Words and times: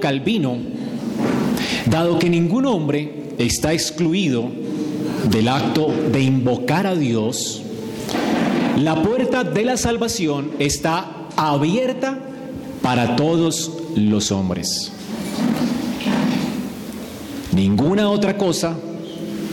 Calvino, 0.00 0.58
dado 1.86 2.18
que 2.18 2.28
ningún 2.28 2.66
hombre 2.66 3.10
está 3.38 3.72
excluido 3.72 4.50
del 5.30 5.48
acto 5.48 5.88
de 6.12 6.20
invocar 6.20 6.86
a 6.86 6.94
Dios, 6.94 7.62
la 8.78 9.02
puerta 9.02 9.44
de 9.44 9.64
la 9.64 9.78
salvación 9.78 10.50
está 10.58 11.26
abierta 11.36 12.18
para 12.82 13.16
todos 13.16 13.72
los 13.96 14.30
hombres. 14.30 14.92
Ninguna 17.52 18.10
otra 18.10 18.36
cosa 18.36 18.76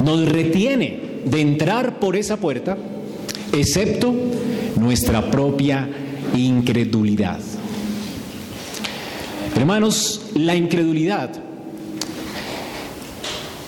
nos 0.04 0.28
retiene 0.28 1.22
de 1.24 1.40
entrar 1.40 1.98
por 2.00 2.18
esa 2.18 2.36
puerta, 2.38 2.78
excepto 3.54 4.14
nuestra 4.76 5.32
propia 5.32 5.88
incredulidad. 6.36 7.40
Hermanos, 9.56 10.22
la 10.36 10.56
incredulidad 10.56 11.32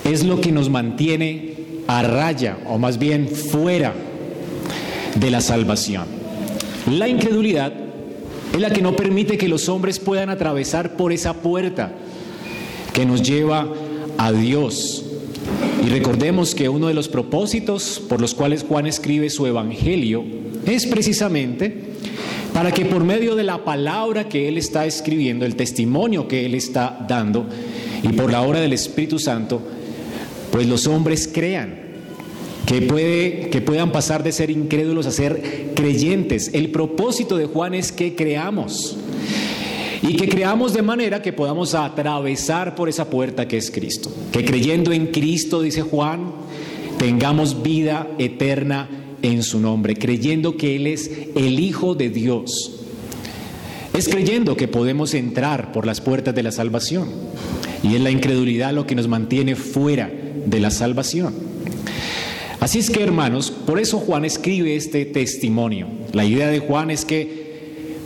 es 0.04 0.24
lo 0.24 0.42
que 0.42 0.52
nos 0.52 0.70
mantiene 0.70 1.56
a 1.88 2.04
raya, 2.04 2.58
o 2.68 2.78
más 2.78 2.98
bien 2.98 3.28
fuera 3.28 3.94
de 5.16 5.32
la 5.32 5.42
salvación. 5.42 6.06
La 6.90 7.08
incredulidad 7.08 7.74
es 8.54 8.60
la 8.60 8.72
que 8.72 8.82
no 8.82 8.96
permite 8.96 9.38
que 9.38 9.48
los 9.48 9.70
hombres 9.70 10.00
puedan 10.00 10.30
atravesar 10.30 10.96
por 10.96 11.12
esa 11.12 11.34
puerta 11.34 11.92
que 12.94 13.06
nos 13.06 13.22
lleva 13.22 13.68
a 14.18 14.32
Dios. 14.32 15.06
Y 15.86 15.90
recordemos 15.90 16.54
que 16.56 16.70
uno 16.70 16.88
de 16.88 16.94
los 16.94 17.08
propósitos 17.08 18.02
por 18.08 18.22
los 18.22 18.34
cuales 18.34 18.64
Juan 18.64 18.86
escribe 18.88 19.30
su 19.30 19.46
evangelio 19.48 20.24
es 20.66 20.86
precisamente 20.86 21.92
para 22.54 22.72
que 22.72 22.86
por 22.86 23.04
medio 23.04 23.36
de 23.36 23.44
la 23.44 23.64
palabra 23.64 24.28
que 24.28 24.48
él 24.48 24.58
está 24.58 24.86
escribiendo, 24.86 25.46
el 25.46 25.56
testimonio 25.56 26.28
que 26.28 26.46
él 26.46 26.56
está 26.56 27.06
dando, 27.08 27.46
y 28.04 28.10
por 28.10 28.32
la 28.32 28.42
obra 28.42 28.60
del 28.60 28.74
Espíritu 28.74 29.20
Santo, 29.20 29.62
pues 30.52 30.68
los 30.68 30.88
hombres 30.88 31.30
crean, 31.32 31.80
que, 32.66 32.82
puede, 32.82 33.50
que 33.50 33.62
puedan 33.62 33.92
pasar 33.92 34.24
de 34.24 34.32
ser 34.32 34.50
incrédulos 34.50 35.06
a 35.06 35.12
ser 35.12 35.72
creyentes. 35.76 36.52
El 36.54 36.72
propósito 36.72 37.38
de 37.38 37.46
Juan 37.46 37.74
es 37.74 37.92
que 37.92 38.16
creamos 38.16 38.98
y 40.02 40.16
que 40.16 40.28
creamos 40.28 40.74
de 40.74 40.82
manera 40.82 41.22
que 41.22 41.34
podamos 41.34 41.76
atravesar 41.76 42.76
por 42.76 42.90
esa 42.90 43.10
puerta 43.10 43.48
que 43.48 43.58
es 43.58 43.72
Cristo. 43.72 44.12
Que 44.32 44.44
creyendo 44.44 44.92
en 44.92 45.08
Cristo, 45.08 45.62
dice 45.62 45.82
Juan, 45.82 46.32
tengamos 46.98 47.62
vida 47.62 48.08
eterna 48.18 48.90
en 49.22 49.44
su 49.44 49.60
nombre, 49.60 49.96
creyendo 49.96 50.58
que 50.58 50.76
Él 50.76 50.88
es 50.88 51.12
el 51.36 51.60
Hijo 51.60 51.96
de 51.96 52.10
Dios. 52.10 52.78
Es 53.94 54.08
creyendo 54.08 54.56
que 54.56 54.68
podemos 54.68 55.14
entrar 55.14 55.72
por 55.72 55.86
las 55.86 56.00
puertas 56.02 56.34
de 56.34 56.44
la 56.44 56.52
salvación. 56.52 57.10
Y 57.84 57.96
es 57.96 58.02
la 58.02 58.12
incredulidad 58.12 58.74
lo 58.74 58.86
que 58.86 58.96
nos 58.96 59.08
mantiene 59.08 59.56
fuera 59.56 60.12
de 60.46 60.60
la 60.60 60.72
salvación. 60.72 61.34
Así 62.60 62.80
es 62.80 62.90
que 62.90 63.02
hermanos, 63.02 63.52
por 63.52 63.80
eso 63.80 63.98
Juan 63.98 64.24
escribe 64.24 64.76
este 64.76 65.06
testimonio. 65.06 65.88
La 66.14 66.26
idea 66.26 66.48
de 66.48 66.60
Juan 66.60 66.92
es 66.92 67.06
que 67.06 67.42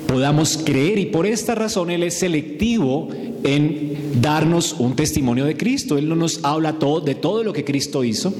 podamos 0.07 0.57
creer 0.63 0.97
y 0.97 1.07
por 1.07 1.25
esta 1.25 1.55
razón 1.55 1.89
Él 1.89 2.03
es 2.03 2.13
selectivo 2.13 3.09
en 3.43 4.21
darnos 4.21 4.73
un 4.79 4.95
testimonio 4.95 5.45
de 5.45 5.57
Cristo. 5.57 5.97
Él 5.97 6.07
no 6.07 6.15
nos 6.15 6.39
habla 6.43 6.79
todo, 6.79 7.01
de 7.01 7.15
todo 7.15 7.43
lo 7.43 7.53
que 7.53 7.65
Cristo 7.65 8.03
hizo, 8.03 8.33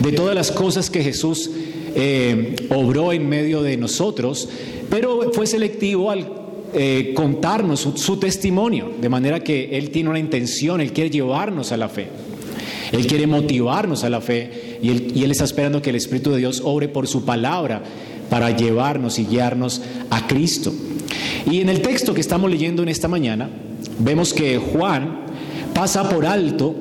de 0.00 0.12
todas 0.12 0.34
las 0.34 0.52
cosas 0.52 0.90
que 0.90 1.02
Jesús 1.02 1.50
eh, 1.94 2.56
obró 2.70 3.12
en 3.12 3.28
medio 3.28 3.62
de 3.62 3.76
nosotros, 3.76 4.48
pero 4.90 5.32
fue 5.32 5.46
selectivo 5.46 6.10
al 6.10 6.28
eh, 6.72 7.12
contarnos 7.14 7.88
su, 7.94 8.16
testimonio, 8.16 8.90
de 9.00 9.08
manera 9.08 9.40
que 9.40 9.78
Él 9.78 9.90
tiene 9.90 10.10
una 10.10 10.18
intención, 10.18 10.80
Él 10.80 10.92
quiere 10.92 11.10
llevarnos 11.10 11.70
a 11.70 11.76
la 11.76 11.88
fe, 11.88 12.08
Él 12.90 13.06
quiere 13.06 13.26
motivarnos 13.26 14.02
a 14.02 14.10
la 14.10 14.20
fe 14.20 14.78
y 14.82 14.88
Él, 14.90 15.12
y 15.14 15.22
él 15.22 15.30
está 15.30 15.44
esperando 15.44 15.80
que 15.80 15.90
el 15.90 15.96
Espíritu 15.96 16.32
de 16.32 16.38
Dios 16.38 16.62
obre 16.64 16.88
por 16.88 17.06
su 17.06 17.24
palabra 17.24 17.84
para 18.28 18.50
llevarnos 18.50 19.20
y 19.20 19.26
guiarnos 19.26 19.82
a 20.10 20.26
Cristo. 20.26 20.72
Y 21.48 21.60
en 21.60 21.68
el 21.68 21.80
texto 21.80 22.12
que 22.12 22.20
estamos 22.20 22.50
leyendo 22.50 22.82
en 22.82 22.88
esta 22.88 23.06
mañana, 23.06 23.48
vemos 24.00 24.34
que 24.34 24.58
Juan 24.58 25.26
pasa 25.74 26.08
por 26.08 26.26
alto 26.26 26.74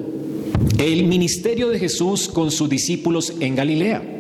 el 0.80 1.04
ministerio 1.06 1.70
de 1.70 1.80
Jesús 1.80 2.28
con 2.28 2.50
sus 2.50 2.70
discípulos 2.70 3.34
en 3.40 3.56
Galilea. 3.56 4.13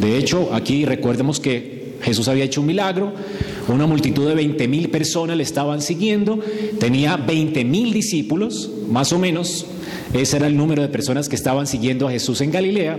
De 0.00 0.16
hecho, 0.16 0.50
aquí 0.54 0.84
recuerdemos 0.84 1.40
que 1.40 1.96
Jesús 2.02 2.28
había 2.28 2.44
hecho 2.44 2.60
un 2.60 2.68
milagro, 2.68 3.12
una 3.68 3.86
multitud 3.86 4.26
de 4.28 4.34
20 4.34 4.68
mil 4.68 4.88
personas 4.90 5.36
le 5.36 5.42
estaban 5.42 5.82
siguiendo, 5.82 6.38
tenía 6.78 7.16
20 7.16 7.64
mil 7.64 7.92
discípulos, 7.92 8.70
más 8.88 9.12
o 9.12 9.18
menos, 9.18 9.66
ese 10.14 10.36
era 10.36 10.46
el 10.46 10.56
número 10.56 10.82
de 10.82 10.88
personas 10.88 11.28
que 11.28 11.36
estaban 11.36 11.66
siguiendo 11.66 12.06
a 12.06 12.10
Jesús 12.10 12.40
en 12.40 12.50
Galilea. 12.50 12.98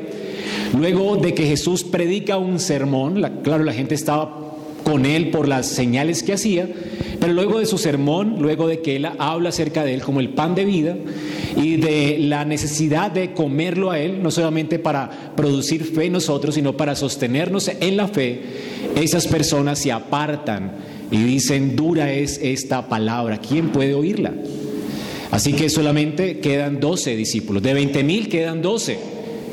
Luego 0.78 1.16
de 1.16 1.34
que 1.34 1.46
Jesús 1.46 1.84
predica 1.84 2.38
un 2.38 2.60
sermón, 2.60 3.22
claro, 3.44 3.64
la 3.64 3.74
gente 3.74 3.96
estaba 3.96 4.49
con 4.90 5.06
él 5.06 5.30
por 5.30 5.48
las 5.48 5.68
señales 5.68 6.24
que 6.24 6.34
hacía, 6.34 6.68
pero 7.20 7.34
luego 7.34 7.60
de 7.60 7.66
su 7.68 7.78
sermón, 7.78 8.38
luego 8.40 8.68
de 8.68 8.82
que 8.82 8.96
él 8.96 9.08
habla 9.20 9.50
acerca 9.50 9.84
de 9.84 9.94
él 9.94 10.02
como 10.02 10.20
el 10.20 10.30
pan 10.30 10.56
de 10.56 10.66
vida 10.66 10.96
y 11.56 11.76
de 11.76 12.18
la 12.20 12.44
necesidad 12.44 13.12
de 13.12 13.34
comerlo 13.34 13.92
a 13.92 14.00
él, 14.00 14.24
no 14.24 14.32
solamente 14.32 14.80
para 14.80 15.34
producir 15.36 15.84
fe 15.84 16.06
en 16.06 16.14
nosotros, 16.14 16.56
sino 16.56 16.76
para 16.76 16.96
sostenernos 16.96 17.70
en 17.80 17.98
la 17.98 18.08
fe, 18.08 18.42
esas 18.96 19.28
personas 19.28 19.78
se 19.78 19.92
apartan 19.92 20.72
y 21.12 21.18
dicen, 21.18 21.76
dura 21.76 22.12
es 22.12 22.40
esta 22.42 22.90
palabra, 22.90 23.40
¿quién 23.40 23.72
puede 23.72 23.94
oírla? 23.94 24.34
Así 25.30 25.54
que 25.54 25.70
solamente 25.70 26.40
quedan 26.40 26.80
12 26.80 27.16
discípulos, 27.16 27.62
de 27.62 27.76
20 27.76 28.04
mil 28.04 28.28
quedan 28.28 28.64
12. 28.64 28.98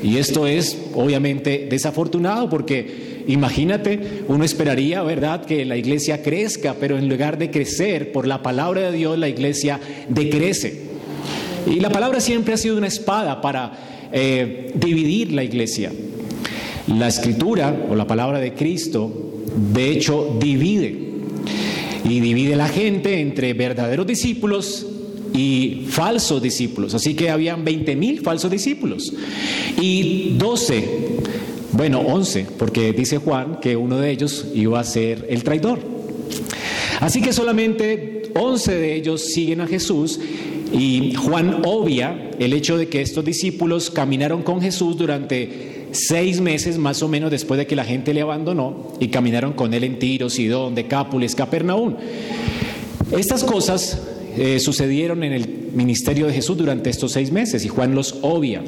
Y 0.03 0.16
esto 0.16 0.47
es 0.47 0.78
obviamente 0.94 1.66
desafortunado 1.70 2.48
porque 2.48 3.06
Imagínate, 3.26 4.22
uno 4.28 4.44
esperaría, 4.44 5.03
¿verdad?, 5.03 5.44
que 5.44 5.64
la 5.64 5.76
iglesia 5.76 6.22
crezca, 6.22 6.76
pero 6.78 6.97
en 6.97 7.09
lugar 7.09 7.38
de 7.38 7.50
crecer 7.50 8.12
por 8.12 8.26
la 8.26 8.42
palabra 8.42 8.91
de 8.91 8.97
Dios, 8.97 9.19
la 9.19 9.28
iglesia 9.28 9.81
decrece. 10.09 10.82
Y 11.66 11.81
la 11.81 11.91
palabra 11.91 12.20
siempre 12.20 12.54
ha 12.54 12.56
sido 12.56 12.76
una 12.76 12.86
espada 12.86 13.41
para 13.41 14.09
eh, 14.12 14.72
dividir 14.75 15.32
la 15.32 15.42
iglesia. 15.42 15.92
La 16.86 17.09
escritura 17.09 17.86
o 17.91 17.97
la 17.97 18.06
palabra 18.06 18.38
de 18.38 18.54
Cristo, 18.54 19.42
de 19.72 19.91
hecho, 19.91 20.36
divide. 20.41 21.06
Y 22.04 22.20
divide 22.20 22.54
la 22.54 22.69
gente 22.69 23.20
entre 23.20 23.53
verdaderos 23.54 24.06
discípulos 24.06 24.86
y 25.34 25.86
falsos 25.88 26.41
discípulos. 26.41 26.94
Así 26.94 27.15
que 27.15 27.31
habían 27.31 27.65
20 27.65 27.97
mil 27.97 28.20
falsos 28.20 28.50
discípulos 28.50 29.12
y 29.81 30.36
12 30.38 30.84
bueno, 31.76 32.00
once, 32.00 32.47
porque 32.59 32.92
dice 32.92 33.19
Juan 33.19 33.60
que 33.60 33.76
uno 33.76 33.98
de 33.98 34.10
ellos 34.10 34.47
iba 34.54 34.81
a 34.81 34.84
ser 34.84 35.26
el 35.28 35.44
traidor. 35.44 35.78
Así 37.00 37.20
que 37.20 37.32
solamente 37.32 38.22
once 38.34 38.75
de 38.75 38.94
ellos 38.94 39.22
siguen 39.22 39.60
a 39.60 39.66
Jesús 39.66 40.19
y 40.72 41.15
Juan 41.15 41.62
obvia 41.65 42.31
el 42.38 42.53
hecho 42.53 42.76
de 42.76 42.88
que 42.88 43.00
estos 43.00 43.25
discípulos 43.25 43.91
caminaron 43.91 44.42
con 44.42 44.60
Jesús 44.60 44.97
durante 44.97 45.88
seis 45.92 46.41
meses 46.41 46.78
más 46.78 47.03
o 47.03 47.09
menos 47.09 47.31
después 47.31 47.59
de 47.59 47.66
que 47.66 47.76
la 47.76 47.84
gente 47.84 48.12
le 48.12 48.22
abandonó 48.22 48.92
y 49.00 49.09
caminaron 49.09 49.53
con 49.53 49.72
él 49.75 49.84
en 49.84 49.98
Tiro, 49.98 50.31
Sidón, 50.31 50.75
Decápolis, 50.75 51.34
Capernaum. 51.34 51.94
Estas 53.16 53.44
cosas 53.44 54.03
eh, 54.36 54.59
sucedieron 54.59 55.22
en 55.22 55.32
el 55.32 55.70
ministerio 55.72 56.26
de 56.26 56.32
Jesús 56.32 56.56
durante 56.56 56.91
estos 56.91 57.12
seis 57.12 57.31
meses 57.31 57.65
y 57.65 57.69
Juan 57.69 57.94
los 57.94 58.16
obvia. 58.22 58.62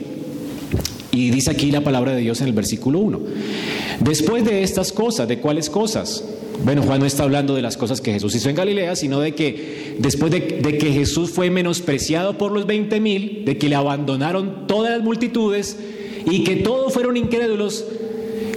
Y 1.19 1.31
dice 1.31 1.51
aquí 1.51 1.73
la 1.73 1.81
palabra 1.81 2.15
de 2.15 2.21
Dios 2.21 2.41
en 2.43 2.47
el 2.47 2.53
versículo 2.53 3.01
1. 3.01 3.21
Después 3.99 4.45
de 4.45 4.63
estas 4.63 4.93
cosas, 4.93 5.27
¿de 5.27 5.41
cuáles 5.41 5.69
cosas? 5.69 6.23
Bueno, 6.65 6.85
Juan 6.85 7.01
no 7.01 7.07
está 7.07 7.25
hablando 7.25 7.57
de 7.57 7.63
las 7.63 7.77
cosas 7.77 8.01
que 8.01 8.13
Jesús 8.13 8.37
hizo 8.37 8.49
en 8.49 8.55
Galilea, 8.55 8.95
sino 8.95 9.19
de 9.19 9.35
que 9.35 9.97
después 9.99 10.31
de, 10.31 10.41
que 10.47 10.93
Jesús 10.93 11.31
fue 11.31 11.51
menospreciado 11.51 12.39
por 12.39 12.53
los 12.53 12.67
20 12.67 13.01
mil, 13.01 13.45
de 13.45 13.59
que 13.59 13.69
le 13.69 13.75
abandonaron 13.75 14.69
todas 14.69 14.93
las 14.93 15.03
multitudes 15.03 15.77
y 16.25 16.45
que 16.45 16.55
todos 16.55 16.93
fueron 16.93 17.17
incrédulos, 17.17 17.85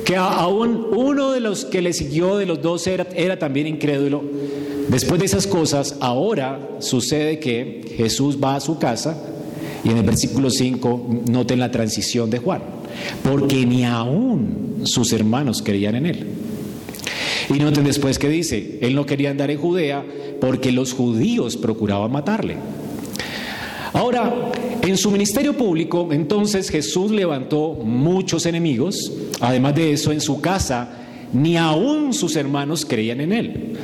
que 0.06 0.16
aún 0.16 0.86
uno 0.96 1.32
de 1.32 1.40
los 1.40 1.66
que 1.66 1.82
le 1.82 1.94
siguió 1.94 2.38
de 2.38 2.46
los 2.46 2.62
dos 2.62 2.86
era, 2.86 3.08
era 3.16 3.40
también 3.40 3.66
incrédulo. 3.66 4.22
Después 4.88 5.20
de 5.20 5.26
esas 5.26 5.48
cosas, 5.48 5.96
ahora 6.00 6.60
sucede 6.78 7.40
que 7.40 7.96
Jesús 7.98 8.38
va 8.38 8.56
a 8.56 8.60
su 8.60 8.78
casa 8.78 9.18
y 9.84 9.90
en 9.90 9.98
el 9.98 10.04
versículo 10.04 10.50
5 10.50 11.24
noten 11.30 11.60
la 11.60 11.72
transición 11.72 12.30
de 12.30 12.40
Juan, 12.40 12.62
porque 13.24 13.66
ni 13.66 13.86
aún 13.86 14.82
sus 14.84 15.12
hermanos 15.14 15.62
creían 15.64 15.96
en 15.96 16.06
él. 16.06 16.28
Y 17.50 17.54
noten 17.60 17.84
después 17.84 18.20
que 18.20 18.30
dice, 18.30 18.80
él 18.82 18.96
no 18.96 19.06
quería 19.06 19.32
andar 19.32 19.52
en 19.52 19.58
Judea 19.58 20.06
porque 20.40 20.72
los 20.72 20.94
judíos 20.94 21.58
procuraban 21.58 22.12
matarle. 22.12 22.58
Ahora, 23.94 24.52
en 24.82 24.98
su 24.98 25.12
ministerio 25.12 25.56
público, 25.58 26.10
entonces 26.12 26.70
Jesús 26.70 27.12
levantó 27.12 27.74
muchos 27.74 28.46
enemigos. 28.46 29.12
Además 29.42 29.76
de 29.76 29.92
eso, 29.92 30.12
en 30.12 30.22
su 30.22 30.40
casa, 30.40 30.90
ni 31.34 31.58
aún 31.58 32.14
sus 32.14 32.36
hermanos 32.36 32.86
creían 32.86 33.22
en 33.22 33.34
él. 33.34 33.78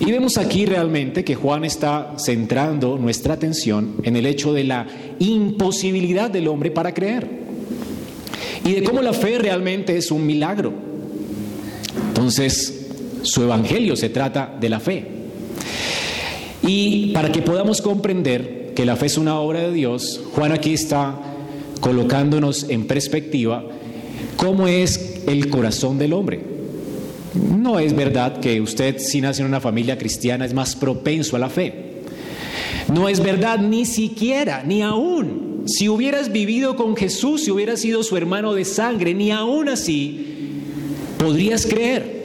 Y 0.00 0.12
vemos 0.12 0.38
aquí 0.38 0.64
realmente 0.64 1.24
que 1.24 1.34
Juan 1.34 1.64
está 1.64 2.14
centrando 2.18 2.98
nuestra 2.98 3.34
atención 3.34 3.96
en 4.04 4.16
el 4.16 4.26
hecho 4.26 4.52
de 4.52 4.64
la 4.64 4.86
imposibilidad 5.18 6.30
del 6.30 6.48
hombre 6.48 6.70
para 6.70 6.94
creer 6.94 7.28
y 8.64 8.74
de 8.74 8.82
cómo 8.82 9.02
la 9.02 9.12
fe 9.12 9.38
realmente 9.38 9.96
es 9.96 10.10
un 10.10 10.26
milagro. 10.26 10.72
Entonces, 12.08 12.86
su 13.22 13.42
evangelio 13.42 13.96
se 13.96 14.08
trata 14.08 14.56
de 14.60 14.68
la 14.68 14.78
fe. 14.78 15.04
Y 16.62 17.12
para 17.12 17.32
que 17.32 17.42
podamos 17.42 17.80
comprender 17.80 18.72
que 18.74 18.84
la 18.84 18.96
fe 18.96 19.06
es 19.06 19.18
una 19.18 19.40
obra 19.40 19.60
de 19.60 19.72
Dios, 19.72 20.20
Juan 20.34 20.52
aquí 20.52 20.74
está 20.74 21.18
colocándonos 21.80 22.68
en 22.68 22.86
perspectiva 22.86 23.64
cómo 24.36 24.68
es 24.68 25.22
el 25.26 25.48
corazón 25.48 25.98
del 25.98 26.12
hombre. 26.12 26.57
No 27.38 27.78
es 27.78 27.94
verdad 27.94 28.40
que 28.40 28.60
usted, 28.60 28.98
si 28.98 29.20
nace 29.20 29.42
en 29.42 29.48
una 29.48 29.60
familia 29.60 29.96
cristiana, 29.96 30.44
es 30.44 30.54
más 30.54 30.74
propenso 30.74 31.36
a 31.36 31.38
la 31.38 31.48
fe. 31.48 32.02
No 32.92 33.08
es 33.08 33.20
verdad 33.20 33.58
ni 33.58 33.84
siquiera, 33.84 34.62
ni 34.64 34.82
aún. 34.82 35.64
Si 35.66 35.88
hubieras 35.88 36.32
vivido 36.32 36.74
con 36.76 36.96
Jesús, 36.96 37.44
si 37.44 37.50
hubieras 37.50 37.80
sido 37.80 38.02
su 38.02 38.16
hermano 38.16 38.54
de 38.54 38.64
sangre, 38.64 39.14
ni 39.14 39.30
aún 39.30 39.68
así 39.68 40.26
podrías 41.18 41.66
creer. 41.66 42.18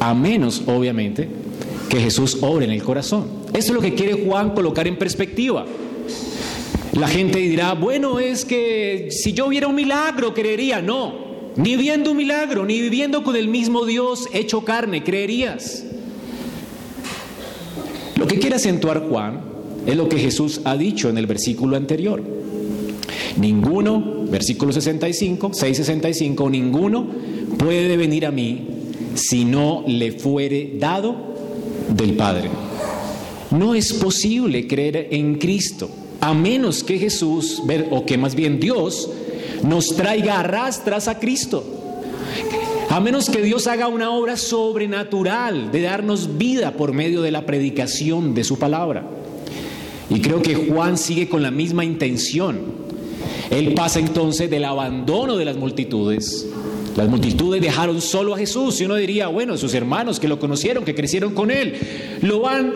A 0.00 0.14
menos, 0.14 0.62
obviamente, 0.66 1.28
que 1.88 2.00
Jesús 2.00 2.38
obre 2.40 2.64
en 2.64 2.72
el 2.72 2.82
corazón. 2.82 3.26
Esto 3.52 3.58
es 3.58 3.70
lo 3.70 3.80
que 3.80 3.94
quiere 3.94 4.24
Juan 4.24 4.54
colocar 4.54 4.86
en 4.88 4.96
perspectiva. 4.96 5.66
La 6.92 7.08
gente 7.08 7.38
dirá, 7.38 7.74
bueno, 7.74 8.18
es 8.18 8.44
que 8.44 9.08
si 9.10 9.32
yo 9.32 9.48
viera 9.48 9.68
un 9.68 9.74
milagro, 9.74 10.32
creería. 10.32 10.80
No, 10.80 11.27
ni 11.58 11.76
viendo 11.76 12.12
un 12.12 12.16
milagro, 12.16 12.64
ni 12.64 12.80
viviendo 12.80 13.24
con 13.24 13.34
el 13.34 13.48
mismo 13.48 13.84
Dios 13.84 14.28
hecho 14.32 14.64
carne, 14.64 15.02
creerías. 15.02 15.84
Lo 18.16 18.28
que 18.28 18.38
quiere 18.38 18.56
acentuar 18.56 19.08
Juan 19.08 19.40
es 19.84 19.96
lo 19.96 20.08
que 20.08 20.18
Jesús 20.18 20.60
ha 20.64 20.76
dicho 20.76 21.08
en 21.08 21.18
el 21.18 21.26
versículo 21.26 21.76
anterior. 21.76 22.22
Ninguno, 23.36 24.24
versículo 24.30 24.72
65, 24.72 25.50
665, 25.52 26.48
ninguno 26.48 27.06
puede 27.58 27.96
venir 27.96 28.24
a 28.26 28.30
mí 28.30 28.68
si 29.14 29.44
no 29.44 29.82
le 29.86 30.12
fuere 30.12 30.74
dado 30.78 31.16
del 31.92 32.14
Padre. 32.14 32.50
No 33.50 33.74
es 33.74 33.92
posible 33.94 34.68
creer 34.68 35.08
en 35.10 35.38
Cristo 35.38 35.90
a 36.20 36.34
menos 36.34 36.84
que 36.84 36.98
Jesús, 36.98 37.62
o 37.90 38.04
que 38.04 38.16
más 38.16 38.34
bien 38.36 38.60
Dios, 38.60 39.10
nos 39.62 39.94
traiga 39.96 40.40
arrastras 40.40 41.08
a 41.08 41.18
Cristo. 41.18 41.64
A 42.90 43.00
menos 43.00 43.28
que 43.28 43.42
Dios 43.42 43.66
haga 43.66 43.88
una 43.88 44.10
obra 44.10 44.36
sobrenatural 44.36 45.70
de 45.70 45.82
darnos 45.82 46.38
vida 46.38 46.72
por 46.72 46.92
medio 46.92 47.20
de 47.20 47.30
la 47.30 47.44
predicación 47.44 48.34
de 48.34 48.44
su 48.44 48.58
palabra. 48.58 49.06
Y 50.08 50.20
creo 50.20 50.40
que 50.40 50.54
Juan 50.54 50.96
sigue 50.96 51.28
con 51.28 51.42
la 51.42 51.50
misma 51.50 51.84
intención. 51.84 52.60
Él 53.50 53.74
pasa 53.74 53.98
entonces 53.98 54.48
del 54.48 54.64
abandono 54.64 55.36
de 55.36 55.44
las 55.44 55.56
multitudes. 55.56 56.48
Las 56.96 57.08
multitudes 57.08 57.60
dejaron 57.60 58.00
solo 58.00 58.34
a 58.34 58.38
Jesús 58.38 58.80
y 58.80 58.84
uno 58.84 58.96
diría, 58.96 59.28
bueno, 59.28 59.56
sus 59.56 59.74
hermanos 59.74 60.18
que 60.18 60.26
lo 60.26 60.38
conocieron, 60.38 60.84
que 60.84 60.94
crecieron 60.94 61.34
con 61.34 61.50
él, 61.50 61.74
lo 62.22 62.40
van, 62.40 62.72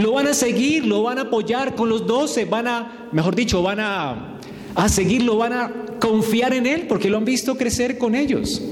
lo 0.00 0.12
van 0.12 0.28
a 0.28 0.34
seguir, 0.34 0.86
lo 0.86 1.02
van 1.02 1.18
a 1.18 1.22
apoyar 1.22 1.74
con 1.74 1.88
los 1.88 2.06
doce, 2.06 2.44
van 2.44 2.68
a, 2.68 3.08
mejor 3.12 3.34
dicho, 3.34 3.62
van 3.62 3.80
a, 3.80 4.35
a 4.76 4.88
seguirlo, 4.88 5.38
van 5.38 5.52
a 5.54 5.72
confiar 5.98 6.52
en 6.52 6.66
Él 6.66 6.86
porque 6.88 7.10
lo 7.10 7.16
han 7.16 7.24
visto 7.24 7.56
crecer 7.56 7.98
con 7.98 8.14
ellos. 8.14 8.62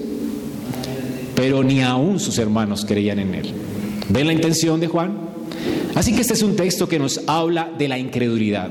Pero 1.34 1.64
ni 1.64 1.82
aún 1.82 2.20
sus 2.20 2.38
hermanos 2.38 2.84
creían 2.84 3.18
en 3.18 3.34
Él. 3.34 3.52
¿Ven 4.10 4.26
la 4.26 4.32
intención 4.32 4.78
de 4.78 4.86
Juan? 4.86 5.16
Así 5.94 6.14
que 6.14 6.20
este 6.20 6.34
es 6.34 6.42
un 6.42 6.56
texto 6.56 6.88
que 6.88 6.98
nos 6.98 7.22
habla 7.26 7.70
de 7.78 7.88
la 7.88 7.98
incredulidad, 7.98 8.70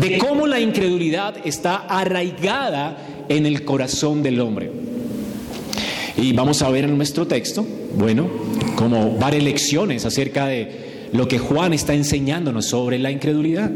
de 0.00 0.18
cómo 0.18 0.46
la 0.46 0.60
incredulidad 0.60 1.34
está 1.44 1.76
arraigada 1.76 3.24
en 3.28 3.46
el 3.46 3.64
corazón 3.64 4.22
del 4.22 4.40
hombre. 4.40 4.70
Y 6.16 6.32
vamos 6.32 6.62
a 6.62 6.70
ver 6.70 6.84
en 6.84 6.96
nuestro 6.96 7.26
texto, 7.26 7.66
bueno, 7.96 8.28
como 8.76 9.16
varias 9.16 9.42
lecciones 9.42 10.04
acerca 10.04 10.46
de 10.46 11.08
lo 11.12 11.26
que 11.26 11.38
Juan 11.38 11.72
está 11.72 11.94
enseñándonos 11.94 12.66
sobre 12.66 12.98
la 12.98 13.10
incredulidad. 13.10 13.70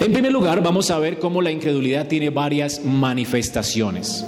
En 0.00 0.12
primer 0.12 0.32
lugar, 0.32 0.62
vamos 0.62 0.90
a 0.90 0.98
ver 0.98 1.18
cómo 1.18 1.40
la 1.40 1.50
incredulidad 1.50 2.06
tiene 2.06 2.30
varias 2.30 2.84
manifestaciones. 2.84 4.24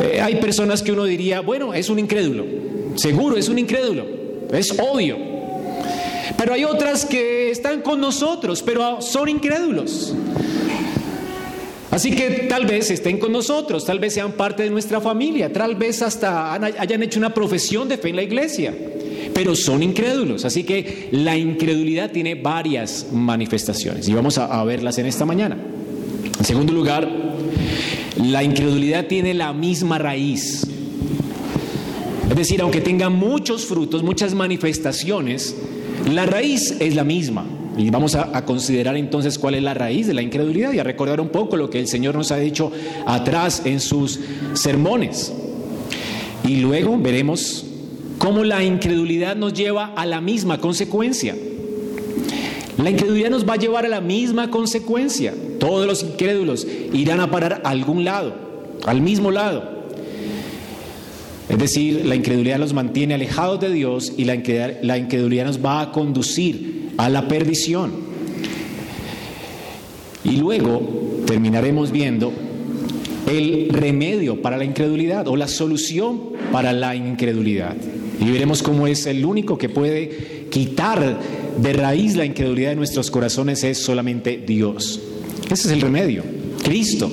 Eh, 0.00 0.20
hay 0.20 0.36
personas 0.36 0.82
que 0.82 0.92
uno 0.92 1.04
diría, 1.04 1.40
bueno, 1.40 1.72
es 1.72 1.88
un 1.88 1.98
incrédulo, 1.98 2.44
seguro 2.96 3.36
es 3.36 3.48
un 3.48 3.58
incrédulo, 3.58 4.06
es 4.52 4.78
odio. 4.78 5.16
Pero 6.36 6.52
hay 6.52 6.64
otras 6.64 7.04
que 7.04 7.50
están 7.50 7.80
con 7.80 8.00
nosotros, 8.00 8.62
pero 8.62 9.00
son 9.00 9.28
incrédulos. 9.28 10.14
Así 11.90 12.14
que 12.14 12.46
tal 12.48 12.66
vez 12.66 12.90
estén 12.90 13.18
con 13.18 13.32
nosotros, 13.32 13.86
tal 13.86 13.98
vez 13.98 14.12
sean 14.12 14.32
parte 14.32 14.64
de 14.64 14.70
nuestra 14.70 15.00
familia, 15.00 15.50
tal 15.50 15.76
vez 15.76 16.02
hasta 16.02 16.52
hayan 16.52 17.02
hecho 17.02 17.18
una 17.18 17.32
profesión 17.32 17.88
de 17.88 17.96
fe 17.96 18.10
en 18.10 18.16
la 18.16 18.22
iglesia 18.22 18.74
pero 19.36 19.54
son 19.54 19.82
incrédulos. 19.82 20.46
Así 20.46 20.64
que 20.64 21.10
la 21.12 21.36
incredulidad 21.36 22.10
tiene 22.10 22.36
varias 22.36 23.08
manifestaciones 23.12 24.08
y 24.08 24.14
vamos 24.14 24.38
a, 24.38 24.64
verlas 24.64 24.96
en 24.96 25.04
esta 25.04 25.26
mañana. 25.26 25.58
En 26.38 26.44
segundo 26.46 26.72
lugar, 26.72 27.06
la 28.16 28.42
incredulidad 28.42 29.08
tiene 29.08 29.34
la 29.34 29.52
misma 29.52 29.98
raíz. 29.98 30.66
Es 32.30 32.34
decir, 32.34 32.62
aunque 32.62 32.80
tenga 32.80 33.10
muchos 33.10 33.66
frutos, 33.66 34.02
muchas 34.02 34.34
manifestaciones, 34.34 35.54
la 36.10 36.24
raíz 36.24 36.74
es 36.80 36.94
la 36.94 37.04
misma. 37.04 37.44
Y 37.76 37.90
vamos 37.90 38.14
a, 38.14 38.42
considerar 38.46 38.96
entonces 38.96 39.38
cuál 39.38 39.56
es 39.56 39.62
la 39.62 39.74
raíz 39.74 40.06
de 40.06 40.14
la 40.14 40.22
incredulidad 40.22 40.72
y 40.72 40.78
a 40.78 40.82
recordar 40.82 41.20
un 41.20 41.28
poco 41.28 41.58
lo 41.58 41.68
que 41.68 41.78
el 41.78 41.88
Señor 41.88 42.14
nos 42.14 42.32
ha 42.32 42.38
dicho 42.38 42.72
atrás 43.04 43.60
en 43.66 43.80
sus 43.80 44.18
sermones. 44.54 45.30
Y 46.42 46.56
luego 46.60 46.96
veremos 46.96 47.65
cómo 48.18 48.44
la 48.44 48.64
incredulidad 48.64 49.36
nos 49.36 49.54
lleva 49.54 49.92
a 49.96 50.06
la 50.06 50.20
misma 50.20 50.58
consecuencia. 50.58 51.34
La 52.78 52.90
incredulidad 52.90 53.30
nos 53.30 53.48
va 53.48 53.54
a 53.54 53.58
llevar 53.58 53.86
a 53.86 53.88
la 53.88 54.00
misma 54.00 54.50
consecuencia. 54.50 55.34
Todos 55.58 55.86
los 55.86 56.02
incrédulos 56.02 56.66
irán 56.92 57.20
a 57.20 57.30
parar 57.30 57.62
a 57.64 57.70
algún 57.70 58.04
lado, 58.04 58.34
al 58.84 59.00
mismo 59.00 59.30
lado. 59.30 59.76
Es 61.48 61.58
decir, 61.58 62.04
la 62.04 62.16
incredulidad 62.16 62.58
los 62.58 62.74
mantiene 62.74 63.14
alejados 63.14 63.60
de 63.60 63.70
Dios 63.70 64.12
y 64.16 64.24
la 64.24 64.34
incredulidad, 64.34 64.82
la 64.82 64.98
incredulidad 64.98 65.46
nos 65.46 65.64
va 65.64 65.80
a 65.80 65.92
conducir 65.92 66.90
a 66.98 67.08
la 67.08 67.28
perdición. 67.28 67.92
Y 70.24 70.36
luego 70.36 71.22
terminaremos 71.24 71.92
viendo 71.92 72.32
el 73.26 73.68
remedio 73.70 74.42
para 74.42 74.56
la 74.56 74.64
incredulidad 74.64 75.28
o 75.28 75.36
la 75.36 75.48
solución 75.48 76.20
para 76.52 76.72
la 76.72 76.94
incredulidad. 76.94 77.76
Y 78.20 78.30
veremos 78.30 78.62
cómo 78.62 78.86
es 78.86 79.06
el 79.06 79.24
único 79.24 79.58
que 79.58 79.68
puede 79.68 80.46
quitar 80.50 81.18
de 81.58 81.72
raíz 81.72 82.16
la 82.16 82.24
incredulidad 82.24 82.70
de 82.70 82.76
nuestros 82.76 83.10
corazones 83.10 83.64
es 83.64 83.78
solamente 83.78 84.42
Dios. 84.46 85.00
Ese 85.50 85.68
es 85.68 85.72
el 85.72 85.80
remedio. 85.80 86.22
Cristo, 86.62 87.10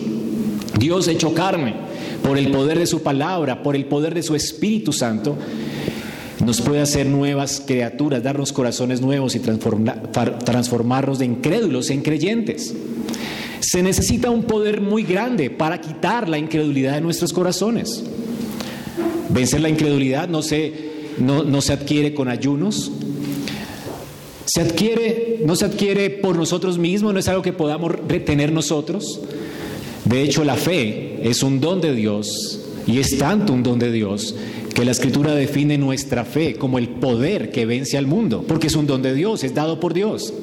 Dios 0.79 1.07
hecho 1.07 1.33
carne, 1.33 1.75
por 2.23 2.37
el 2.37 2.51
poder 2.51 2.79
de 2.79 2.87
su 2.87 3.01
palabra, 3.01 3.61
por 3.61 3.75
el 3.75 3.85
poder 3.85 4.13
de 4.13 4.23
su 4.23 4.35
Espíritu 4.35 4.93
Santo, 4.93 5.37
nos 6.43 6.61
puede 6.61 6.81
hacer 6.81 7.05
nuevas 7.05 7.61
criaturas, 7.65 8.23
darnos 8.23 8.51
corazones 8.51 9.01
nuevos 9.01 9.35
y 9.35 9.39
transformarnos 9.39 11.19
de 11.19 11.25
incrédulos 11.25 11.89
en 11.89 12.01
creyentes. 12.01 12.73
Se 13.59 13.81
necesita 13.81 14.29
un 14.29 14.43
poder 14.43 14.81
muy 14.81 15.03
grande 15.03 15.49
para 15.49 15.79
quitar 15.79 16.27
la 16.27 16.37
incredulidad 16.37 16.95
de 16.95 17.01
nuestros 17.01 17.31
corazones. 17.31 18.03
Vencer 19.29 19.61
la 19.61 19.69
incredulidad 19.69 20.27
no 20.27 20.41
se, 20.41 20.92
no, 21.19 21.61
se 21.61 21.73
adquiere 21.73 22.13
con 22.13 22.27
ayunos, 22.27 22.91
se 24.45 24.61
adquiere, 24.61 25.41
no 25.45 25.55
se 25.55 25.65
adquiere 25.65 26.09
por 26.09 26.35
nosotros 26.35 26.77
mismos, 26.77 27.13
no 27.13 27.19
es 27.19 27.27
algo 27.27 27.41
que 27.41 27.53
podamos 27.53 27.91
retener 28.07 28.51
nosotros. 28.51 29.21
De 30.05 30.21
hecho, 30.21 30.43
la 30.43 30.55
fe 30.55 31.19
es 31.23 31.43
un 31.43 31.59
don 31.59 31.81
de 31.81 31.93
Dios 31.93 32.59
y 32.85 32.99
es 32.99 33.17
tanto 33.17 33.53
un 33.53 33.63
don 33.63 33.79
de 33.79 33.91
Dios 33.91 34.35
que 34.73 34.85
la 34.85 34.91
escritura 34.91 35.33
define 35.35 35.77
nuestra 35.77 36.25
fe 36.25 36.55
como 36.55 36.77
el 36.77 36.89
poder 36.89 37.51
que 37.51 37.65
vence 37.65 37.97
al 37.97 38.07
mundo, 38.07 38.43
porque 38.47 38.67
es 38.67 38.75
un 38.75 38.87
don 38.87 39.01
de 39.01 39.13
Dios, 39.13 39.43
es 39.43 39.53
dado 39.53 39.79
por 39.79 39.93
Dios. 39.93 40.33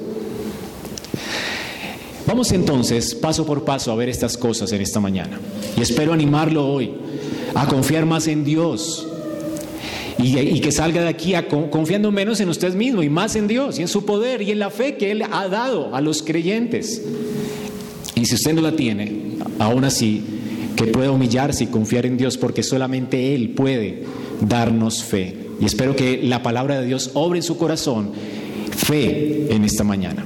Vamos 2.27 2.53
entonces 2.53 3.15
paso 3.17 3.45
por 3.45 3.65
paso 3.65 3.91
a 3.91 3.97
ver 3.97 4.09
estas 4.09 4.37
cosas 4.39 4.71
en 4.73 4.81
esta 4.81 5.01
mañana. 5.01 5.41
Y 5.77 5.83
espero 5.83 6.13
animarlo 6.13 6.67
hoy 6.67 6.93
a 7.55 7.67
confiar 7.67 8.07
más 8.07 8.29
en 8.29 8.45
Dios. 8.45 9.10
Y, 10.23 10.61
que 10.61 10.73
salga 10.73 11.03
de 11.03 11.09
aquí 11.09 11.35
confiando 11.71 12.13
menos 12.13 12.41
en 12.41 12.49
usted 12.49 12.75
mismo 12.75 13.03
y 13.03 13.09
más 13.09 13.37
en 13.37 13.49
Dios 13.49 13.79
y 13.79 13.83
en 13.83 13.89
su 13.89 14.05
poder 14.05 14.43
y 14.43 14.51
en 14.51 14.59
la 14.59 14.71
fe 14.71 14.97
que 14.97 15.11
Él 15.11 15.23
ha 15.31 15.49
dado 15.49 15.95
a 15.95 16.01
los 16.01 16.23
creyentes. 16.23 17.03
Y 18.15 18.27
si 18.27 18.35
usted 18.35 18.53
no 18.53 18.61
la 18.61 18.77
tiene, 18.77 19.39
aún 19.59 19.85
así, 19.85 20.23
que 20.77 20.85
pueda 20.87 21.11
humillarse 21.11 21.65
y 21.65 21.67
confiar 21.69 22.07
en 22.07 22.17
Dios 22.17 22.37
porque 22.37 22.63
solamente 22.63 23.35
Él 23.35 23.51
puede 23.51 24.05
darnos 24.41 25.03
fe. 25.03 25.37
Y 25.61 25.65
espero 25.65 25.97
que 25.97 26.23
la 26.23 26.43
palabra 26.43 26.81
de 26.81 26.87
Dios 26.87 27.11
obre 27.15 27.39
en 27.39 27.43
su 27.43 27.57
corazón 27.57 28.13
fe 28.77 29.47
en 29.51 29.65
esta 29.65 29.85
mañana. 29.85 30.25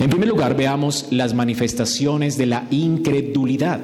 En 0.00 0.10
primer 0.10 0.28
lugar, 0.28 0.56
veamos 0.56 1.06
las 1.10 1.34
manifestaciones 1.34 2.36
de 2.36 2.46
la 2.46 2.66
incredulidad. 2.70 3.80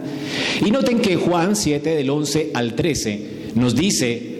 Y 0.64 0.70
noten 0.70 0.98
que 1.00 1.16
Juan 1.16 1.54
7 1.54 1.90
del 1.90 2.10
11 2.10 2.50
al 2.54 2.74
13 2.74 3.26
nos 3.54 3.76
dice 3.76 4.37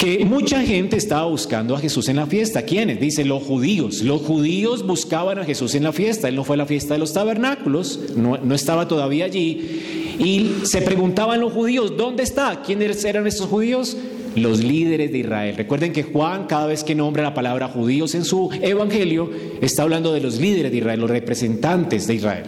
que 0.00 0.24
mucha 0.24 0.62
gente 0.62 0.96
estaba 0.96 1.26
buscando 1.26 1.76
a 1.76 1.78
Jesús 1.78 2.08
en 2.08 2.16
la 2.16 2.26
fiesta. 2.26 2.62
¿Quiénes? 2.62 2.98
Dice 2.98 3.22
los 3.22 3.42
judíos. 3.42 4.00
Los 4.00 4.22
judíos 4.22 4.86
buscaban 4.86 5.38
a 5.38 5.44
Jesús 5.44 5.74
en 5.74 5.82
la 5.82 5.92
fiesta. 5.92 6.26
Él 6.26 6.36
no 6.36 6.42
fue 6.42 6.54
a 6.54 6.56
la 6.56 6.64
fiesta 6.64 6.94
de 6.94 7.00
los 7.00 7.12
tabernáculos, 7.12 8.00
no, 8.16 8.38
no 8.38 8.54
estaba 8.54 8.88
todavía 8.88 9.26
allí. 9.26 10.16
Y 10.18 10.64
se 10.64 10.80
preguntaban 10.80 11.38
los 11.38 11.52
judíos, 11.52 11.98
¿dónde 11.98 12.22
está? 12.22 12.62
¿Quiénes 12.62 13.04
eran 13.04 13.26
estos 13.26 13.48
judíos? 13.48 13.94
Los 14.36 14.64
líderes 14.64 15.12
de 15.12 15.18
Israel. 15.18 15.54
Recuerden 15.56 15.92
que 15.92 16.02
Juan, 16.02 16.46
cada 16.46 16.66
vez 16.66 16.82
que 16.82 16.94
nombra 16.94 17.22
la 17.22 17.34
palabra 17.34 17.68
judíos 17.68 18.14
en 18.14 18.24
su 18.24 18.48
evangelio, 18.62 19.30
está 19.60 19.82
hablando 19.82 20.14
de 20.14 20.20
los 20.22 20.40
líderes 20.40 20.72
de 20.72 20.78
Israel, 20.78 21.00
los 21.00 21.10
representantes 21.10 22.06
de 22.06 22.14
Israel. 22.14 22.44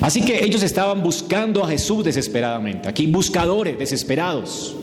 Así 0.00 0.22
que 0.22 0.44
ellos 0.44 0.62
estaban 0.62 1.02
buscando 1.02 1.64
a 1.64 1.68
Jesús 1.68 2.04
desesperadamente. 2.04 2.88
Aquí 2.88 3.08
buscadores 3.08 3.76
desesperados. 3.76 4.76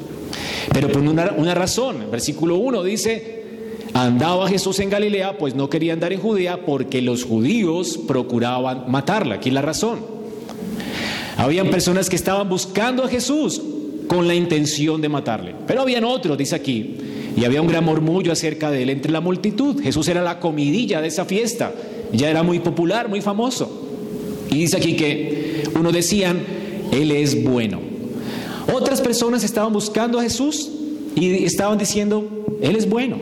Pero 0.73 0.91
por 0.91 1.01
una, 1.01 1.53
razón. 1.53 2.09
Versículo 2.11 2.57
1 2.57 2.83
dice, 2.83 3.43
andaba 3.93 4.49
Jesús 4.49 4.79
en 4.79 4.89
Galilea, 4.89 5.37
pues 5.37 5.55
no 5.55 5.69
quería 5.69 5.93
andar 5.93 6.11
en 6.13 6.19
Judea 6.19 6.65
porque 6.65 7.01
los 7.01 7.23
judíos 7.23 7.99
procuraban 8.07 8.85
matarla. 8.87 9.35
Aquí 9.35 9.51
la 9.51 9.61
razón. 9.61 9.99
Habían 11.37 11.69
personas 11.69 12.09
que 12.09 12.15
estaban 12.15 12.49
buscando 12.49 13.03
a 13.03 13.07
Jesús 13.07 13.61
con 14.07 14.27
la 14.27 14.35
intención 14.35 15.01
de 15.01 15.09
matarle. 15.09 15.55
Pero 15.65 15.81
habían 15.81 16.03
otros, 16.03 16.37
dice 16.37 16.55
aquí, 16.55 16.97
y 17.35 17.45
había 17.45 17.61
un 17.61 17.67
gran 17.67 17.83
murmullo 17.83 18.31
acerca 18.31 18.69
de 18.69 18.83
él 18.83 18.89
entre 18.89 19.11
la 19.11 19.21
multitud. 19.21 19.81
Jesús 19.81 20.07
era 20.07 20.21
la 20.21 20.39
comidilla 20.39 21.01
de 21.01 21.07
esa 21.07 21.25
fiesta. 21.25 21.73
Ya 22.11 22.29
era 22.29 22.43
muy 22.43 22.59
popular, 22.59 23.09
muy 23.09 23.21
famoso. 23.21 23.83
Y 24.51 24.55
dice 24.55 24.77
aquí 24.77 24.95
que 24.95 25.63
uno 25.75 25.91
decían, 25.91 26.41
Él 26.91 27.11
es 27.11 27.43
bueno. 27.43 27.92
Otras 28.71 29.01
personas 29.01 29.43
estaban 29.43 29.73
buscando 29.73 30.19
a 30.19 30.23
Jesús 30.23 30.69
y 31.15 31.43
estaban 31.43 31.77
diciendo, 31.77 32.27
Él 32.61 32.75
es 32.75 32.87
bueno. 32.87 33.17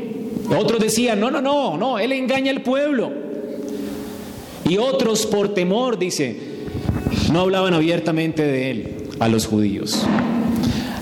Otros 0.57 0.79
decían, 0.79 1.19
no, 1.19 1.31
no, 1.31 1.41
no, 1.41 1.77
no, 1.77 1.99
Él 1.99 2.11
engaña 2.11 2.51
al 2.51 2.61
pueblo. 2.61 3.11
Y 4.67 4.77
otros 4.77 5.25
por 5.25 5.53
temor, 5.53 5.97
dice, 5.97 6.37
no 7.31 7.41
hablaban 7.41 7.73
abiertamente 7.73 8.43
de 8.43 8.71
Él 8.71 8.95
a 9.19 9.27
los 9.27 9.45
judíos. 9.45 10.05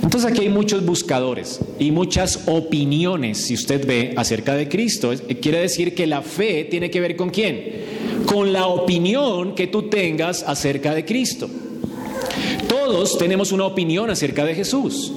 Entonces 0.01 0.31
aquí 0.31 0.41
hay 0.41 0.49
muchos 0.49 0.83
buscadores 0.85 1.59
y 1.77 1.91
muchas 1.91 2.43
opiniones, 2.47 3.37
si 3.37 3.53
usted 3.53 3.85
ve, 3.85 4.13
acerca 4.17 4.55
de 4.55 4.67
Cristo. 4.67 5.11
Quiere 5.41 5.59
decir 5.59 5.93
que 5.93 6.07
la 6.07 6.21
fe 6.21 6.63
tiene 6.63 6.89
que 6.89 6.99
ver 6.99 7.15
con 7.15 7.29
quién? 7.29 7.61
Con 8.25 8.51
la 8.51 8.67
opinión 8.67 9.53
que 9.53 9.67
tú 9.67 9.83
tengas 9.83 10.43
acerca 10.43 10.95
de 10.95 11.05
Cristo. 11.05 11.49
Todos 12.69 13.17
tenemos 13.17 13.51
una 13.51 13.65
opinión 13.65 14.09
acerca 14.09 14.45
de 14.45 14.55
Jesús. 14.55 15.11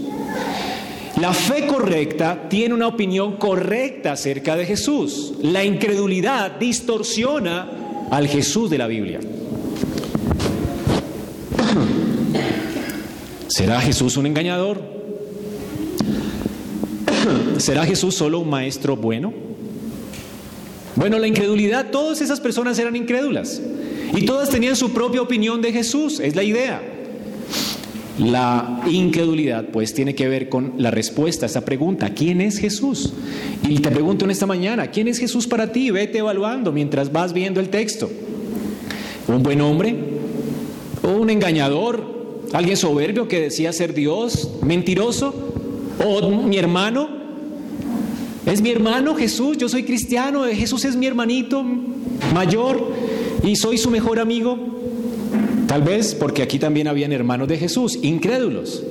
La 1.21 1.33
fe 1.35 1.67
correcta 1.67 2.49
tiene 2.49 2.75
una 2.75 2.89
opinión 2.89 3.37
correcta 3.37 4.13
acerca 4.13 4.57
de 4.57 4.67
Jesús. 4.67 5.35
La 5.43 5.63
incredulidad 5.63 6.53
distorsiona 6.59 8.09
al 8.11 8.27
Jesús 8.27 8.71
de 8.71 8.79
la 8.79 8.87
Biblia. 8.87 9.21
¿Será 13.49 13.81
Jesús 13.81 14.17
un 14.17 14.27
engañador? 14.27 14.83
¿Será 17.59 17.85
Jesús 17.85 18.15
solo 18.15 18.41
un 18.41 18.49
maestro 18.49 18.97
bueno? 18.97 19.33
Bueno, 20.97 21.19
la 21.19 21.27
incredulidad, 21.27 21.91
todas 21.91 22.21
esas 22.21 22.41
personas 22.41 22.79
eran 22.79 22.97
incrédulas 22.97 23.61
y 24.15 24.25
todas 24.25 24.49
tenían 24.49 24.77
su 24.77 24.93
propia 24.93 25.23
opinión 25.23 25.63
de 25.63 25.73
Jesús, 25.73 26.21
es 26.21 26.35
la 26.35 26.43
idea. 26.43 26.92
La 28.19 28.83
incredulidad 28.91 29.67
pues 29.73 29.95
tiene 29.95 30.15
que 30.15 30.29
ver 30.29 30.51
con 30.51 30.75
la 30.77 30.91
respuesta 30.91 31.47
a 31.47 31.49
esa 31.49 31.65
pregunta, 31.65 32.11
¿quién 32.11 32.43
es 32.43 32.59
Jesús? 32.59 33.15
Y 33.67 33.79
te 33.79 33.91
pregunto 33.91 34.27
en 34.27 34.31
esta 34.31 34.47
mañana, 34.47 34.91
¿quién 34.91 35.09
es 35.09 35.19
Jesús 35.19 35.47
para 35.47 35.73
ti? 35.73 35.91
Vete 35.91 36.19
evaluando 36.19 36.73
mientras 36.73 37.11
vas 37.11 37.33
viendo 37.33 37.59
el 37.59 37.71
texto. 37.71 38.11
¿Un 39.29 39.43
buen 39.43 39.63
hombre? 39.63 39.97
¿O 41.03 41.13
un 41.13 41.31
engañador? 41.31 42.05
¿Alguien 42.53 42.77
soberbio 42.77 43.29
que 43.29 43.41
decía 43.41 43.73
ser 43.73 43.95
Dios? 43.95 44.51
¿Mentiroso? 44.63 45.35
¿O 46.05 46.29
mi 46.29 46.59
hermano? 46.59 47.09
¿Es 48.45 48.61
mi 48.61 48.71
hermano 48.71 49.15
Jesús? 49.15 49.57
Yo 49.57 49.71
soy 49.71 49.85
cristiano, 49.85 50.45
Jesús 50.45 50.85
es 50.85 50.97
mi 50.97 51.07
hermanito 51.07 51.65
mayor 52.35 52.93
y 53.43 53.57
soy 53.57 53.79
su 53.79 53.91
mejor 53.91 54.19
amigo. 54.19 54.82
Tal 55.73 55.81
vez 55.81 56.15
porque 56.15 56.43
aquí 56.43 56.59
también 56.59 56.87
habían 56.87 57.13
hermanos 57.13 57.49
de 57.49 57.57
Jesús, 57.57 57.99
incrédulos. 58.03 58.83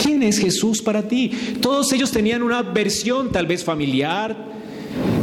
¿Quién 0.00 0.22
es 0.22 0.38
Jesús 0.38 0.80
para 0.80 1.08
ti? 1.08 1.32
Todos 1.60 1.92
ellos 1.92 2.12
tenían 2.12 2.44
una 2.44 2.62
versión 2.62 3.32
tal 3.32 3.48
vez 3.48 3.64
familiar, 3.64 4.36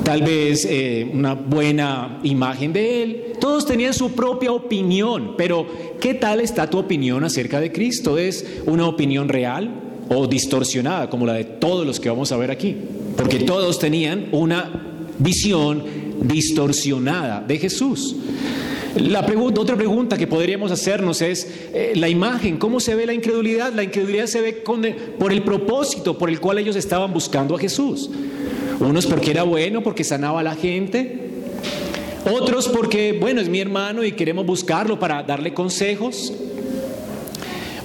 tal 0.03 0.21
vez 0.23 0.67
eh, 0.69 1.09
una 1.13 1.33
buena 1.33 2.19
imagen 2.23 2.73
de 2.73 3.03
Él. 3.03 3.23
Todos 3.39 3.65
tenían 3.65 3.93
su 3.93 4.11
propia 4.11 4.51
opinión, 4.51 5.35
pero 5.37 5.65
¿qué 6.01 6.13
tal 6.13 6.41
está 6.41 6.69
tu 6.69 6.77
opinión 6.77 7.23
acerca 7.23 7.61
de 7.61 7.71
Cristo? 7.71 8.17
¿Es 8.17 8.45
una 8.65 8.85
opinión 8.85 9.29
real 9.29 9.81
o 10.09 10.27
distorsionada 10.27 11.09
como 11.09 11.25
la 11.25 11.35
de 11.35 11.45
todos 11.45 11.87
los 11.87 12.01
que 12.01 12.09
vamos 12.09 12.33
a 12.33 12.37
ver 12.37 12.51
aquí? 12.51 12.75
Porque 13.15 13.39
todos 13.39 13.79
tenían 13.79 14.27
una 14.33 15.05
visión 15.19 15.85
distorsionada 16.21 17.39
de 17.47 17.59
Jesús. 17.59 18.17
La 18.95 19.25
pregunta, 19.25 19.59
otra 19.59 19.75
pregunta 19.75 20.17
que 20.17 20.25
podríamos 20.25 20.71
hacernos 20.71 21.21
es 21.21 21.47
eh, 21.73 21.93
la 21.95 22.07
imagen, 22.07 22.57
¿cómo 22.57 22.79
se 22.79 22.95
ve 22.95 23.05
la 23.05 23.13
incredulidad? 23.13 23.73
La 23.73 23.83
incredulidad 23.83 24.25
se 24.25 24.39
ve 24.39 24.63
por 25.19 25.33
el 25.33 25.43
propósito 25.43 26.17
por 26.17 26.29
el 26.29 26.39
cual 26.39 26.59
ellos 26.59 26.77
estaban 26.77 27.11
buscando 27.11 27.55
a 27.55 27.59
Jesús. 27.59 28.09
Unos 28.79 29.05
porque 29.05 29.31
era 29.31 29.43
bueno, 29.43 29.83
porque 29.83 30.05
sanaba 30.05 30.39
a 30.39 30.43
la 30.43 30.55
gente. 30.55 31.19
Otros 32.33 32.69
porque, 32.69 33.17
bueno, 33.19 33.41
es 33.41 33.49
mi 33.49 33.59
hermano 33.59 34.01
y 34.03 34.13
queremos 34.13 34.45
buscarlo 34.45 34.97
para 34.97 35.23
darle 35.23 35.53
consejos. 35.53 36.33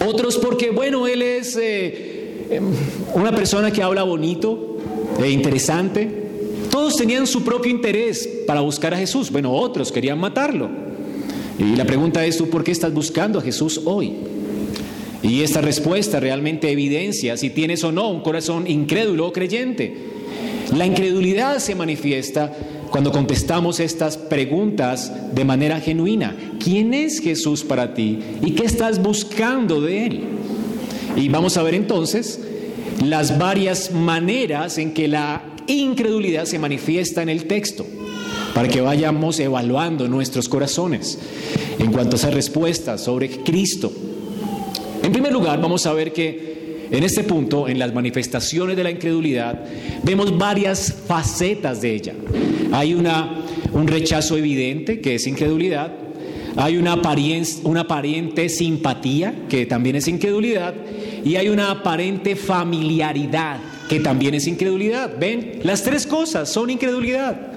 Otros 0.07 0.39
porque, 0.39 0.71
bueno, 0.71 1.09
él 1.09 1.23
es 1.23 1.57
eh, 1.61 2.47
em, 2.51 2.73
una 3.15 3.33
persona 3.33 3.73
que 3.73 3.83
habla 3.83 4.05
bonito 4.05 4.79
e 5.21 5.29
interesante. 5.31 6.09
Todos 6.71 6.97
tenían 6.97 7.27
su 7.27 7.43
propio 7.43 7.71
interés 7.71 8.29
para 8.47 8.61
buscar 8.61 8.95
a 8.95 8.97
Jesús. 8.97 9.29
Bueno, 9.31 9.53
otros 9.53 9.91
querían 9.91 10.19
matarlo. 10.19 10.90
Y 11.61 11.77
la 11.77 11.85
pregunta 11.85 12.25
es, 12.25 12.39
¿tú 12.39 12.49
por 12.49 12.65
qué 12.65 12.73
estás 12.73 12.95
buscando 12.95 13.39
a 13.39 13.43
Jesús 13.43 13.83
hoy? 13.85 14.15
Y 15.23 15.43
esta 15.43 15.61
respuesta 15.61 16.19
realmente 16.19 16.71
evidencia 16.71 17.37
si 17.37 17.51
tienes 17.51 17.85
o 17.85 17.93
no 17.93 18.09
un 18.09 18.23
corazón 18.23 18.67
incrédulo 18.67 19.27
o 19.27 19.33
creyente. 19.33 19.95
La 20.75 20.87
incredulidad 20.87 21.59
se 21.59 21.75
manifiesta 21.75 22.51
cuando 22.91 23.13
contestamos 23.13 23.79
estas 23.79 24.17
preguntas 24.17 25.13
de 25.35 25.45
manera 25.45 25.81
genuina. 25.81 26.35
¿Quién 26.65 26.95
es 26.95 27.21
Jesús 27.21 27.63
para 27.63 27.93
ti? 27.93 28.19
¿Y 28.43 28.53
qué 28.53 28.65
estás 28.65 29.03
buscando 29.03 29.83
de 29.83 30.07
Él? 30.07 30.21
Y 31.15 31.29
vamos 31.29 31.59
a 31.59 31.63
ver 31.63 31.75
entonces 31.75 32.41
las 33.05 33.39
varias 33.39 33.93
maneras 33.93 34.79
en 34.79 34.95
que 34.95 35.09
la 35.09 35.43
incredulidad 35.67 36.47
se 36.47 36.59
manifiesta 36.59 37.21
en 37.21 37.29
el 37.29 37.45
texto 37.45 37.85
para 38.55 38.69
que 38.69 38.81
vayamos 38.81 39.39
evaluando 39.39 40.09
nuestros 40.09 40.49
corazones 40.49 41.19
en 41.79 41.93
cuanto 41.93 42.17
a 42.17 42.19
esa 42.19 42.31
respuesta 42.31 42.99
sobre 42.99 43.29
Cristo. 43.29 43.93
En 45.03 45.13
primer 45.13 45.33
lugar, 45.33 45.61
vamos 45.61 45.87
a 45.87 45.93
ver 45.93 46.13
que 46.13 46.51
en 46.91 47.05
este 47.05 47.23
punto, 47.23 47.69
en 47.69 47.79
las 47.79 47.95
manifestaciones 47.95 48.77
de 48.77 48.83
la 48.83 48.91
incredulidad, 48.91 49.65
vemos 50.03 50.37
varias 50.37 50.93
facetas 51.07 51.81
de 51.81 51.95
ella. 51.95 52.15
Hay 52.73 52.95
una, 52.95 53.45
un 53.73 53.87
rechazo 53.87 54.37
evidente, 54.37 55.01
que 55.01 55.15
es 55.15 55.27
incredulidad. 55.27 55.93
Hay 56.57 56.77
una, 56.77 57.01
una 57.63 57.81
aparente 57.81 58.49
simpatía, 58.49 59.47
que 59.49 59.67
también 59.67 59.97
es 59.97 60.09
incredulidad. 60.09 60.75
Y 61.25 61.37
hay 61.37 61.49
una 61.49 61.71
aparente 61.71 62.35
familiaridad, 62.35 63.59
que 63.89 64.01
también 64.01 64.35
es 64.35 64.49
incredulidad. 64.49 65.13
¿Ven? 65.19 65.61
Las 65.63 65.85
tres 65.85 66.09
cosas 66.09 66.49
son 66.53 66.71
incredulidad 66.71 67.50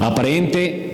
aparente 0.00 0.88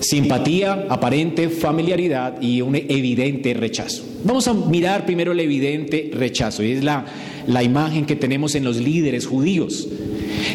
simpatía, 0.00 0.86
aparente 0.88 1.48
familiaridad 1.48 2.40
y 2.40 2.62
un 2.62 2.74
evidente 2.74 3.54
rechazo. 3.54 4.04
Vamos 4.24 4.48
a 4.48 4.54
mirar 4.54 5.04
primero 5.04 5.32
el 5.32 5.40
evidente 5.40 6.10
rechazo, 6.12 6.62
y 6.62 6.72
es 6.72 6.84
la, 6.84 7.06
la 7.46 7.62
imagen 7.62 8.06
que 8.06 8.16
tenemos 8.16 8.54
en 8.54 8.64
los 8.64 8.76
líderes 8.76 9.26
judíos. 9.26 9.88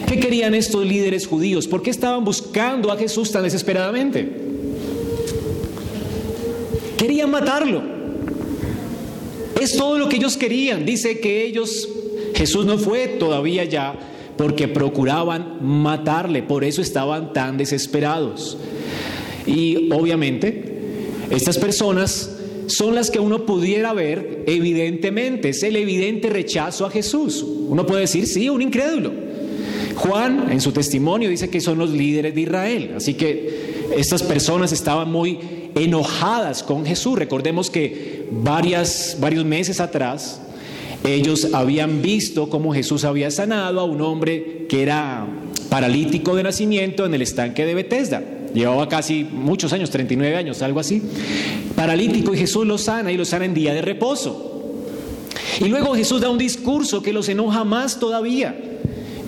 ¿Qué 0.07 0.19
querían 0.19 0.55
estos 0.55 0.86
líderes 0.86 1.27
judíos? 1.27 1.67
¿Por 1.67 1.81
qué 1.81 1.89
estaban 1.89 2.24
buscando 2.25 2.91
a 2.91 2.98
Jesús 2.98 3.31
tan 3.31 3.43
desesperadamente? 3.43 4.27
Querían 6.98 7.29
matarlo. 7.29 7.84
Es 9.60 9.77
todo 9.77 9.98
lo 9.98 10.10
que 10.10 10.17
ellos 10.17 10.38
querían. 10.38 10.86
Dice 10.86 11.19
que 11.19 11.45
ellos, 11.45 11.88
Jesús 12.36 12.65
no 12.65 12.77
fue 12.77 13.07
todavía 13.07 13.63
ya 13.63 13.98
porque 14.38 14.68
procuraban 14.68 15.60
matarle, 15.62 16.44
por 16.44 16.63
eso 16.63 16.82
estaban 16.82 17.34
tan 17.34 17.58
desesperados. 17.58 18.58
Y 19.46 19.92
obviamente, 19.92 20.75
estas 21.30 21.58
personas 21.58 22.32
son 22.68 22.96
las 22.96 23.12
que 23.12 23.20
uno 23.20 23.46
pudiera 23.46 23.94
ver 23.94 24.44
evidentemente, 24.48 25.50
es 25.50 25.63
el 25.63 25.75
evidente 25.75 26.30
rechazo 26.30 26.86
a 26.86 26.89
Jesús. 26.89 27.44
Uno 27.44 27.86
puede 27.86 28.01
decir, 28.01 28.27
sí, 28.27 28.50
un 28.50 28.62
incrédulo. 28.62 29.12
Juan 29.96 30.51
en 30.51 30.62
su 30.62 30.72
testimonio 30.72 31.30
dice 31.30 31.50
que 31.50 31.62
son 31.62 31.77
los 31.77 31.92
líderes 31.92 32.36
de 32.36 32.42
Israel, 32.42 32.94
así 32.98 33.13
que 33.13 33.86
estas 33.96 34.24
personas 34.24 34.72
estaban 34.72 35.12
muy 35.12 35.39
enojadas 35.75 36.63
con 36.63 36.86
Jesús. 36.86 37.18
Recordemos 37.18 37.70
que 37.70 38.27
varias, 38.32 39.18
varios 39.20 39.46
meses 39.46 39.80
atrás 39.80 40.42
ellos 41.13 41.50
habían 41.53 42.01
visto 42.01 42.50
cómo 42.50 42.74
Jesús 42.74 43.03
había 43.03 43.29
sanado 43.31 43.79
a 43.79 43.83
un 43.83 44.01
hombre 44.01 44.65
que 44.67 44.81
era 44.81 45.27
paralítico 45.69 46.35
de 46.35 46.43
nacimiento 46.43 47.05
en 47.05 47.13
el 47.13 47.21
estanque 47.21 47.65
de 47.65 47.75
Bethesda. 47.75 48.24
Llevaba 48.53 48.88
casi 48.88 49.24
muchos 49.24 49.74
años, 49.74 49.89
39 49.89 50.35
años, 50.35 50.62
algo 50.62 50.79
así. 50.79 51.01
Paralítico 51.75 52.33
y 52.33 52.38
Jesús 52.38 52.65
lo 52.65 52.77
sana 52.77 53.12
y 53.12 53.17
lo 53.17 53.25
sana 53.25 53.45
en 53.45 53.53
día 53.53 53.74
de 53.74 53.81
reposo. 53.81 54.74
Y 55.59 55.65
luego 55.65 55.93
Jesús 55.95 56.21
da 56.21 56.29
un 56.29 56.38
discurso 56.38 57.01
que 57.01 57.13
los 57.13 57.29
enoja 57.29 57.63
más 57.63 58.00
todavía. 58.00 58.55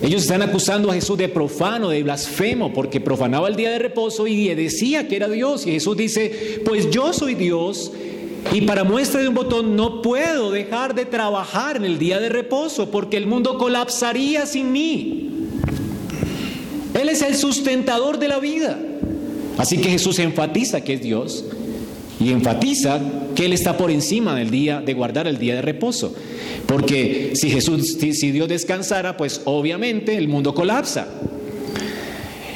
Ellos 0.00 0.22
están 0.22 0.42
acusando 0.42 0.90
a 0.90 0.94
Jesús 0.94 1.18
de 1.18 1.28
profano, 1.28 1.88
de 1.88 2.02
blasfemo, 2.02 2.72
porque 2.72 3.00
profanaba 3.00 3.48
el 3.48 3.56
día 3.56 3.70
de 3.70 3.78
reposo 3.78 4.26
y 4.26 4.54
decía 4.54 5.08
que 5.08 5.16
era 5.16 5.28
Dios. 5.28 5.66
Y 5.66 5.72
Jesús 5.72 5.96
dice, 5.96 6.60
pues 6.64 6.90
yo 6.90 7.12
soy 7.12 7.34
Dios 7.34 7.92
y 8.52 8.62
para 8.62 8.84
muestra 8.84 9.20
de 9.20 9.28
un 9.28 9.34
botón 9.34 9.76
no 9.76 10.00
puedo 10.00 10.50
dejar 10.50 10.94
de 10.94 11.04
trabajar 11.04 11.76
en 11.76 11.84
el 11.84 11.98
día 11.98 12.18
de 12.18 12.28
reposo 12.28 12.90
porque 12.90 13.16
el 13.16 13.26
mundo 13.26 13.58
colapsaría 13.58 14.46
sin 14.46 14.72
mí. 14.72 15.30
Él 16.94 17.08
es 17.08 17.22
el 17.22 17.36
sustentador 17.36 18.18
de 18.18 18.28
la 18.28 18.38
vida. 18.38 18.78
Así 19.58 19.78
que 19.78 19.90
Jesús 19.90 20.18
enfatiza 20.18 20.82
que 20.82 20.94
es 20.94 21.02
Dios 21.02 21.44
y 22.20 22.30
enfatiza 22.30 23.00
que 23.34 23.44
Él 23.44 23.52
está 23.52 23.76
por 23.76 23.90
encima 23.90 24.34
del 24.34 24.50
día 24.50 24.80
de 24.80 24.94
guardar 24.94 25.26
el 25.26 25.38
día 25.38 25.54
de 25.54 25.62
reposo. 25.62 26.14
Porque 26.66 27.32
si 27.34 27.50
Jesús, 27.50 27.98
si 27.98 28.30
Dios 28.30 28.48
descansara, 28.48 29.16
pues 29.16 29.42
obviamente 29.44 30.16
el 30.16 30.28
mundo 30.28 30.54
colapsa. 30.54 31.08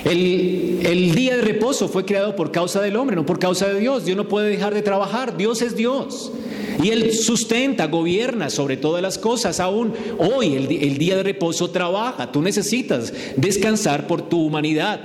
El, 0.04 1.14
día 1.14 1.36
de 1.36 1.42
reposo 1.42 1.88
fue 1.88 2.04
creado 2.04 2.34
por 2.34 2.50
causa 2.50 2.80
del 2.80 2.96
hombre, 2.96 3.14
no 3.14 3.24
por 3.24 3.38
causa 3.38 3.68
de 3.68 3.78
Dios. 3.78 4.04
Dios 4.04 4.16
no 4.16 4.28
puede 4.28 4.48
dejar 4.48 4.74
de 4.74 4.82
trabajar, 4.82 5.36
Dios 5.36 5.62
es 5.62 5.76
Dios. 5.76 6.32
Y 6.82 6.90
Él 6.90 7.12
sustenta, 7.12 7.86
gobierna 7.86 8.50
sobre 8.50 8.76
todas 8.76 9.02
las 9.02 9.18
cosas. 9.18 9.60
Aún 9.60 9.92
hoy 10.18 10.54
el, 10.54 10.70
el 10.82 10.98
día 10.98 11.16
de 11.16 11.22
reposo 11.22 11.70
trabaja. 11.70 12.32
Tú 12.32 12.42
necesitas 12.42 13.12
descansar 13.36 14.06
por 14.06 14.22
tu 14.28 14.44
humanidad. 14.44 15.00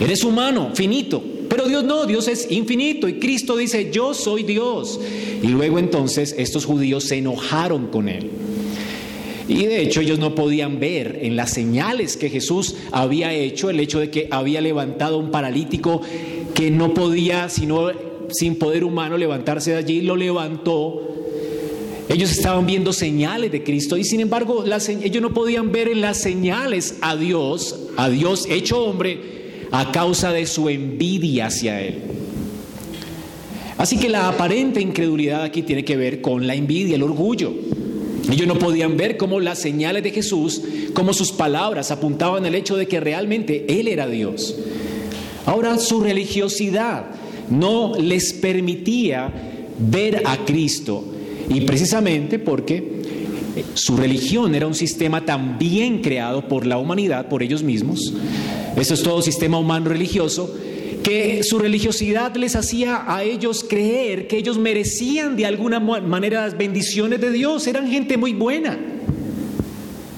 Eres 0.00 0.24
humano, 0.24 0.70
finito. 0.74 1.22
Pero 1.48 1.66
Dios 1.66 1.84
no, 1.84 2.04
Dios 2.04 2.28
es 2.28 2.50
infinito. 2.50 3.08
Y 3.08 3.20
Cristo 3.20 3.56
dice, 3.56 3.90
yo 3.92 4.14
soy 4.14 4.42
Dios. 4.42 5.00
Y 5.42 5.46
luego 5.46 5.78
entonces 5.78 6.34
estos 6.36 6.64
judíos 6.64 7.04
se 7.04 7.18
enojaron 7.18 7.86
con 7.86 8.08
Él. 8.08 8.30
Y 9.48 9.64
de 9.64 9.80
hecho 9.80 10.02
ellos 10.02 10.18
no 10.18 10.34
podían 10.34 10.78
ver 10.78 11.20
en 11.22 11.34
las 11.34 11.50
señales 11.50 12.18
que 12.18 12.28
Jesús 12.28 12.76
había 12.92 13.32
hecho 13.32 13.70
el 13.70 13.80
hecho 13.80 13.98
de 13.98 14.10
que 14.10 14.28
había 14.30 14.60
levantado 14.60 15.18
un 15.18 15.30
paralítico 15.30 16.02
que 16.54 16.70
no 16.70 16.92
podía, 16.92 17.48
sino 17.48 17.90
sin 18.30 18.56
poder 18.56 18.84
humano, 18.84 19.16
levantarse 19.16 19.70
de 19.70 19.78
allí, 19.78 20.02
lo 20.02 20.16
levantó. 20.16 21.02
Ellos 22.10 22.30
estaban 22.30 22.66
viendo 22.66 22.92
señales 22.92 23.50
de 23.50 23.62
Cristo 23.62 23.96
y 23.96 24.04
sin 24.04 24.20
embargo 24.20 24.64
ellos 24.66 25.22
no 25.22 25.32
podían 25.32 25.72
ver 25.72 25.88
en 25.88 26.02
las 26.02 26.18
señales 26.18 26.96
a 27.00 27.16
Dios, 27.16 27.88
a 27.96 28.10
Dios 28.10 28.46
hecho 28.50 28.84
hombre, 28.84 29.66
a 29.70 29.92
causa 29.92 30.32
de 30.32 30.46
su 30.46 30.68
envidia 30.68 31.46
hacia 31.46 31.80
Él. 31.80 32.02
Así 33.78 33.98
que 33.98 34.08
la 34.08 34.28
aparente 34.28 34.80
incredulidad 34.80 35.42
aquí 35.42 35.62
tiene 35.62 35.84
que 35.84 35.96
ver 35.96 36.20
con 36.20 36.46
la 36.46 36.54
envidia, 36.54 36.96
el 36.96 37.02
orgullo. 37.02 37.54
Ellos 38.30 38.46
no 38.46 38.58
podían 38.58 38.96
ver 38.96 39.16
cómo 39.16 39.40
las 39.40 39.58
señales 39.58 40.02
de 40.02 40.10
Jesús, 40.10 40.62
cómo 40.92 41.12
sus 41.12 41.32
palabras 41.32 41.90
apuntaban 41.90 42.44
al 42.44 42.54
hecho 42.54 42.76
de 42.76 42.86
que 42.86 43.00
realmente 43.00 43.64
Él 43.68 43.88
era 43.88 44.06
Dios. 44.06 44.54
Ahora 45.46 45.78
su 45.78 46.00
religiosidad 46.00 47.06
no 47.48 47.94
les 47.98 48.34
permitía 48.34 49.32
ver 49.78 50.22
a 50.26 50.44
Cristo 50.44 51.04
y 51.48 51.62
precisamente 51.62 52.38
porque 52.38 52.98
su 53.74 53.96
religión 53.96 54.54
era 54.54 54.66
un 54.66 54.74
sistema 54.74 55.24
también 55.24 56.02
creado 56.02 56.46
por 56.46 56.66
la 56.66 56.78
humanidad, 56.78 57.28
por 57.28 57.42
ellos 57.42 57.62
mismos. 57.62 58.12
Eso 58.76 58.94
es 58.94 59.02
todo 59.02 59.22
sistema 59.22 59.58
humano 59.58 59.88
religioso 59.88 60.54
que 61.02 61.42
su 61.42 61.58
religiosidad 61.58 62.34
les 62.36 62.56
hacía 62.56 63.04
a 63.06 63.22
ellos 63.22 63.64
creer 63.68 64.26
que 64.26 64.36
ellos 64.36 64.58
merecían 64.58 65.36
de 65.36 65.46
alguna 65.46 65.80
manera 65.80 66.42
las 66.42 66.56
bendiciones 66.56 67.20
de 67.20 67.30
Dios, 67.30 67.66
eran 67.66 67.90
gente 67.90 68.16
muy 68.16 68.32
buena. 68.32 68.78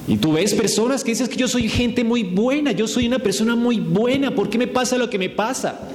Y 0.08 0.16
tú 0.16 0.32
ves 0.32 0.54
personas 0.54 1.04
que 1.04 1.12
dices 1.12 1.28
que 1.28 1.36
yo 1.36 1.46
soy 1.46 1.68
gente 1.68 2.02
muy 2.02 2.24
buena, 2.24 2.72
yo 2.72 2.88
soy 2.88 3.06
una 3.06 3.20
persona 3.20 3.54
muy 3.54 3.78
buena, 3.78 4.34
¿por 4.34 4.50
qué 4.50 4.58
me 4.58 4.66
pasa 4.66 4.98
lo 4.98 5.08
que 5.08 5.18
me 5.18 5.28
pasa? 5.28 5.88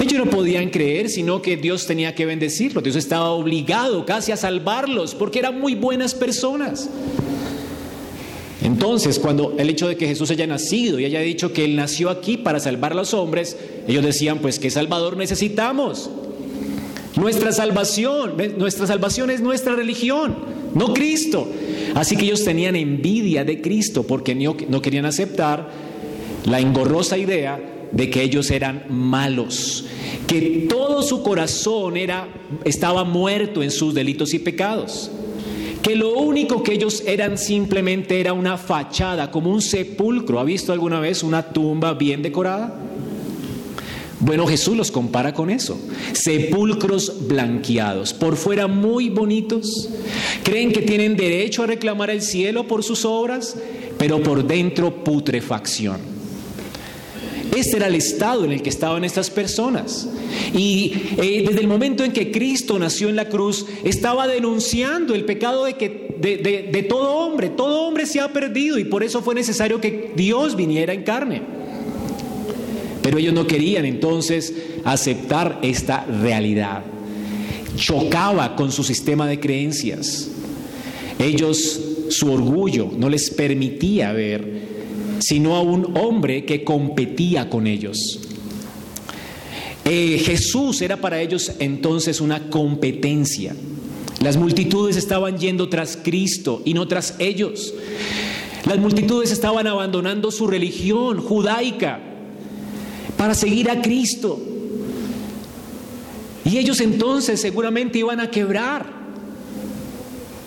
Ellos 0.00 0.24
no 0.24 0.30
podían 0.30 0.70
creer, 0.70 1.08
sino 1.08 1.42
que 1.42 1.56
Dios 1.56 1.86
tenía 1.86 2.14
que 2.14 2.26
bendecirlos, 2.26 2.84
Dios 2.84 2.96
estaba 2.96 3.30
obligado 3.30 4.04
casi 4.04 4.32
a 4.32 4.36
salvarlos, 4.36 5.14
porque 5.14 5.38
eran 5.38 5.58
muy 5.60 5.74
buenas 5.74 6.14
personas. 6.14 6.88
Entonces, 8.68 9.18
cuando 9.18 9.54
el 9.56 9.70
hecho 9.70 9.88
de 9.88 9.96
que 9.96 10.06
Jesús 10.06 10.30
haya 10.30 10.46
nacido 10.46 11.00
y 11.00 11.06
haya 11.06 11.20
dicho 11.20 11.54
que 11.54 11.64
Él 11.64 11.74
nació 11.74 12.10
aquí 12.10 12.36
para 12.36 12.60
salvar 12.60 12.92
a 12.92 12.96
los 12.96 13.14
hombres, 13.14 13.56
ellos 13.88 14.04
decían, 14.04 14.40
pues, 14.40 14.58
¿qué 14.58 14.70
Salvador 14.70 15.16
necesitamos? 15.16 16.10
Nuestra 17.16 17.50
salvación, 17.52 18.34
nuestra 18.58 18.86
salvación 18.86 19.30
es 19.30 19.40
nuestra 19.40 19.74
religión, 19.74 20.36
no 20.74 20.92
Cristo. 20.92 21.48
Así 21.94 22.14
que 22.14 22.26
ellos 22.26 22.44
tenían 22.44 22.76
envidia 22.76 23.42
de 23.42 23.62
Cristo 23.62 24.02
porque 24.02 24.34
no 24.34 24.82
querían 24.82 25.06
aceptar 25.06 25.70
la 26.44 26.60
engorrosa 26.60 27.16
idea 27.16 27.58
de 27.90 28.10
que 28.10 28.22
ellos 28.22 28.50
eran 28.50 28.84
malos, 28.90 29.86
que 30.26 30.66
todo 30.68 31.02
su 31.02 31.22
corazón 31.22 31.96
era, 31.96 32.28
estaba 32.66 33.04
muerto 33.04 33.62
en 33.62 33.70
sus 33.70 33.94
delitos 33.94 34.34
y 34.34 34.38
pecados 34.38 35.10
que 35.82 35.96
lo 35.96 36.12
único 36.14 36.62
que 36.62 36.74
ellos 36.74 37.02
eran 37.06 37.38
simplemente 37.38 38.20
era 38.20 38.32
una 38.32 38.56
fachada, 38.56 39.30
como 39.30 39.50
un 39.50 39.62
sepulcro. 39.62 40.38
¿Ha 40.40 40.44
visto 40.44 40.72
alguna 40.72 41.00
vez 41.00 41.22
una 41.22 41.42
tumba 41.42 41.94
bien 41.94 42.22
decorada? 42.22 42.74
Bueno, 44.20 44.46
Jesús 44.46 44.76
los 44.76 44.90
compara 44.90 45.32
con 45.32 45.48
eso. 45.48 45.78
Sepulcros 46.12 47.28
blanqueados, 47.28 48.12
por 48.12 48.36
fuera 48.36 48.66
muy 48.66 49.08
bonitos. 49.08 49.88
Creen 50.42 50.72
que 50.72 50.82
tienen 50.82 51.16
derecho 51.16 51.62
a 51.62 51.66
reclamar 51.66 52.10
el 52.10 52.22
cielo 52.22 52.66
por 52.66 52.82
sus 52.82 53.04
obras, 53.04 53.56
pero 53.96 54.22
por 54.22 54.46
dentro 54.46 55.04
putrefacción. 55.04 56.17
Este 57.58 57.78
era 57.78 57.88
el 57.88 57.96
estado 57.96 58.44
en 58.44 58.52
el 58.52 58.62
que 58.62 58.68
estaban 58.68 59.02
estas 59.02 59.30
personas. 59.30 60.08
Y 60.54 60.92
eh, 61.20 61.44
desde 61.46 61.60
el 61.60 61.66
momento 61.66 62.04
en 62.04 62.12
que 62.12 62.30
Cristo 62.30 62.78
nació 62.78 63.08
en 63.08 63.16
la 63.16 63.28
cruz, 63.28 63.66
estaba 63.82 64.28
denunciando 64.28 65.12
el 65.14 65.24
pecado 65.24 65.64
de, 65.64 65.74
que, 65.74 66.14
de, 66.18 66.36
de 66.72 66.82
todo 66.84 67.14
hombre. 67.14 67.48
Todo 67.48 67.82
hombre 67.82 68.06
se 68.06 68.20
ha 68.20 68.32
perdido 68.32 68.78
y 68.78 68.84
por 68.84 69.02
eso 69.02 69.22
fue 69.22 69.34
necesario 69.34 69.80
que 69.80 70.12
Dios 70.14 70.54
viniera 70.54 70.92
en 70.92 71.02
carne. 71.02 71.42
Pero 73.02 73.18
ellos 73.18 73.34
no 73.34 73.46
querían 73.46 73.84
entonces 73.84 74.54
aceptar 74.84 75.58
esta 75.62 76.04
realidad. 76.04 76.84
Chocaba 77.76 78.54
con 78.54 78.70
su 78.70 78.84
sistema 78.84 79.26
de 79.26 79.40
creencias. 79.40 80.28
Ellos, 81.18 81.80
su 82.10 82.32
orgullo 82.32 82.90
no 82.96 83.08
les 83.08 83.30
permitía 83.30 84.12
ver 84.12 84.67
sino 85.20 85.56
a 85.56 85.62
un 85.62 85.96
hombre 85.96 86.44
que 86.44 86.64
competía 86.64 87.48
con 87.50 87.66
ellos. 87.66 88.20
Eh, 89.84 90.22
Jesús 90.24 90.82
era 90.82 90.98
para 90.98 91.20
ellos 91.20 91.52
entonces 91.58 92.20
una 92.20 92.50
competencia. 92.50 93.54
Las 94.20 94.36
multitudes 94.36 94.96
estaban 94.96 95.38
yendo 95.38 95.68
tras 95.68 95.96
Cristo 95.96 96.62
y 96.64 96.74
no 96.74 96.86
tras 96.88 97.14
ellos. 97.18 97.72
Las 98.66 98.78
multitudes 98.78 99.30
estaban 99.30 99.66
abandonando 99.66 100.30
su 100.30 100.46
religión 100.46 101.20
judaica 101.20 102.00
para 103.16 103.34
seguir 103.34 103.70
a 103.70 103.80
Cristo. 103.80 104.38
Y 106.44 106.58
ellos 106.58 106.80
entonces 106.80 107.40
seguramente 107.40 107.98
iban 107.98 108.20
a 108.20 108.30
quebrar. 108.30 108.97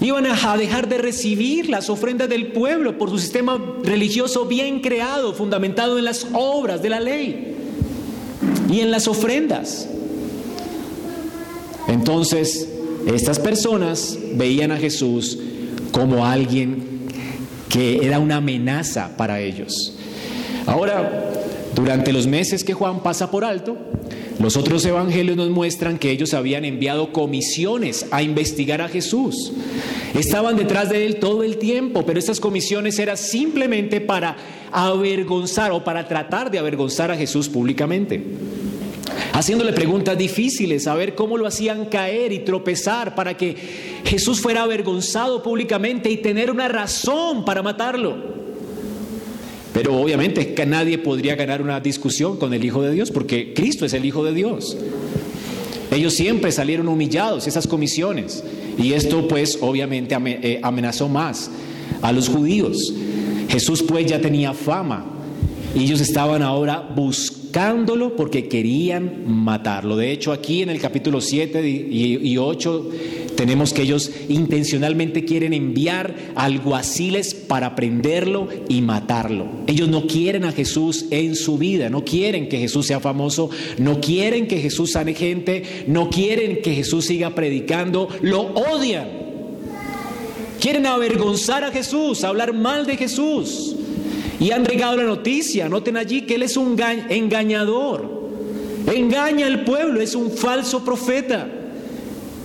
Iban 0.02 0.26
a 0.26 0.58
dejar 0.58 0.90
de 0.90 0.98
recibir 0.98 1.70
las 1.70 1.88
ofrendas 1.90 2.28
del 2.28 2.48
pueblo 2.48 2.98
por 2.98 3.12
su 3.12 3.20
sistema 3.20 3.62
religioso 3.84 4.46
bien 4.46 4.80
creado, 4.82 5.34
fundamentado 5.36 6.00
en 6.00 6.06
las 6.06 6.26
obras 6.34 6.82
de 6.82 6.90
la 6.90 7.00
ley 7.00 7.56
y 8.68 8.80
en 8.80 8.90
las 8.90 9.08
ofrendas. 9.08 9.88
Entonces, 11.88 12.68
estas 13.06 13.38
personas 13.38 14.18
veían 14.34 14.72
a 14.72 14.78
Jesús 14.78 15.38
como 15.92 16.26
alguien 16.26 16.84
que 17.70 18.06
era 18.06 18.18
una 18.18 18.38
amenaza 18.38 19.16
para 19.18 19.40
ellos. 19.40 19.94
Ahora, 20.66 21.32
durante 21.76 22.12
los 22.12 22.26
meses 22.26 22.64
que 22.64 22.74
Juan 22.74 23.04
pasa 23.04 23.30
por 23.30 23.46
alto, 23.46 23.78
los 24.40 24.58
otros 24.58 24.84
evangelios 24.86 25.38
nos 25.38 25.50
muestran 25.50 26.00
que 26.00 26.12
ellos 26.12 26.34
habían 26.34 26.66
enviado 26.66 27.14
comisiones 27.14 28.08
a 28.12 28.24
investigar 28.24 28.82
a 28.82 28.90
Jesús. 28.90 29.54
Estaban 30.14 30.58
detrás 30.58 30.90
de 30.90 31.06
él 31.06 31.18
todo 31.18 31.44
el 31.44 31.58
tiempo, 31.58 32.06
pero 32.06 32.20
estas 32.20 32.40
comisiones 32.40 33.00
eran 33.00 33.18
simplemente 33.18 34.02
para 34.02 34.36
avergonzar 34.72 35.72
o 35.72 35.84
para 35.84 36.08
tratar 36.08 36.52
de 36.52 36.60
avergonzar 36.60 37.12
a 37.12 37.18
Jesús 37.18 37.48
públicamente. 37.48 38.22
Haciéndole 39.34 39.72
preguntas 39.72 40.18
difíciles, 40.18 40.88
a 40.88 40.96
ver 40.96 41.16
cómo 41.16 41.38
lo 41.38 41.48
hacían 41.48 41.86
caer 41.86 42.34
y 42.34 42.40
tropezar 42.40 43.16
para 43.16 43.38
que 43.38 43.56
Jesús 44.04 44.42
fuera 44.42 44.64
avergonzado 44.64 45.42
públicamente 45.42 46.12
y 46.12 46.18
tener 46.18 46.52
una 46.52 46.68
razón 46.68 47.46
para 47.46 47.64
matarlo. 47.64 48.42
Pero 49.74 49.96
obviamente 49.96 50.54
que 50.54 50.66
nadie 50.66 50.98
podría 50.98 51.36
ganar 51.36 51.62
una 51.62 51.80
discusión 51.80 52.38
con 52.38 52.54
el 52.54 52.66
Hijo 52.66 52.82
de 52.82 52.92
Dios 52.92 53.12
porque 53.12 53.54
Cristo 53.54 53.86
es 53.86 53.94
el 53.94 54.04
Hijo 54.04 54.26
de 54.26 54.34
Dios. 54.34 54.78
Ellos 55.92 56.14
siempre 56.14 56.52
salieron 56.52 56.90
humillados, 56.90 57.48
esas 57.48 57.68
comisiones. 57.68 58.44
Y 58.78 58.94
esto 58.94 59.28
pues 59.28 59.58
obviamente 59.62 60.16
eh, 60.26 60.60
amenazó 60.64 61.08
más 61.08 61.50
a 62.02 62.12
los 62.12 62.30
judíos. 62.30 62.94
Jesús 63.50 63.84
pues 63.84 64.06
ya 64.06 64.20
tenía 64.22 64.54
fama 64.54 65.12
ellos 65.76 66.02
estaban 66.02 66.42
ahora 66.42 66.82
buscándolo 66.96 68.16
porque 68.16 68.50
querían 68.50 69.24
matarlo. 69.26 69.96
De 69.96 70.12
hecho 70.12 70.34
aquí 70.34 70.62
en 70.62 70.70
el 70.70 70.82
capítulo 70.82 71.22
7 71.22 71.66
y 71.66 72.38
8 72.38 72.90
tenemos 73.42 73.74
que 73.74 73.82
ellos 73.82 74.12
intencionalmente 74.30 75.26
quieren 75.26 75.52
enviar 75.56 76.14
alguaciles 76.36 77.34
para 77.34 77.76
prenderlo 77.76 78.48
y 78.70 78.84
matarlo. 78.84 79.48
Ellos 79.66 79.90
no 79.90 80.06
quieren 80.06 80.46
a 80.46 80.52
Jesús 80.52 81.06
en 81.10 81.36
su 81.36 81.58
vida, 81.58 81.90
no 81.90 82.06
quieren 82.06 82.50
que 82.50 82.60
Jesús 82.60 82.86
sea 82.86 83.00
famoso, 83.00 83.50
no 83.80 84.00
quieren 84.00 84.48
que 84.48 84.60
Jesús 84.60 84.92
sane 84.92 85.16
gente, 85.16 85.64
no 85.88 86.12
quieren 86.12 86.62
que 86.62 86.76
Jesús 86.76 87.06
siga 87.06 87.34
predicando, 87.34 88.10
lo 88.22 88.42
odian. 88.42 89.10
Quieren 90.60 90.86
avergonzar 90.86 91.64
a 91.64 91.72
Jesús, 91.72 92.24
hablar 92.24 92.54
mal 92.54 92.86
de 92.86 92.96
Jesús. 92.96 93.76
Y 94.40 94.52
han 94.52 94.66
regado 94.66 94.98
la 94.98 95.04
noticia, 95.06 95.68
noten 95.68 95.98
allí 95.98 96.28
que 96.28 96.36
Él 96.36 96.44
es 96.44 96.58
un 96.58 96.80
engañador. 97.10 98.30
Engaña 98.86 99.48
al 99.48 99.64
pueblo, 99.64 100.00
es 100.00 100.14
un 100.14 100.30
falso 100.30 100.86
profeta. 100.86 101.61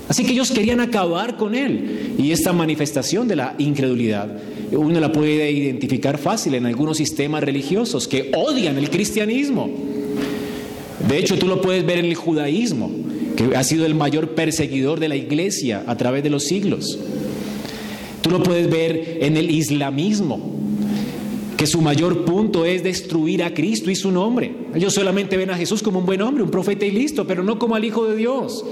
Así 0.09 0.25
que 0.25 0.33
ellos 0.33 0.51
querían 0.51 0.81
acabar 0.81 1.37
con 1.37 1.55
él. 1.55 2.15
Y 2.19 2.31
esta 2.31 2.53
manifestación 2.53 3.27
de 3.27 3.37
la 3.37 3.55
incredulidad, 3.59 4.29
uno 4.73 5.01
la 5.01 5.13
puede 5.13 5.51
identificar 5.51 6.19
fácil 6.19 6.55
en 6.55 6.67
algunos 6.67 6.97
sistemas 6.97 7.43
religiosos 7.43 8.07
que 8.07 8.31
odian 8.35 8.79
el 8.79 8.91
cristianismo. 8.91 9.69
De 11.09 11.19
hecho, 11.19 11.39
tú 11.39 11.47
lo 11.47 11.61
puedes 11.61 11.85
ver 11.85 11.99
en 11.99 12.07
el 12.07 12.15
judaísmo, 12.15 12.91
que 13.37 13.57
ha 13.57 13.65
sido 13.65 13.85
el 13.85 13.95
mayor 13.95 14.31
perseguidor 14.31 14.99
de 14.99 15.09
la 15.09 15.17
iglesia 15.17 15.85
a 15.87 15.97
través 15.97 16.23
de 16.23 16.31
los 16.31 16.45
siglos. 16.45 16.99
Tú 18.23 18.31
lo 18.31 18.43
puedes 18.43 18.69
ver 18.71 19.19
en 19.21 19.37
el 19.37 19.51
islamismo, 19.51 20.57
que 21.57 21.67
su 21.67 21.81
mayor 21.81 22.25
punto 22.25 22.65
es 22.65 22.83
destruir 22.83 23.43
a 23.43 23.55
Cristo 23.55 23.91
y 23.91 23.95
su 23.95 24.11
nombre. 24.11 24.53
Ellos 24.75 24.95
solamente 24.95 25.37
ven 25.37 25.51
a 25.51 25.57
Jesús 25.57 25.83
como 25.83 26.01
un 26.01 26.07
buen 26.07 26.23
hombre, 26.23 26.43
un 26.43 26.51
profeta 26.51 26.85
y 26.85 26.91
listo, 26.91 27.27
pero 27.27 27.43
no 27.43 27.59
como 27.59 27.77
al 27.77 27.85
Hijo 27.85 28.07
de 28.07 28.17
Dios. 28.17 28.65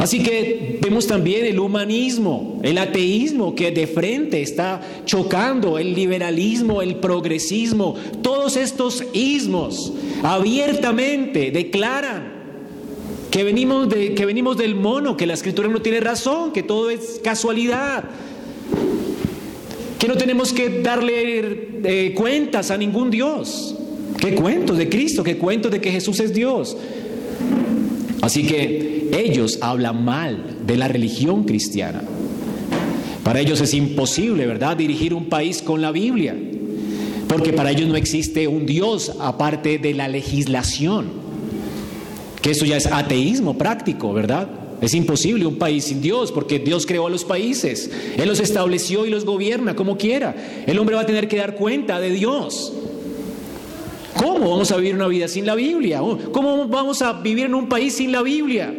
Así 0.00 0.22
que 0.22 0.78
vemos 0.80 1.06
también 1.06 1.44
el 1.44 1.60
humanismo, 1.60 2.58
el 2.62 2.78
ateísmo 2.78 3.54
que 3.54 3.70
de 3.70 3.86
frente 3.86 4.40
está 4.40 4.80
chocando, 5.04 5.78
el 5.78 5.94
liberalismo, 5.94 6.80
el 6.80 6.96
progresismo, 6.96 7.96
todos 8.22 8.56
estos 8.56 9.04
ismos 9.12 9.92
abiertamente 10.22 11.50
declaran 11.50 12.32
que 13.30 13.44
venimos, 13.44 13.90
de, 13.90 14.14
que 14.14 14.24
venimos 14.24 14.56
del 14.56 14.74
mono, 14.74 15.18
que 15.18 15.26
la 15.26 15.34
escritura 15.34 15.68
no 15.68 15.82
tiene 15.82 16.00
razón, 16.00 16.54
que 16.54 16.62
todo 16.62 16.88
es 16.88 17.20
casualidad, 17.22 18.04
que 19.98 20.08
no 20.08 20.16
tenemos 20.16 20.54
que 20.54 20.80
darle 20.80 21.68
eh, 21.84 22.14
cuentas 22.14 22.70
a 22.70 22.78
ningún 22.78 23.10
Dios. 23.10 23.76
¿Qué 24.18 24.34
cuentos 24.34 24.78
de 24.78 24.88
Cristo? 24.88 25.22
¿Qué 25.22 25.36
cuentos 25.36 25.70
de 25.70 25.80
que 25.82 25.92
Jesús 25.92 26.20
es 26.20 26.32
Dios? 26.32 26.74
Así 28.20 28.46
que 28.46 29.08
ellos 29.16 29.58
hablan 29.62 30.04
mal 30.04 30.58
de 30.66 30.76
la 30.76 30.88
religión 30.88 31.44
cristiana. 31.44 32.02
Para 33.24 33.40
ellos 33.40 33.60
es 33.60 33.74
imposible, 33.74 34.46
¿verdad?, 34.46 34.76
dirigir 34.76 35.14
un 35.14 35.26
país 35.26 35.62
con 35.62 35.80
la 35.80 35.92
Biblia, 35.92 36.36
porque 37.28 37.52
para 37.52 37.70
ellos 37.70 37.88
no 37.88 37.96
existe 37.96 38.48
un 38.48 38.66
Dios 38.66 39.12
aparte 39.20 39.78
de 39.78 39.94
la 39.94 40.08
legislación, 40.08 41.06
que 42.42 42.50
eso 42.50 42.64
ya 42.64 42.76
es 42.76 42.86
ateísmo 42.86 43.56
práctico, 43.56 44.12
¿verdad? 44.12 44.48
Es 44.80 44.94
imposible 44.94 45.44
un 45.44 45.56
país 45.56 45.84
sin 45.84 46.00
Dios, 46.00 46.32
porque 46.32 46.58
Dios 46.58 46.86
creó 46.86 47.06
a 47.06 47.10
los 47.10 47.24
países, 47.24 47.90
Él 48.16 48.26
los 48.26 48.40
estableció 48.40 49.04
y 49.04 49.10
los 49.10 49.26
gobierna 49.26 49.76
como 49.76 49.98
quiera. 49.98 50.34
El 50.66 50.78
hombre 50.78 50.96
va 50.96 51.02
a 51.02 51.06
tener 51.06 51.28
que 51.28 51.36
dar 51.36 51.54
cuenta 51.54 52.00
de 52.00 52.10
Dios. 52.10 52.72
¿Cómo 54.20 54.50
vamos 54.50 54.70
a 54.70 54.76
vivir 54.76 54.94
una 54.94 55.08
vida 55.08 55.28
sin 55.28 55.46
la 55.46 55.54
Biblia? 55.54 56.02
¿Cómo 56.30 56.68
vamos 56.68 57.00
a 57.00 57.14
vivir 57.14 57.46
en 57.46 57.54
un 57.54 57.70
país 57.70 57.94
sin 57.94 58.12
la 58.12 58.20
Biblia? 58.20 58.70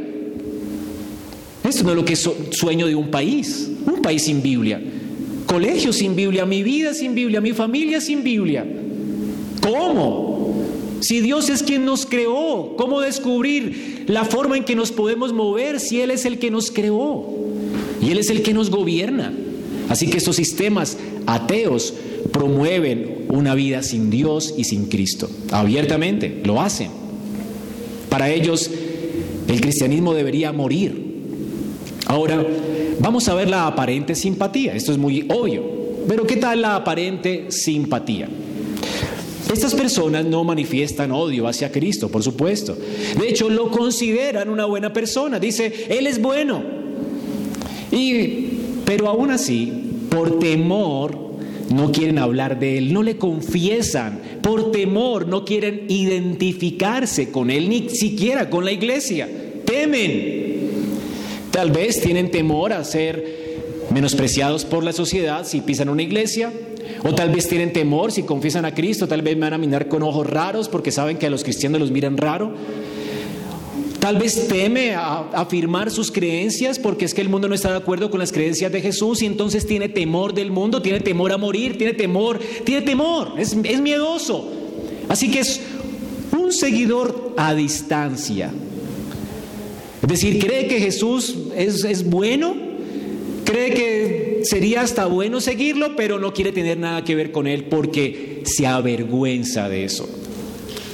Eso 1.63 1.83
no 1.83 1.89
es 1.89 1.95
lo 1.95 2.05
que 2.05 2.13
es 2.13 2.29
sueño 2.51 2.85
de 2.85 2.93
un 2.93 3.09
país, 3.09 3.71
un 3.87 4.03
país 4.03 4.21
sin 4.21 4.43
Biblia. 4.43 4.79
Colegio 5.47 5.93
sin 5.93 6.15
Biblia, 6.15 6.45
mi 6.45 6.61
vida 6.61 6.93
sin 6.93 7.15
Biblia, 7.15 7.41
mi 7.41 7.53
familia 7.53 7.99
sin 7.99 8.21
Biblia. 8.21 8.63
¿Cómo? 9.63 10.63
Si 10.99 11.21
Dios 11.21 11.49
es 11.49 11.63
quien 11.63 11.85
nos 11.85 12.05
creó, 12.05 12.75
¿cómo 12.77 13.01
descubrir 13.01 14.05
la 14.09 14.25
forma 14.25 14.57
en 14.57 14.63
que 14.63 14.75
nos 14.75 14.91
podemos 14.91 15.33
mover 15.33 15.79
si 15.79 16.01
Él 16.01 16.11
es 16.11 16.25
el 16.25 16.37
que 16.37 16.51
nos 16.51 16.69
creó? 16.69 17.25
Y 17.99 18.11
Él 18.11 18.19
es 18.19 18.29
el 18.29 18.43
que 18.43 18.53
nos 18.53 18.69
gobierna. 18.69 19.33
Así 19.89 20.07
que 20.07 20.19
estos 20.19 20.35
sistemas 20.35 20.99
ateos 21.25 21.93
promueven 22.31 23.25
una 23.29 23.55
vida 23.55 23.83
sin 23.83 24.09
Dios 24.09 24.53
y 24.57 24.63
sin 24.63 24.85
Cristo. 24.85 25.29
Abiertamente, 25.51 26.41
lo 26.43 26.61
hacen. 26.61 26.89
Para 28.09 28.29
ellos, 28.29 28.69
el 29.47 29.61
cristianismo 29.61 30.13
debería 30.13 30.51
morir. 30.51 31.11
Ahora, 32.07 32.45
vamos 32.99 33.27
a 33.29 33.33
ver 33.33 33.49
la 33.49 33.67
aparente 33.67 34.15
simpatía. 34.15 34.75
Esto 34.75 34.91
es 34.91 34.97
muy 34.97 35.25
obvio. 35.29 35.63
Pero 36.07 36.25
¿qué 36.25 36.37
tal 36.37 36.61
la 36.61 36.75
aparente 36.75 37.51
simpatía? 37.51 38.27
Estas 39.51 39.75
personas 39.75 40.25
no 40.25 40.43
manifiestan 40.43 41.11
odio 41.11 41.47
hacia 41.47 41.71
Cristo, 41.71 42.09
por 42.09 42.23
supuesto. 42.23 42.77
De 43.19 43.27
hecho, 43.27 43.49
lo 43.49 43.69
consideran 43.69 44.49
una 44.49 44.65
buena 44.65 44.93
persona. 44.93 45.39
Dice, 45.39 45.87
Él 45.89 46.07
es 46.07 46.21
bueno. 46.21 46.63
Y, 47.91 48.45
pero 48.85 49.09
aún 49.09 49.31
así, 49.31 49.90
por 50.11 50.39
temor 50.39 51.17
no 51.73 51.91
quieren 51.93 52.19
hablar 52.19 52.59
de 52.59 52.77
Él, 52.77 52.91
no 52.93 53.01
le 53.01 53.15
confiesan, 53.15 54.19
por 54.41 54.71
temor 54.71 55.25
no 55.25 55.45
quieren 55.45 55.85
identificarse 55.87 57.31
con 57.31 57.49
Él, 57.49 57.69
ni 57.69 57.89
siquiera 57.89 58.49
con 58.49 58.65
la 58.65 58.73
iglesia, 58.73 59.29
temen. 59.65 60.41
Tal 61.49 61.71
vez 61.71 62.01
tienen 62.01 62.29
temor 62.29 62.73
a 62.73 62.83
ser 62.83 63.41
menospreciados 63.89 64.65
por 64.65 64.83
la 64.83 64.91
sociedad 64.91 65.45
si 65.45 65.61
pisan 65.61 65.87
una 65.87 66.03
iglesia, 66.03 66.51
o 67.03 67.15
tal 67.15 67.29
vez 67.29 67.47
tienen 67.47 67.71
temor 67.71 68.11
si 68.11 68.23
confiesan 68.23 68.65
a 68.65 68.75
Cristo, 68.75 69.07
tal 69.07 69.21
vez 69.21 69.39
van 69.39 69.53
a 69.53 69.57
mirar 69.57 69.87
con 69.87 70.03
ojos 70.03 70.29
raros 70.29 70.67
porque 70.67 70.91
saben 70.91 71.17
que 71.17 71.27
a 71.27 71.29
los 71.29 71.43
cristianos 71.43 71.79
los 71.79 71.91
miran 71.91 72.17
raro. 72.17 72.53
Tal 74.01 74.17
vez 74.17 74.47
teme 74.47 74.95
a 74.95 75.19
afirmar 75.31 75.91
sus 75.91 76.11
creencias 76.11 76.79
porque 76.79 77.05
es 77.05 77.13
que 77.13 77.21
el 77.21 77.29
mundo 77.29 77.47
no 77.47 77.53
está 77.53 77.69
de 77.69 77.77
acuerdo 77.77 78.09
con 78.09 78.19
las 78.19 78.31
creencias 78.31 78.71
de 78.71 78.81
Jesús 78.81 79.21
y 79.21 79.27
entonces 79.27 79.67
tiene 79.67 79.89
temor 79.89 80.33
del 80.33 80.49
mundo, 80.49 80.81
tiene 80.81 81.01
temor 81.01 81.31
a 81.31 81.37
morir, 81.37 81.77
tiene 81.77 81.93
temor, 81.93 82.39
tiene 82.63 82.81
temor, 82.81 83.35
es, 83.37 83.55
miedoso. 83.55 84.51
Así 85.07 85.29
que 85.29 85.41
es 85.41 85.61
un 86.35 86.51
seguidor 86.51 87.35
a 87.37 87.53
distancia. 87.53 88.51
Es 90.01 90.09
decir, 90.09 90.39
cree 90.39 90.65
que 90.65 90.79
Jesús 90.79 91.37
es, 91.55 91.83
es 91.83 92.09
bueno, 92.09 92.55
cree 93.45 93.71
que 93.75 94.41
sería 94.45 94.81
hasta 94.81 95.05
bueno 95.05 95.39
seguirlo, 95.41 95.95
pero 95.95 96.17
no 96.17 96.33
quiere 96.33 96.51
tener 96.51 96.79
nada 96.79 97.03
que 97.03 97.13
ver 97.13 97.31
con 97.31 97.45
él 97.45 97.65
porque 97.65 98.41
se 98.45 98.65
avergüenza 98.65 99.69
de 99.69 99.85
eso. 99.85 100.09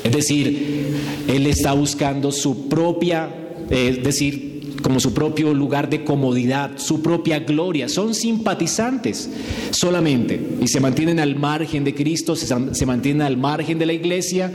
Es 0.07 0.13
decir, 0.13 0.95
él 1.27 1.47
está 1.47 1.73
buscando 1.73 2.31
su 2.31 2.69
propia, 2.69 3.29
eh, 3.69 3.95
es 3.97 4.03
decir, 4.05 4.77
como 4.81 5.01
su 5.01 5.13
propio 5.13 5.53
lugar 5.53 5.89
de 5.89 6.05
comodidad, 6.05 6.71
su 6.77 7.01
propia 7.01 7.39
gloria. 7.39 7.89
Son 7.89 8.15
simpatizantes 8.15 9.29
solamente 9.71 10.39
y 10.61 10.69
se 10.69 10.79
mantienen 10.79 11.19
al 11.19 11.35
margen 11.35 11.83
de 11.83 11.93
Cristo, 11.93 12.37
se, 12.37 12.47
se 12.73 12.85
mantienen 12.85 13.23
al 13.23 13.35
margen 13.35 13.77
de 13.79 13.85
la 13.85 13.91
iglesia 13.91 14.49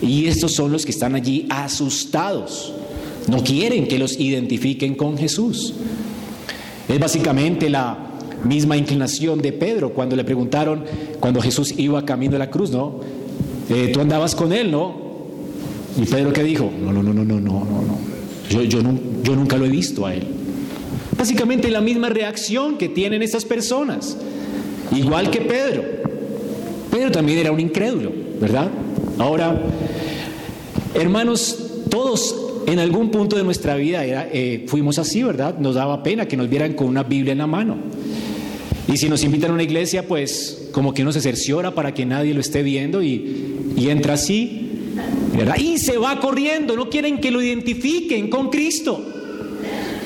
y 0.00 0.26
estos 0.26 0.52
son 0.52 0.70
los 0.70 0.84
que 0.84 0.92
están 0.92 1.16
allí 1.16 1.46
asustados. 1.50 2.72
No 3.28 3.42
quieren 3.42 3.88
que 3.88 3.98
los 3.98 4.20
identifiquen 4.20 4.94
con 4.94 5.18
Jesús. 5.18 5.74
Es 6.88 7.00
básicamente 7.00 7.68
la 7.68 7.98
misma 8.44 8.76
inclinación 8.76 9.42
de 9.42 9.52
Pedro 9.52 9.92
cuando 9.92 10.14
le 10.14 10.22
preguntaron, 10.22 10.84
cuando 11.18 11.40
Jesús 11.40 11.74
iba 11.78 12.04
camino 12.04 12.36
a 12.36 12.38
la 12.38 12.50
cruz, 12.50 12.70
¿no? 12.70 13.00
Eh, 13.70 13.90
tú 13.92 14.00
andabas 14.00 14.34
con 14.34 14.52
él, 14.52 14.70
¿no? 14.70 14.94
Y 16.00 16.06
Pedro 16.06 16.32
qué 16.32 16.42
dijo, 16.42 16.70
no, 16.82 16.92
no, 16.92 17.02
no, 17.02 17.12
no, 17.12 17.24
no, 17.24 17.40
no, 17.40 17.64
no, 17.64 17.98
Yo, 18.48 18.62
yo, 18.62 18.82
no, 18.82 18.98
yo 19.22 19.36
nunca 19.36 19.56
lo 19.56 19.66
he 19.66 19.68
visto 19.68 20.06
a 20.06 20.14
él. 20.14 20.26
Básicamente 21.16 21.70
la 21.70 21.80
misma 21.80 22.08
reacción 22.08 22.78
que 22.78 22.88
tienen 22.88 23.22
estas 23.22 23.44
personas, 23.44 24.16
igual 24.94 25.30
que 25.30 25.40
Pedro. 25.40 25.84
Pedro 26.90 27.10
también 27.10 27.38
era 27.38 27.52
un 27.52 27.60
incrédulo, 27.60 28.12
¿verdad? 28.40 28.70
Ahora, 29.18 29.60
hermanos, 30.94 31.56
todos 31.88 32.36
en 32.66 32.78
algún 32.78 33.10
punto 33.10 33.36
de 33.36 33.44
nuestra 33.44 33.76
vida 33.76 34.04
eh, 34.04 34.64
fuimos 34.66 34.98
así, 34.98 35.22
¿verdad? 35.22 35.58
Nos 35.58 35.74
daba 35.74 36.02
pena 36.02 36.26
que 36.26 36.36
nos 36.36 36.48
vieran 36.48 36.74
con 36.74 36.88
una 36.88 37.02
Biblia 37.02 37.32
en 37.32 37.38
la 37.38 37.46
mano. 37.46 37.76
Y 38.92 38.98
si 38.98 39.08
nos 39.08 39.24
invitan 39.24 39.52
a 39.52 39.54
una 39.54 39.62
iglesia, 39.62 40.06
pues 40.06 40.68
como 40.70 40.92
que 40.92 41.00
uno 41.00 41.12
se 41.12 41.22
cerciora 41.22 41.74
para 41.74 41.94
que 41.94 42.04
nadie 42.04 42.34
lo 42.34 42.42
esté 42.42 42.62
viendo 42.62 43.02
y, 43.02 43.64
entra 43.78 44.14
así. 44.14 44.68
Y 45.58 45.78
se 45.78 45.96
va 45.96 46.20
corriendo, 46.20 46.76
no 46.76 46.90
quieren 46.90 47.18
que 47.18 47.30
lo 47.30 47.40
identifiquen 47.40 48.28
con 48.28 48.50
Cristo. 48.50 49.02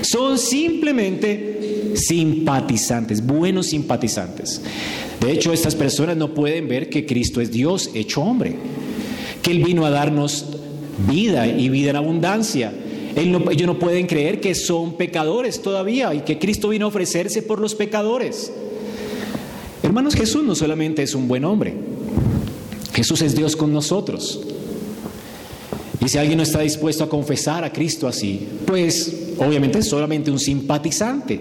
Son 0.02 0.38
simplemente 0.38 1.94
simpatizantes, 1.96 3.26
buenos 3.26 3.66
simpatizantes. 3.66 4.62
De 5.20 5.32
hecho, 5.32 5.52
estas 5.52 5.74
personas 5.74 6.16
no 6.16 6.32
pueden 6.32 6.68
ver 6.68 6.88
que 6.88 7.06
Cristo 7.06 7.40
es 7.40 7.50
Dios 7.50 7.90
hecho 7.92 8.22
hombre, 8.22 8.54
que 9.42 9.50
Él 9.50 9.64
vino 9.64 9.84
a 9.84 9.90
darnos 9.90 10.46
vida 11.08 11.48
y 11.48 11.68
vida 11.70 11.90
en 11.90 11.96
abundancia. 11.96 12.72
ellos 13.16 13.66
no 13.66 13.78
pueden 13.80 14.06
creer 14.06 14.40
que 14.40 14.54
son 14.54 14.96
pecadores 14.96 15.60
todavía 15.60 16.14
y 16.14 16.20
que 16.20 16.38
Cristo 16.38 16.68
vino 16.68 16.84
a 16.84 16.88
ofrecerse 16.88 17.42
por 17.42 17.58
los 17.58 17.74
pecadores. 17.74 18.52
Hermanos, 19.86 20.16
Jesús 20.16 20.42
no 20.42 20.56
solamente 20.56 21.04
es 21.04 21.14
un 21.14 21.28
buen 21.28 21.44
hombre, 21.44 21.72
Jesús 22.92 23.22
es 23.22 23.36
Dios 23.36 23.54
con 23.54 23.72
nosotros. 23.72 24.40
Y 26.04 26.08
si 26.08 26.18
alguien 26.18 26.38
no 26.38 26.42
está 26.42 26.58
dispuesto 26.58 27.04
a 27.04 27.08
confesar 27.08 27.62
a 27.62 27.72
Cristo 27.72 28.08
así, 28.08 28.48
pues 28.66 29.28
obviamente 29.38 29.78
es 29.78 29.86
solamente 29.88 30.32
un 30.32 30.40
simpatizante. 30.40 31.40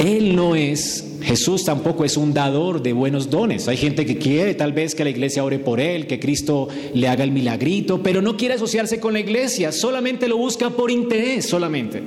Él 0.00 0.34
no 0.34 0.56
es 0.56 1.04
Jesús 1.22 1.64
tampoco 1.64 2.04
es 2.04 2.16
un 2.16 2.34
dador 2.34 2.82
de 2.82 2.92
buenos 2.92 3.30
dones. 3.30 3.68
Hay 3.68 3.76
gente 3.76 4.04
que 4.04 4.18
quiere 4.18 4.54
tal 4.54 4.72
vez 4.72 4.96
que 4.96 5.04
la 5.04 5.10
iglesia 5.10 5.44
ore 5.44 5.60
por 5.60 5.78
él, 5.78 6.08
que 6.08 6.18
Cristo 6.18 6.66
le 6.94 7.06
haga 7.06 7.22
el 7.22 7.30
milagrito, 7.30 8.02
pero 8.02 8.20
no 8.20 8.36
quiere 8.36 8.54
asociarse 8.54 8.98
con 8.98 9.12
la 9.12 9.20
iglesia, 9.20 9.70
solamente 9.70 10.26
lo 10.26 10.36
busca 10.36 10.70
por 10.70 10.90
interés, 10.90 11.46
solamente. 11.46 12.02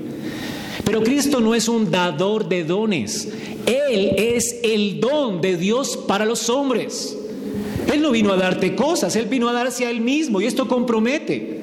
Pero 0.91 1.05
Cristo 1.05 1.39
no 1.39 1.55
es 1.55 1.69
un 1.69 1.89
dador 1.89 2.49
de 2.49 2.65
dones, 2.65 3.29
Él 3.65 4.11
es 4.17 4.57
el 4.61 4.99
don 4.99 5.39
de 5.39 5.55
Dios 5.55 5.95
para 5.95 6.25
los 6.25 6.49
hombres. 6.49 7.17
Él 7.89 8.01
no 8.01 8.11
vino 8.11 8.33
a 8.33 8.35
darte 8.35 8.75
cosas, 8.75 9.15
Él 9.15 9.27
vino 9.27 9.47
a 9.47 9.53
darse 9.53 9.85
a 9.85 9.89
Él 9.89 10.01
mismo 10.01 10.41
y 10.41 10.47
esto 10.47 10.67
compromete. 10.67 11.61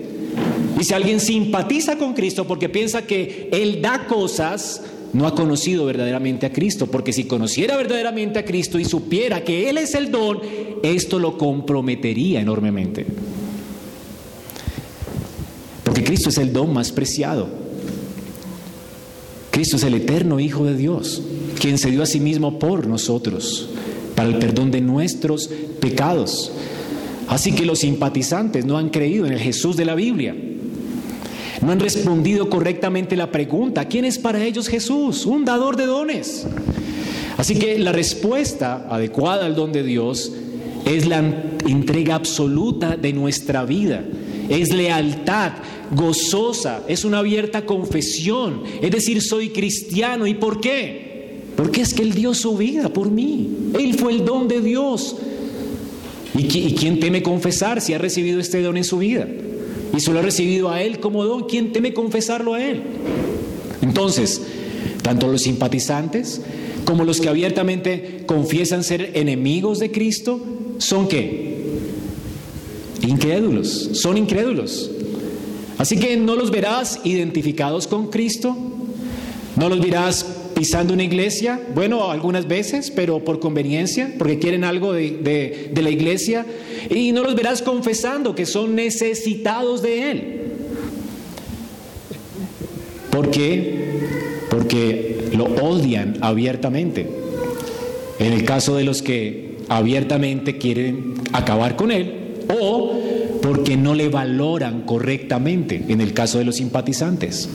Y 0.81 0.83
si 0.83 0.95
alguien 0.95 1.21
simpatiza 1.21 1.99
con 1.99 2.14
Cristo 2.14 2.47
porque 2.47 2.71
piensa 2.71 3.03
que 3.03 3.51
Él 3.53 3.83
da 3.83 4.07
cosas, 4.07 4.83
no 5.12 5.27
ha 5.27 5.35
conocido 5.35 5.85
verdaderamente 5.85 6.47
a 6.47 6.53
Cristo, 6.55 6.87
porque 6.87 7.12
si 7.12 7.25
conociera 7.25 7.77
verdaderamente 7.77 8.38
a 8.38 8.47
Cristo 8.47 8.79
y 8.79 8.87
supiera 8.87 9.45
que 9.45 9.69
Él 9.69 9.77
es 9.77 9.95
el 9.95 10.11
don, 10.11 10.41
esto 10.83 11.19
lo 11.19 11.37
comprometería 11.37 12.41
enormemente. 12.41 13.05
Porque 15.85 16.03
Cristo 16.03 16.31
es 16.31 16.38
el 16.38 16.51
don 16.51 16.73
más 16.73 16.93
preciado. 16.93 17.67
Cristo 19.59 19.75
es 19.75 19.83
el 19.83 19.94
eterno 19.94 20.38
Hijo 20.38 20.64
de 20.66 20.77
Dios, 20.77 21.21
quien 21.59 21.79
se 21.79 21.90
dio 21.90 22.05
a 22.05 22.07
sí 22.07 22.21
mismo 22.21 22.61
por 22.61 22.87
nosotros, 22.87 23.68
para 24.14 24.29
el 24.29 24.37
perdón 24.37 24.71
de 24.71 24.81
nuestros 24.81 25.51
pecados. 25.81 26.53
Así 27.27 27.51
que 27.51 27.66
los 27.66 27.81
simpatizantes 27.81 28.64
no 28.64 28.79
han 28.79 28.90
creído 28.90 29.27
en 29.27 29.33
el 29.33 29.40
Jesús 29.40 29.77
de 29.77 29.85
la 29.85 29.97
Biblia. 29.97 30.37
No 31.61 31.73
han 31.73 31.81
respondido 31.81 32.49
correctamente 32.49 33.16
la 33.16 33.33
pregunta, 33.33 33.87
¿quién 33.87 34.05
es 34.05 34.16
para 34.16 34.44
ellos 34.44 34.68
Jesús? 34.68 35.27
Un 35.27 35.44
dador 35.44 35.77
de 35.77 35.87
dones. 35.87 36.47
Así 37.37 37.57
que 37.57 37.81
la 37.81 37.90
respuesta 37.90 38.87
adecuada 38.88 39.44
al 39.44 39.57
don 39.57 39.73
de 39.73 39.83
Dios 39.83 40.31
es 40.85 41.05
la 41.09 41.18
entrega 41.66 42.14
absoluta 42.14 42.97
de 42.97 43.12
nuestra 43.12 43.64
vida. 43.64 44.05
Es 44.48 44.72
lealtad 44.72 45.52
gozosa, 45.90 46.82
es 46.88 47.04
una 47.04 47.18
abierta 47.18 47.64
confesión. 47.66 48.62
Es 48.82 48.90
decir, 48.90 49.22
soy 49.22 49.50
cristiano. 49.50 50.26
¿Y 50.26 50.34
por 50.34 50.61
qué? 50.61 51.40
Porque 51.56 51.82
es 51.82 51.94
que 51.94 52.02
Él 52.02 52.14
dio 52.14 52.34
su 52.34 52.56
vida 52.56 52.88
por 52.88 53.11
mí. 53.11 53.48
Él 53.78 53.94
fue 53.94 54.12
el 54.12 54.24
don 54.24 54.48
de 54.48 54.61
Dios. 54.61 55.16
¿Y 56.37 56.44
quién 56.74 57.00
teme 57.00 57.22
confesar 57.22 57.80
si 57.80 57.94
ha 57.94 57.98
recibido 57.98 58.38
este 58.38 58.62
don 58.62 58.76
en 58.76 58.84
su 58.84 58.98
vida? 58.98 59.26
y 59.96 60.00
se 60.00 60.12
lo 60.12 60.18
ha 60.18 60.22
recibido 60.22 60.70
a 60.70 60.82
Él 60.82 61.00
como 61.00 61.24
don, 61.24 61.44
¿quién 61.44 61.72
teme 61.72 61.92
confesarlo 61.92 62.54
a 62.54 62.62
Él? 62.62 62.82
Entonces, 63.82 64.42
tanto 65.02 65.28
los 65.28 65.42
simpatizantes 65.42 66.40
como 66.84 67.04
los 67.04 67.20
que 67.20 67.28
abiertamente 67.28 68.22
confiesan 68.26 68.84
ser 68.84 69.11
enemigos 69.14 69.78
de 69.78 69.90
Cristo, 69.90 70.40
¿son 70.78 71.08
qué? 71.08 71.47
Incrédulos, 73.09 73.88
son 73.94 74.18
incrédulos. 74.18 74.90
Así 75.79 75.99
que 75.99 76.18
no 76.18 76.37
los 76.37 76.51
verás 76.51 77.01
identificados 77.05 77.87
con 77.87 78.09
Cristo, 78.09 78.55
no 79.57 79.71
los 79.71 79.81
verás 79.81 80.27
pisando 80.55 80.92
una 80.92 81.05
iglesia, 81.05 81.59
bueno, 81.75 82.11
algunas 82.11 82.47
veces, 82.47 82.90
pero 82.90 83.25
por 83.25 83.40
conveniencia, 83.40 84.12
porque 84.18 84.38
quieren 84.38 84.62
algo 84.62 84.92
de, 84.92 85.71
de 85.73 85.83
la 85.83 85.88
iglesia, 85.88 86.44
y 86.90 87.12
no 87.12 87.23
los 87.23 87.35
verás 87.35 87.62
confesando 87.62 88.35
que 88.35 88.44
son 88.44 88.75
necesitados 88.75 89.81
de 89.81 90.11
Él. 90.11 90.40
¿Por 93.11 93.31
qué? 93.31 94.03
Porque 94.51 95.31
lo 95.35 95.44
odian 95.47 96.18
abiertamente. 96.21 97.09
En 98.18 98.35
el 98.35 98.44
caso 98.44 98.77
de 98.77 98.85
los 98.85 99.01
que 99.01 99.57
abiertamente 99.71 100.59
quieren 100.59 101.14
acabar 101.33 101.75
con 101.75 101.90
Él, 101.90 102.17
o 102.48 102.92
porque 103.42 103.76
no 103.76 103.94
le 103.94 104.08
valoran 104.08 104.82
correctamente, 104.82 105.84
en 105.88 106.00
el 106.00 106.12
caso 106.12 106.38
de 106.38 106.44
los 106.44 106.56
simpatizantes. 106.56 107.48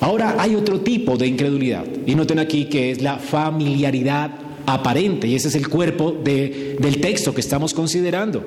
Ahora 0.00 0.36
hay 0.38 0.54
otro 0.54 0.80
tipo 0.80 1.16
de 1.16 1.26
incredulidad, 1.26 1.84
y 2.06 2.14
noten 2.14 2.38
aquí 2.38 2.66
que 2.66 2.90
es 2.90 3.02
la 3.02 3.18
familiaridad 3.18 4.30
aparente, 4.66 5.26
y 5.26 5.34
ese 5.34 5.48
es 5.48 5.54
el 5.54 5.68
cuerpo 5.68 6.12
del 6.12 7.00
texto 7.00 7.34
que 7.34 7.40
estamos 7.40 7.72
considerando. 7.74 8.44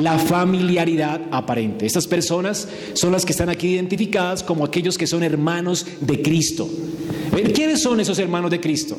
La 0.00 0.18
familiaridad 0.18 1.20
aparente. 1.30 1.86
Estas 1.86 2.06
personas 2.06 2.68
son 2.94 3.12
las 3.12 3.24
que 3.24 3.32
están 3.32 3.48
aquí 3.48 3.68
identificadas 3.68 4.42
como 4.42 4.64
aquellos 4.64 4.98
que 4.98 5.06
son 5.06 5.22
hermanos 5.22 5.86
de 6.00 6.20
Cristo. 6.20 6.68
¿Quiénes 7.54 7.80
son 7.80 8.00
esos 8.00 8.18
hermanos 8.18 8.50
de 8.50 8.60
Cristo? 8.60 8.98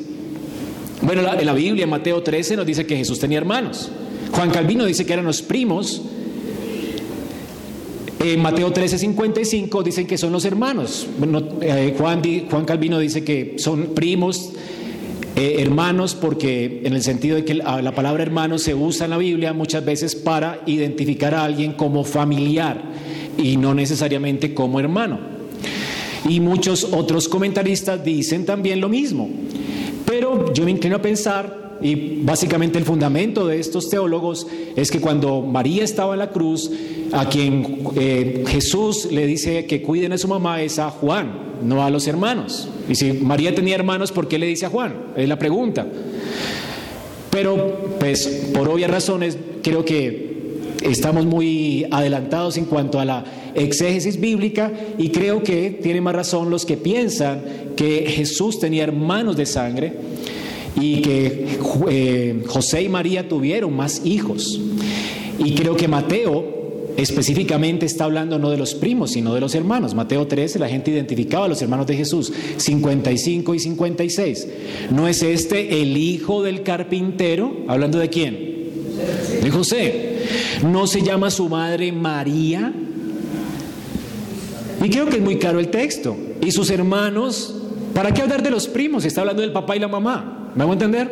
Bueno, 1.01 1.21
en 1.37 1.45
la 1.45 1.53
Biblia, 1.53 1.83
en 1.83 1.89
Mateo 1.89 2.23
13, 2.23 2.55
nos 2.55 2.65
dice 2.65 2.85
que 2.85 2.95
Jesús 2.95 3.19
tenía 3.19 3.37
hermanos. 3.37 3.91
Juan 4.33 4.49
Calvino 4.49 4.85
dice 4.85 5.05
que 5.05 5.13
eran 5.13 5.25
los 5.25 5.41
primos. 5.41 6.01
En 8.19 8.41
Mateo 8.41 8.71
13, 8.71 8.97
55 8.97 9.83
dicen 9.83 10.07
que 10.07 10.17
son 10.17 10.31
los 10.31 10.45
hermanos. 10.45 11.07
Eh, 11.61 11.93
Juan, 11.97 12.21
Juan 12.49 12.65
Calvino 12.65 12.97
dice 12.99 13.23
que 13.23 13.55
son 13.57 13.93
primos 13.93 14.53
eh, 15.35 15.57
hermanos, 15.59 16.15
porque 16.15 16.81
en 16.83 16.93
el 16.93 17.01
sentido 17.03 17.35
de 17.35 17.43
que 17.43 17.55
la, 17.55 17.91
palabra 17.93 18.23
hermano 18.23 18.57
se 18.57 18.73
usa 18.75 19.05
en 19.05 19.11
la 19.11 19.17
Biblia 19.17 19.51
muchas 19.53 19.83
veces 19.83 20.15
para 20.15 20.61
identificar 20.67 21.33
a 21.33 21.43
alguien 21.43 21.73
como 21.73 22.03
familiar 22.03 22.81
y 23.37 23.57
no 23.57 23.73
necesariamente 23.73 24.53
como 24.53 24.79
hermano. 24.79 25.19
Y 26.29 26.39
muchos 26.39 26.85
otros 26.85 27.27
comentaristas 27.27 28.03
dicen 28.03 28.45
también 28.45 28.79
lo 28.79 28.89
mismo. 28.89 29.29
Pero 30.05 30.53
yo 30.53 30.65
me 30.65 30.71
inclino 30.71 30.95
a 30.97 31.01
pensar, 31.01 31.62
y 31.83 32.21
básicamente 32.23 32.79
el 32.79 32.85
fundamento 32.85 33.45
de 33.45 33.59
estos 33.59 33.89
teólogos 33.89 34.47
es 34.75 34.89
que 34.89 35.01
cuando 35.01 35.41
María 35.41 35.83
estaba 35.83 36.13
en 36.13 36.19
la 36.19 36.31
cruz, 36.31 36.71
a 37.11 37.27
quien 37.27 37.79
eh, 37.95 38.45
Jesús 38.47 39.09
le 39.11 39.27
dice 39.27 39.65
que 39.65 39.81
cuiden 39.81 40.13
a 40.13 40.17
su 40.17 40.29
mamá 40.29 40.61
es 40.61 40.79
a 40.79 40.89
Juan, 40.89 41.57
no 41.61 41.83
a 41.83 41.89
los 41.89 42.07
hermanos. 42.07 42.69
Y 42.89 42.95
si 42.95 43.11
María 43.11 43.53
tenía 43.53 43.75
hermanos, 43.75 44.13
¿por 44.13 44.29
qué 44.29 44.39
le 44.39 44.47
dice 44.47 44.65
a 44.65 44.69
Juan? 44.69 44.95
Es 45.17 45.27
la 45.27 45.37
pregunta. 45.37 45.85
Pero, 47.29 47.95
pues, 47.99 48.27
por 48.53 48.69
obvias 48.69 48.89
razones, 48.89 49.37
creo 49.61 49.83
que 49.83 50.31
estamos 50.83 51.25
muy 51.25 51.85
adelantados 51.91 52.57
en 52.57 52.65
cuanto 52.65 52.99
a 52.99 53.05
la 53.05 53.25
exégesis 53.55 54.19
bíblica 54.19 54.71
y 54.97 55.09
creo 55.09 55.43
que 55.43 55.69
tienen 55.69 56.03
más 56.03 56.15
razón 56.15 56.49
los 56.49 56.65
que 56.65 56.77
piensan 56.77 57.41
que 57.75 58.05
Jesús 58.07 58.59
tenía 58.59 58.83
hermanos 58.83 59.35
de 59.35 59.45
sangre 59.45 59.93
y 60.79 61.01
que 61.01 61.59
eh, 61.89 62.43
José 62.47 62.83
y 62.83 62.89
María 62.89 63.27
tuvieron 63.27 63.75
más 63.75 64.05
hijos. 64.05 64.59
Y 65.39 65.53
creo 65.53 65.75
que 65.75 65.87
Mateo 65.87 66.63
específicamente 66.97 67.85
está 67.85 68.05
hablando 68.05 68.37
no 68.37 68.51
de 68.51 68.57
los 68.57 68.75
primos, 68.75 69.11
sino 69.11 69.33
de 69.33 69.41
los 69.41 69.55
hermanos. 69.55 69.95
Mateo 69.95 70.27
13, 70.27 70.59
la 70.59 70.69
gente 70.69 70.91
identificaba 70.91 71.45
a 71.45 71.47
los 71.47 71.61
hermanos 71.61 71.87
de 71.87 71.95
Jesús, 71.95 72.31
55 72.57 73.55
y 73.55 73.59
56. 73.59 74.47
¿No 74.91 75.07
es 75.07 75.23
este 75.23 75.81
el 75.81 75.97
hijo 75.97 76.43
del 76.43 76.63
carpintero? 76.63 77.55
¿Hablando 77.67 77.99
de 77.99 78.09
quién? 78.09 78.53
De 79.41 79.49
José. 79.49 80.17
¿No 80.63 80.87
se 80.87 81.01
llama 81.01 81.31
su 81.31 81.49
madre 81.49 81.91
María? 81.91 82.73
Y 84.83 84.89
creo 84.89 85.07
que 85.07 85.17
es 85.17 85.21
muy 85.21 85.37
claro 85.37 85.59
el 85.59 85.69
texto. 85.69 86.15
Y 86.41 86.51
sus 86.51 86.69
hermanos, 86.69 87.55
¿para 87.93 88.13
qué 88.13 88.21
hablar 88.21 88.43
de 88.43 88.51
los 88.51 88.67
primos? 88.67 89.05
Está 89.05 89.21
hablando 89.21 89.41
del 89.41 89.51
papá 89.51 89.75
y 89.75 89.79
la 89.79 89.87
mamá. 89.87 90.42
¿Me 90.55 90.63
hago 90.63 90.73
entender? 90.73 91.09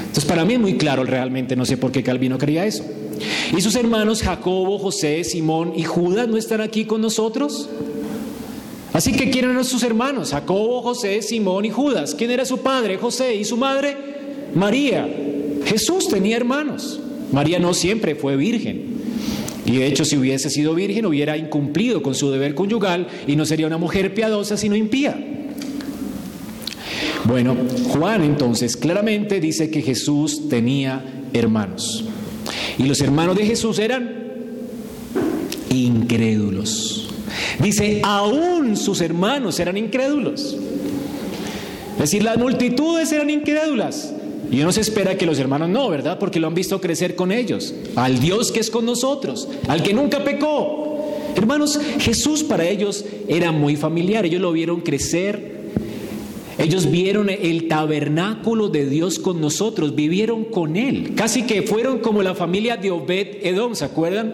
Entonces 0.00 0.24
para 0.24 0.44
mí 0.44 0.54
es 0.54 0.60
muy 0.60 0.76
claro 0.76 1.04
realmente, 1.04 1.56
no 1.56 1.64
sé 1.64 1.76
por 1.76 1.90
qué 1.90 2.02
Calvino 2.02 2.38
quería 2.38 2.64
eso. 2.64 2.84
¿Y 3.56 3.60
sus 3.60 3.74
hermanos 3.76 4.22
Jacobo, 4.22 4.78
José, 4.78 5.24
Simón 5.24 5.72
y 5.76 5.84
Judas 5.84 6.28
no 6.28 6.36
están 6.36 6.60
aquí 6.60 6.84
con 6.84 7.00
nosotros? 7.00 7.68
Así 8.92 9.12
que 9.12 9.28
¿quién 9.28 9.50
eran 9.50 9.64
sus 9.64 9.82
hermanos? 9.82 10.30
Jacobo, 10.30 10.80
José, 10.82 11.20
Simón 11.20 11.64
y 11.64 11.70
Judas. 11.70 12.14
¿Quién 12.14 12.30
era 12.30 12.44
su 12.44 12.58
padre? 12.58 12.96
José. 12.96 13.34
¿Y 13.34 13.44
su 13.44 13.56
madre? 13.56 13.96
María. 14.54 15.08
Jesús 15.64 16.08
tenía 16.08 16.36
hermanos. 16.36 17.00
María 17.32 17.58
no 17.58 17.74
siempre 17.74 18.14
fue 18.14 18.36
virgen. 18.36 18.94
Y 19.66 19.78
de 19.78 19.86
hecho, 19.86 20.04
si 20.04 20.16
hubiese 20.16 20.48
sido 20.48 20.74
virgen, 20.74 21.06
hubiera 21.06 21.36
incumplido 21.36 22.02
con 22.02 22.14
su 22.14 22.30
deber 22.30 22.54
conyugal 22.54 23.08
y 23.26 23.34
no 23.34 23.46
sería 23.46 23.66
una 23.66 23.78
mujer 23.78 24.14
piadosa, 24.14 24.56
sino 24.56 24.76
impía. 24.76 25.18
Bueno, 27.24 27.56
Juan 27.88 28.22
entonces 28.22 28.76
claramente 28.76 29.40
dice 29.40 29.70
que 29.70 29.80
Jesús 29.80 30.48
tenía 30.50 31.02
hermanos. 31.32 32.04
Y 32.78 32.84
los 32.84 33.00
hermanos 33.00 33.36
de 33.36 33.46
Jesús 33.46 33.78
eran 33.78 34.24
incrédulos. 35.70 37.08
Dice, 37.60 38.00
aún 38.04 38.76
sus 38.76 39.00
hermanos 39.00 39.58
eran 39.58 39.76
incrédulos. 39.76 40.56
Es 41.94 41.98
decir, 41.98 42.22
las 42.22 42.36
multitudes 42.36 43.10
eran 43.12 43.30
incrédulas. 43.30 44.12
Y 44.50 44.60
uno 44.60 44.72
se 44.72 44.82
espera 44.82 45.16
que 45.16 45.24
los 45.24 45.38
hermanos 45.38 45.70
no, 45.70 45.88
¿verdad? 45.88 46.18
Porque 46.18 46.38
lo 46.38 46.46
han 46.46 46.54
visto 46.54 46.80
crecer 46.80 47.16
con 47.16 47.32
ellos. 47.32 47.74
Al 47.96 48.20
Dios 48.20 48.52
que 48.52 48.60
es 48.60 48.70
con 48.70 48.84
nosotros, 48.84 49.48
al 49.68 49.82
que 49.82 49.94
nunca 49.94 50.22
pecó. 50.22 51.08
Hermanos, 51.34 51.80
Jesús 51.98 52.44
para 52.44 52.68
ellos 52.68 53.04
era 53.26 53.50
muy 53.50 53.76
familiar. 53.76 54.26
Ellos 54.26 54.42
lo 54.42 54.52
vieron 54.52 54.82
crecer 54.82 55.53
ellos 56.58 56.90
vieron 56.90 57.28
el 57.30 57.66
tabernáculo 57.68 58.68
de 58.68 58.86
Dios 58.88 59.18
con 59.18 59.40
nosotros, 59.40 59.94
vivieron 59.94 60.44
con 60.44 60.76
Él. 60.76 61.12
Casi 61.16 61.42
que 61.42 61.62
fueron 61.62 61.98
como 61.98 62.22
la 62.22 62.34
familia 62.34 62.76
de 62.76 62.90
Obed 62.90 63.44
Edom, 63.44 63.74
¿se 63.74 63.84
acuerdan? 63.84 64.32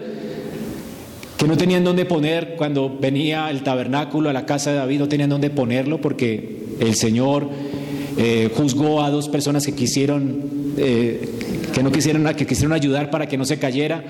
Que 1.38 1.46
no 1.46 1.56
tenían 1.56 1.83
dónde 1.83 2.04
poner 2.04 2.56
cuando 2.56 2.94
venía 3.00 3.50
el 3.50 3.62
tabernáculo 3.62 4.28
a 4.28 4.35
la 4.35 4.44
casa 4.44 4.70
de 4.70 4.76
David, 4.76 4.98
no 4.98 5.09
tenían 5.09 5.30
dónde 5.30 5.48
ponerlo 5.48 6.00
porque 6.00 6.61
el 6.80 6.94
Señor 6.94 7.48
eh, 8.18 8.50
juzgó 8.54 9.02
a 9.02 9.11
dos 9.11 9.28
personas 9.30 9.64
que 9.64 9.72
quisieron, 9.72 10.74
eh, 10.76 11.26
que 11.72 11.83
no 11.83 11.90
quisieron, 11.90 12.24
que 12.35 12.46
quisieron 12.46 12.74
ayudar 12.74 13.11
para 13.11 13.28
que 13.28 13.38
no 13.38 13.46
se 13.46 13.59
cayera. 13.59 14.04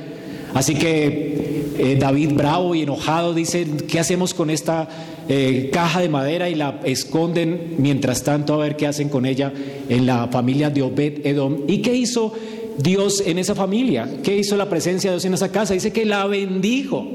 Así 0.53 0.75
que 0.75 1.71
eh, 1.79 1.97
David 1.99 2.33
bravo 2.35 2.75
y 2.75 2.83
enojado 2.83 3.35
dice, 3.35 3.67
¿qué 3.89 4.01
hacemos 4.01 4.35
con 4.35 4.51
esta 4.51 4.89
eh, 5.33 5.71
caja 5.73 6.01
de 6.01 6.09
madera 6.09 6.51
y 6.51 6.57
la 6.57 6.81
esconden 6.83 7.77
mientras 7.79 8.25
tanto 8.25 8.53
a 8.53 8.57
ver 8.57 8.75
qué 8.75 8.89
hacen 8.89 9.09
con 9.09 9.27
ella 9.27 9.53
en 9.89 10.05
la 10.05 10.27
familia 10.27 10.71
de 10.71 10.83
Obed 10.83 11.25
Edom. 11.25 11.59
¿Y 11.69 11.83
qué 11.83 11.95
hizo 11.95 12.33
Dios 12.77 13.23
en 13.25 13.39
esa 13.39 13.55
familia? 13.55 14.11
¿Qué 14.25 14.37
hizo 14.37 14.57
la 14.57 14.69
presencia 14.69 15.11
de 15.11 15.15
Dios 15.15 15.25
en 15.27 15.35
esa 15.35 15.53
casa? 15.53 15.73
Dice 15.73 15.93
que 15.93 16.05
la 16.05 16.27
bendijo. 16.27 17.07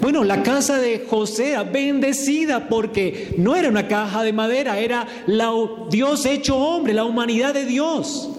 Bueno, 0.00 0.22
la 0.22 0.44
casa 0.44 0.78
de 0.78 1.04
José 1.04 1.56
bendecida 1.72 2.68
porque 2.68 3.34
no 3.38 3.56
era 3.56 3.70
una 3.70 3.88
caja 3.88 4.22
de 4.22 4.32
madera, 4.32 4.78
era 4.78 5.08
la, 5.26 5.50
Dios 5.90 6.26
hecho 6.26 6.56
hombre, 6.56 6.94
la 6.94 7.04
humanidad 7.04 7.54
de 7.54 7.64
Dios. 7.64 8.30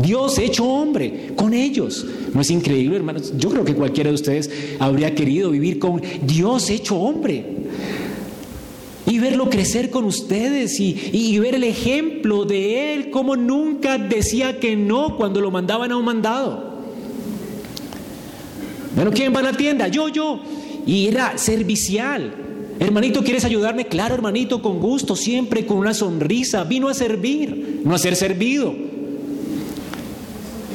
Dios 0.00 0.38
hecho 0.38 0.64
hombre 0.64 1.32
con 1.36 1.52
ellos. 1.52 2.06
¿No 2.32 2.40
es 2.40 2.50
increíble, 2.50 2.96
hermanos? 2.96 3.34
Yo 3.36 3.50
creo 3.50 3.66
que 3.66 3.74
cualquiera 3.74 4.08
de 4.08 4.14
ustedes 4.14 4.50
habría 4.78 5.14
querido 5.14 5.50
vivir 5.50 5.78
con 5.78 6.00
Dios 6.22 6.70
hecho 6.70 6.96
hombre 6.96 7.57
y 9.18 9.20
verlo 9.20 9.50
crecer 9.50 9.90
con 9.90 10.04
ustedes 10.04 10.78
y, 10.78 11.38
ver 11.40 11.56
el 11.56 11.64
ejemplo 11.64 12.44
de 12.44 12.94
Él, 12.94 13.10
como 13.10 13.34
nunca 13.34 13.98
decía 13.98 14.60
que 14.60 14.76
no 14.76 15.16
cuando 15.16 15.40
lo 15.40 15.50
mandaban 15.50 15.90
a 15.90 15.96
un 15.96 16.04
mandado. 16.04 16.78
Bueno, 18.94 19.10
¿quién 19.12 19.34
va 19.34 19.40
a 19.40 19.42
la 19.42 19.52
tienda? 19.52 19.88
Yo, 19.88 20.08
yo. 20.08 20.40
Y 20.86 21.08
era 21.08 21.36
servicial. 21.36 22.32
Hermanito, 22.78 23.24
¿quieres 23.24 23.44
ayudarme? 23.44 23.86
Claro, 23.86 24.14
hermanito, 24.14 24.62
con 24.62 24.78
gusto, 24.78 25.16
siempre 25.16 25.66
con 25.66 25.78
una 25.78 25.94
sonrisa. 25.94 26.62
Vino 26.62 26.88
a 26.88 26.94
servir, 26.94 27.80
no 27.84 27.94
a 27.94 27.98
ser 27.98 28.14
servido. 28.14 28.72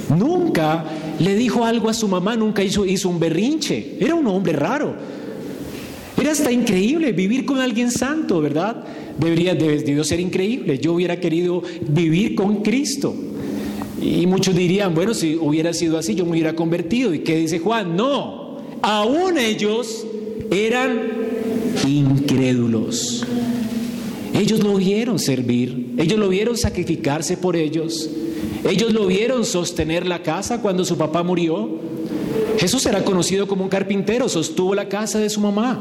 Nunca 0.10 0.84
le 1.19 1.36
dijo 1.36 1.63
algo 1.63 1.88
a 1.88 1.93
su 1.93 2.10
mamá, 2.10 2.36
nunca 2.36 2.62
hizo, 2.62 2.86
hizo 2.86 3.08
un 3.08 3.19
berrinche. 3.19 3.97
Era 4.01 4.15
un 4.15 4.27
hombre 4.27 4.51
raro. 4.51 5.22
Era 6.23 6.31
hasta 6.31 6.53
increíble 6.53 7.12
vivir 7.12 7.43
con 7.43 7.59
alguien 7.59 7.91
santo, 7.91 8.39
¿verdad? 8.39 8.81
Debería, 9.19 9.55
debió 9.55 10.05
ser 10.05 10.21
increíble. 10.21 10.79
Yo 10.79 10.93
hubiera 10.93 11.19
querido 11.19 11.62
vivir 11.86 12.33
con 12.33 12.63
Cristo. 12.63 13.13
Y 14.01 14.25
muchos 14.25 14.55
dirían, 14.55 14.95
bueno, 14.95 15.13
si 15.13 15.36
hubiera 15.36 15.73
sido 15.73 15.97
así, 15.97 16.15
yo 16.15 16.23
me 16.23 16.31
hubiera 16.31 16.55
convertido. 16.55 17.13
¿Y 17.13 17.19
qué 17.19 17.36
dice 17.36 17.59
Juan? 17.59 17.97
No, 17.97 18.57
aún 18.81 19.38
ellos 19.38 20.07
eran 20.49 21.12
incrédulos. 21.86 23.25
Ellos 24.33 24.63
lo 24.63 24.75
vieron 24.75 25.19
servir, 25.19 25.95
ellos 25.97 26.17
lo 26.17 26.29
vieron 26.29 26.55
sacrificarse 26.55 27.36
por 27.36 27.57
ellos, 27.57 28.09
ellos 28.63 28.93
lo 28.93 29.07
vieron 29.07 29.43
sostener 29.43 30.07
la 30.07 30.23
casa 30.23 30.62
cuando 30.62 30.86
su 30.86 30.97
papá 30.97 31.21
murió. 31.21 31.92
Jesús 32.57 32.85
era 32.85 33.03
conocido 33.03 33.47
como 33.47 33.63
un 33.63 33.69
carpintero, 33.69 34.29
sostuvo 34.29 34.75
la 34.75 34.87
casa 34.87 35.19
de 35.19 35.29
su 35.29 35.39
mamá. 35.41 35.79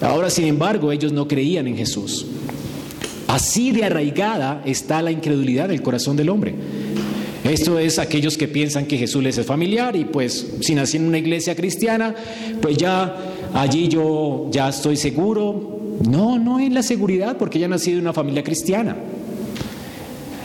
Ahora, 0.00 0.30
sin 0.30 0.46
embargo, 0.46 0.92
ellos 0.92 1.12
no 1.12 1.26
creían 1.26 1.66
en 1.66 1.76
Jesús. 1.76 2.26
Así 3.26 3.72
de 3.72 3.84
arraigada 3.84 4.62
está 4.64 5.02
la 5.02 5.10
incredulidad 5.10 5.68
del 5.68 5.82
corazón 5.82 6.16
del 6.16 6.28
hombre. 6.28 6.54
Esto 7.44 7.78
es 7.78 7.98
aquellos 7.98 8.36
que 8.36 8.48
piensan 8.48 8.86
que 8.86 8.98
Jesús 8.98 9.22
les 9.22 9.38
es 9.38 9.46
familiar 9.46 9.96
y 9.96 10.04
pues 10.04 10.54
si 10.60 10.74
nací 10.74 10.96
en 10.96 11.06
una 11.06 11.18
iglesia 11.18 11.54
cristiana, 11.54 12.14
pues 12.60 12.76
ya 12.76 13.16
allí 13.54 13.88
yo 13.88 14.48
ya 14.50 14.68
estoy 14.68 14.96
seguro. 14.96 15.78
No, 16.08 16.38
no 16.38 16.58
es 16.58 16.72
la 16.72 16.82
seguridad 16.82 17.36
porque 17.36 17.58
ya 17.58 17.68
nací 17.68 17.92
en 17.92 18.00
una 18.00 18.12
familia 18.12 18.42
cristiana 18.42 18.96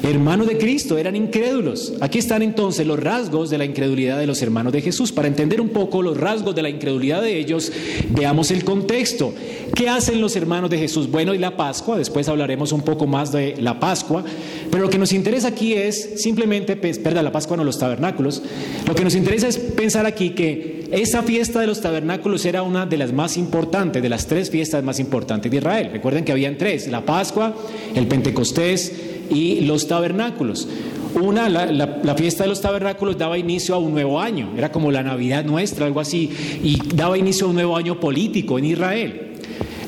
hermanos 0.03 0.47
de 0.47 0.57
Cristo, 0.57 0.97
eran 0.97 1.15
incrédulos. 1.15 1.93
Aquí 2.01 2.19
están 2.19 2.41
entonces 2.41 2.85
los 2.85 2.99
rasgos 2.99 3.49
de 3.49 3.57
la 3.57 3.65
incredulidad 3.65 4.19
de 4.19 4.27
los 4.27 4.41
hermanos 4.41 4.73
de 4.73 4.81
Jesús. 4.81 5.11
Para 5.11 5.27
entender 5.27 5.61
un 5.61 5.69
poco 5.69 6.01
los 6.01 6.17
rasgos 6.17 6.53
de 6.53 6.61
la 6.61 6.69
incredulidad 6.69 7.21
de 7.21 7.39
ellos, 7.39 7.71
veamos 8.09 8.51
el 8.51 8.65
contexto. 8.65 9.33
¿Qué 9.73 9.87
hacen 9.89 10.19
los 10.19 10.35
hermanos 10.35 10.69
de 10.69 10.77
Jesús? 10.77 11.09
Bueno, 11.09 11.33
y 11.33 11.37
la 11.37 11.55
Pascua, 11.55 11.97
después 11.97 12.27
hablaremos 12.27 12.73
un 12.73 12.81
poco 12.81 13.07
más 13.07 13.31
de 13.31 13.55
la 13.59 13.79
Pascua, 13.79 14.23
pero 14.69 14.83
lo 14.83 14.89
que 14.89 14.97
nos 14.97 15.13
interesa 15.13 15.47
aquí 15.47 15.73
es 15.73 16.21
simplemente, 16.21 16.75
perdón, 16.75 17.23
la 17.23 17.31
Pascua 17.31 17.57
no 17.57 17.63
los 17.63 17.79
tabernáculos, 17.79 18.41
lo 18.85 18.93
que 18.93 19.03
nos 19.03 19.15
interesa 19.15 19.47
es 19.47 19.57
pensar 19.57 20.05
aquí 20.05 20.31
que 20.31 20.83
esa 20.91 21.23
fiesta 21.23 21.59
de 21.59 21.67
los 21.67 21.81
tabernáculos 21.81 22.45
era 22.45 22.61
una 22.61 22.85
de 22.85 22.97
las 22.97 23.13
más 23.13 23.37
importantes, 23.37 24.03
de 24.03 24.09
las 24.09 24.27
tres 24.27 24.49
fiestas 24.51 24.83
más 24.83 24.99
importantes 24.99 25.49
de 25.49 25.57
Israel. 25.57 25.89
Recuerden 25.91 26.23
que 26.23 26.31
habían 26.31 26.57
tres, 26.57 26.87
la 26.87 27.03
Pascua, 27.03 27.55
el 27.95 28.05
Pentecostés, 28.05 29.12
y 29.33 29.61
los 29.61 29.87
tabernáculos. 29.87 30.67
Una, 31.21 31.47
la, 31.47 32.15
fiesta 32.15 32.43
de 32.43 32.49
los 32.49 32.61
tabernáculos 32.61 33.17
daba 33.17 33.37
inicio 33.37 33.75
a 33.75 33.77
un 33.77 33.93
nuevo 33.93 34.19
año, 34.19 34.51
era 34.57 34.71
como 34.71 34.91
la 34.91 35.03
Navidad 35.03 35.45
nuestra, 35.45 35.85
algo 35.85 35.99
así, 35.99 36.31
y 36.63 36.79
daba 36.95 37.17
inicio 37.17 37.45
a 37.45 37.49
un 37.49 37.55
nuevo 37.55 37.77
año 37.77 37.99
político 37.99 38.57
en 38.57 38.65
Israel. 38.65 39.33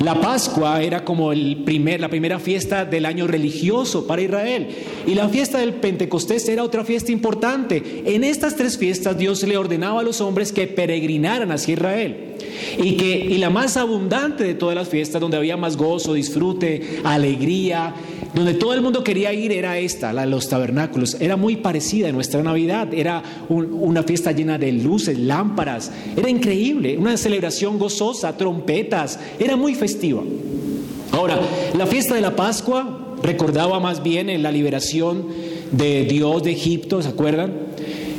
La 0.04 0.20
Pascua 0.20 0.84
era 0.84 1.06
como 1.06 1.32
el 1.32 1.64
primer, 1.66 2.02
la 2.02 2.10
primera 2.10 2.38
fiesta 2.38 2.86
del 2.86 3.06
año 3.06 3.28
religioso 3.28 4.06
para 4.06 4.22
Israel. 4.22 4.68
Y 5.08 5.16
la 5.16 5.30
fiesta 5.30 5.60
del 5.60 5.74
Pentecostés 5.74 6.48
era 6.50 6.64
otra 6.64 6.84
fiesta 6.84 7.12
importante. 7.12 8.04
En 8.06 8.24
estas 8.24 8.56
tres 8.56 8.78
fiestas 8.78 9.18
Dios 9.18 9.42
le 9.44 9.58
ordenaba 9.58 10.02
a 10.02 10.04
los 10.04 10.20
hombres 10.22 10.52
que 10.52 10.68
peregrinaran 10.68 11.52
hacia 11.52 11.74
Israel. 11.74 12.36
Y, 12.78 12.98
que, 12.98 13.18
y 13.18 13.38
la 13.38 13.50
más 13.50 13.78
abundante 13.78 14.44
de 14.44 14.54
todas 14.54 14.76
las 14.76 14.90
fiestas, 14.90 15.22
donde 15.22 15.38
había 15.38 15.56
más 15.56 15.78
gozo, 15.78 16.14
disfrute, 16.14 17.00
alegría, 17.04 17.96
donde 18.36 18.54
todo 18.54 18.74
el 18.74 18.82
mundo 18.82 19.02
quería 19.02 19.32
ir 19.32 19.54
era 19.54 19.78
esta, 19.80 20.12
la 20.12 20.22
de 20.22 20.28
los 20.28 20.50
tabernáculos. 20.50 21.16
Era 21.22 21.38
muy 21.38 21.56
parecida 21.56 22.10
a 22.10 22.12
nuestra 22.12 22.44
Navidad. 22.44 22.94
Era 22.94 23.24
una 23.48 24.04
fiesta 24.04 24.34
llena 24.34 24.58
de 24.58 24.74
luces, 24.74 25.18
lámparas. 25.18 25.90
Era 26.18 26.30
increíble. 26.30 26.98
Una 26.98 27.16
celebración 27.16 27.80
gozosa, 27.80 28.36
trompetas. 28.36 29.18
Era 29.40 29.56
muy 29.56 29.74
festiva. 29.74 30.22
Ahora, 31.14 31.40
la 31.78 31.88
fiesta 31.88 32.14
de 32.14 32.22
la 32.22 32.36
Pascua 32.36 33.16
recordaba 33.24 33.80
más 33.80 34.04
bien 34.04 34.30
en 34.30 34.44
la 34.44 34.52
liberación 34.52 35.28
de 35.72 36.04
Dios 36.04 36.44
de 36.44 36.52
Egipto, 36.52 37.02
¿se 37.02 37.10
acuerdan? 37.10 37.54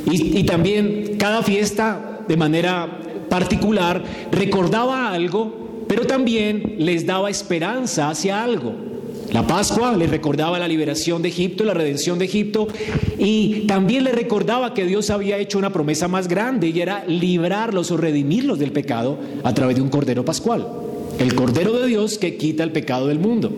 Y 0.09 0.43
también 0.43 1.17
cada 1.19 1.43
fiesta 1.43 2.21
de 2.27 2.37
manera 2.37 3.01
particular 3.29 4.03
recordaba 4.31 5.11
algo, 5.11 5.85
pero 5.87 6.07
también 6.07 6.75
les 6.79 7.05
daba 7.05 7.29
esperanza 7.29 8.09
hacia 8.09 8.43
algo. 8.43 8.87
La 9.31 9.45
Pascua 9.45 9.95
les 9.95 10.09
recordaba 10.09 10.57
la 10.57 10.67
liberación 10.67 11.21
de 11.21 11.29
Egipto, 11.29 11.65
la 11.65 11.73
redención 11.73 12.17
de 12.17 12.25
Egipto, 12.25 12.67
y 13.17 13.67
también 13.67 14.05
les 14.05 14.15
recordaba 14.15 14.73
que 14.73 14.85
Dios 14.85 15.09
había 15.09 15.37
hecho 15.37 15.57
una 15.57 15.73
promesa 15.73 16.07
más 16.07 16.27
grande 16.27 16.69
y 16.69 16.79
era 16.79 17.05
librarlos 17.05 17.91
o 17.91 17.97
redimirlos 17.97 18.57
del 18.57 18.71
pecado 18.71 19.17
a 19.43 19.53
través 19.53 19.75
de 19.75 19.81
un 19.81 19.89
cordero 19.89 20.23
pascual, 20.23 20.65
el 21.19 21.35
cordero 21.35 21.73
de 21.73 21.87
Dios 21.87 22.17
que 22.17 22.37
quita 22.37 22.63
el 22.63 22.71
pecado 22.71 23.07
del 23.07 23.19
mundo. 23.19 23.51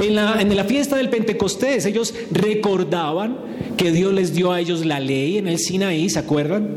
En 0.00 0.14
la, 0.14 0.40
en 0.40 0.54
la 0.54 0.64
fiesta 0.64 0.96
del 0.96 1.10
Pentecostés 1.10 1.84
ellos 1.84 2.14
recordaban 2.30 3.36
que 3.76 3.90
Dios 3.90 4.12
les 4.12 4.32
dio 4.32 4.52
a 4.52 4.60
ellos 4.60 4.86
la 4.86 5.00
ley 5.00 5.38
en 5.38 5.48
el 5.48 5.58
Sinaí, 5.58 6.08
¿se 6.08 6.20
acuerdan? 6.20 6.68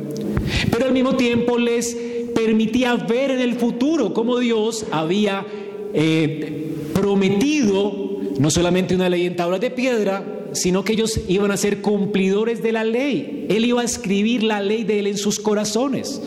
Pero 0.72 0.86
al 0.86 0.92
mismo 0.92 1.16
tiempo 1.16 1.60
les 1.60 1.96
permitía 2.34 2.96
ver 2.96 3.30
en 3.30 3.42
el 3.42 3.54
futuro 3.54 4.14
cómo 4.14 4.40
Dios 4.40 4.86
había 4.92 5.46
eh, 5.94 6.71
prometido 6.94 8.12
no 8.40 8.50
solamente 8.50 8.96
una 8.96 9.10
ley 9.10 9.26
en 9.26 9.36
tablas 9.36 9.62
de 9.62 9.72
piedra, 9.72 10.24
sino 10.54 10.84
que 10.84 10.94
ellos 10.94 11.20
iban 11.28 11.52
a 11.52 11.58
ser 11.58 11.82
cumplidores 11.82 12.62
de 12.62 12.72
la 12.72 12.84
ley. 12.84 13.46
Él 13.50 13.66
iba 13.66 13.82
a 13.82 13.86
escribir 13.86 14.44
la 14.44 14.62
ley 14.62 14.84
de 14.84 15.00
Él 15.00 15.08
en 15.08 15.18
sus 15.18 15.40
corazones. 15.40 16.22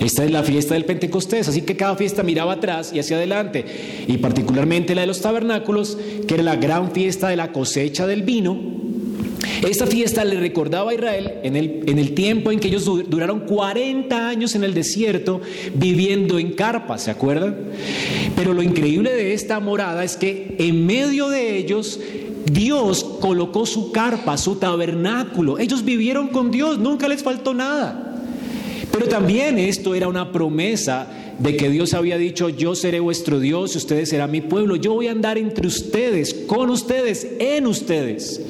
Esta 0.00 0.24
es 0.24 0.30
la 0.30 0.42
fiesta 0.42 0.74
del 0.74 0.84
Pentecostés, 0.84 1.48
así 1.48 1.62
que 1.62 1.76
cada 1.76 1.96
fiesta 1.96 2.22
miraba 2.22 2.54
atrás 2.54 2.92
y 2.94 3.00
hacia 3.00 3.16
adelante, 3.16 3.64
y 4.06 4.16
particularmente 4.18 4.94
la 4.94 5.00
de 5.02 5.08
los 5.08 5.20
tabernáculos, 5.20 5.98
que 6.26 6.34
era 6.34 6.42
la 6.42 6.56
gran 6.56 6.92
fiesta 6.92 7.28
de 7.28 7.36
la 7.36 7.52
cosecha 7.52 8.06
del 8.06 8.22
vino. 8.22 8.77
Esta 9.66 9.86
fiesta 9.86 10.24
le 10.24 10.38
recordaba 10.38 10.90
a 10.90 10.94
Israel 10.94 11.34
en 11.42 11.56
el, 11.56 11.82
en 11.86 11.98
el 11.98 12.14
tiempo 12.14 12.52
en 12.52 12.60
que 12.60 12.68
ellos 12.68 12.84
duraron 12.84 13.40
40 13.40 14.28
años 14.28 14.54
en 14.54 14.64
el 14.64 14.74
desierto 14.74 15.40
viviendo 15.74 16.38
en 16.38 16.52
carpas, 16.52 17.04
¿se 17.04 17.10
acuerdan? 17.10 17.56
Pero 18.36 18.54
lo 18.54 18.62
increíble 18.62 19.12
de 19.12 19.34
esta 19.34 19.58
morada 19.60 20.04
es 20.04 20.16
que 20.16 20.56
en 20.58 20.86
medio 20.86 21.28
de 21.28 21.56
ellos 21.56 21.98
Dios 22.50 23.04
colocó 23.20 23.66
su 23.66 23.92
carpa, 23.92 24.36
su 24.38 24.56
tabernáculo. 24.56 25.58
Ellos 25.58 25.84
vivieron 25.84 26.28
con 26.28 26.50
Dios, 26.50 26.78
nunca 26.78 27.08
les 27.08 27.22
faltó 27.22 27.52
nada. 27.52 28.04
Pero 28.90 29.06
también 29.06 29.58
esto 29.58 29.94
era 29.94 30.08
una 30.08 30.32
promesa 30.32 31.08
de 31.38 31.56
que 31.56 31.70
Dios 31.70 31.94
había 31.94 32.18
dicho, 32.18 32.48
yo 32.48 32.74
seré 32.74 33.00
vuestro 33.00 33.38
Dios, 33.38 33.76
ustedes 33.76 34.08
serán 34.08 34.30
mi 34.30 34.40
pueblo, 34.40 34.76
yo 34.76 34.94
voy 34.94 35.08
a 35.08 35.12
andar 35.12 35.38
entre 35.38 35.66
ustedes, 35.66 36.34
con 36.34 36.70
ustedes, 36.70 37.28
en 37.38 37.66
ustedes. 37.66 38.40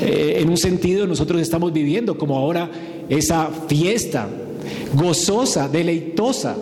Eh, 0.00 0.38
en 0.38 0.48
un 0.48 0.56
sentido 0.56 1.06
nosotros 1.06 1.40
estamos 1.40 1.72
viviendo 1.72 2.16
como 2.16 2.36
ahora 2.36 2.70
esa 3.08 3.50
fiesta 3.68 4.28
gozosa, 4.94 5.68
deleitosa, 5.68 6.56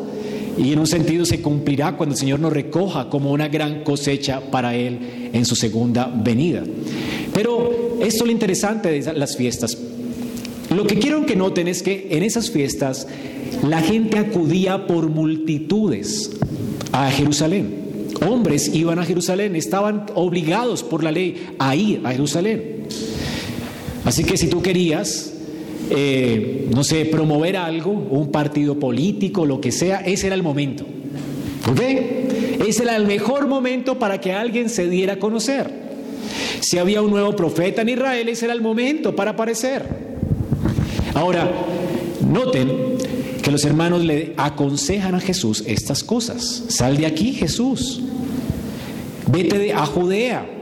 y 0.56 0.72
en 0.72 0.80
un 0.80 0.86
sentido 0.86 1.24
se 1.24 1.40
cumplirá 1.40 1.96
cuando 1.96 2.14
el 2.14 2.18
Señor 2.18 2.40
nos 2.40 2.52
recoja 2.52 3.08
como 3.08 3.30
una 3.30 3.46
gran 3.48 3.84
cosecha 3.84 4.40
para 4.50 4.74
Él 4.74 5.30
en 5.32 5.44
su 5.44 5.54
segunda 5.54 6.12
venida. 6.12 6.64
Pero 7.32 7.98
esto 8.00 8.24
es 8.24 8.26
lo 8.26 8.32
interesante 8.32 8.90
de 8.90 9.12
las 9.12 9.36
fiestas. 9.36 9.78
Lo 10.74 10.84
que 10.86 10.98
quiero 10.98 11.24
que 11.26 11.36
noten 11.36 11.68
es 11.68 11.82
que 11.82 12.08
en 12.10 12.24
esas 12.24 12.50
fiestas 12.50 13.06
la 13.66 13.80
gente 13.80 14.18
acudía 14.18 14.86
por 14.86 15.08
multitudes 15.08 16.32
a 16.92 17.10
Jerusalén. 17.10 17.86
Hombres 18.26 18.74
iban 18.74 18.98
a 18.98 19.04
Jerusalén, 19.04 19.54
estaban 19.54 20.06
obligados 20.14 20.82
por 20.82 21.04
la 21.04 21.12
ley 21.12 21.46
a 21.58 21.76
ir 21.76 22.00
a 22.04 22.10
Jerusalén. 22.10 22.77
Así 24.08 24.24
que 24.24 24.38
si 24.38 24.46
tú 24.46 24.62
querías, 24.62 25.34
eh, 25.90 26.66
no 26.74 26.82
sé, 26.82 27.04
promover 27.04 27.58
algo, 27.58 27.90
un 27.90 28.32
partido 28.32 28.78
político, 28.78 29.44
lo 29.44 29.60
que 29.60 29.70
sea, 29.70 29.98
ese 29.98 30.28
era 30.28 30.34
el 30.34 30.42
momento. 30.42 30.86
¿Ok? 31.70 31.80
Ese 32.66 32.84
era 32.84 32.96
el 32.96 33.06
mejor 33.06 33.48
momento 33.48 33.98
para 33.98 34.18
que 34.18 34.32
alguien 34.32 34.70
se 34.70 34.88
diera 34.88 35.12
a 35.12 35.18
conocer. 35.18 35.70
Si 36.60 36.78
había 36.78 37.02
un 37.02 37.10
nuevo 37.10 37.36
profeta 37.36 37.82
en 37.82 37.90
Israel, 37.90 38.30
ese 38.30 38.46
era 38.46 38.54
el 38.54 38.62
momento 38.62 39.14
para 39.14 39.32
aparecer. 39.32 39.84
Ahora, 41.12 41.46
noten 42.26 42.70
que 43.42 43.50
los 43.50 43.62
hermanos 43.66 44.06
le 44.06 44.32
aconsejan 44.38 45.16
a 45.16 45.20
Jesús 45.20 45.62
estas 45.66 46.02
cosas. 46.02 46.64
Sal 46.68 46.96
de 46.96 47.04
aquí, 47.04 47.34
Jesús. 47.34 48.00
Vete 49.30 49.74
a 49.74 49.84
Judea 49.84 50.57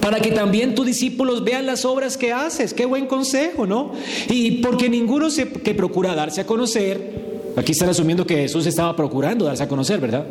para 0.00 0.20
que 0.20 0.30
también 0.30 0.74
tus 0.74 0.86
discípulos 0.86 1.42
vean 1.44 1.66
las 1.66 1.84
obras 1.84 2.16
que 2.16 2.32
haces. 2.32 2.74
Qué 2.74 2.86
buen 2.86 3.06
consejo, 3.06 3.66
¿no? 3.66 3.92
Y 4.28 4.62
porque 4.62 4.88
ninguno 4.88 5.30
se, 5.30 5.48
que 5.48 5.74
procura 5.74 6.14
darse 6.14 6.40
a 6.40 6.46
conocer, 6.46 7.52
aquí 7.56 7.72
están 7.72 7.88
asumiendo 7.88 8.26
que 8.26 8.36
Jesús 8.36 8.66
estaba 8.66 8.94
procurando 8.94 9.44
darse 9.44 9.62
a 9.62 9.68
conocer, 9.68 10.00
¿verdad? 10.00 10.26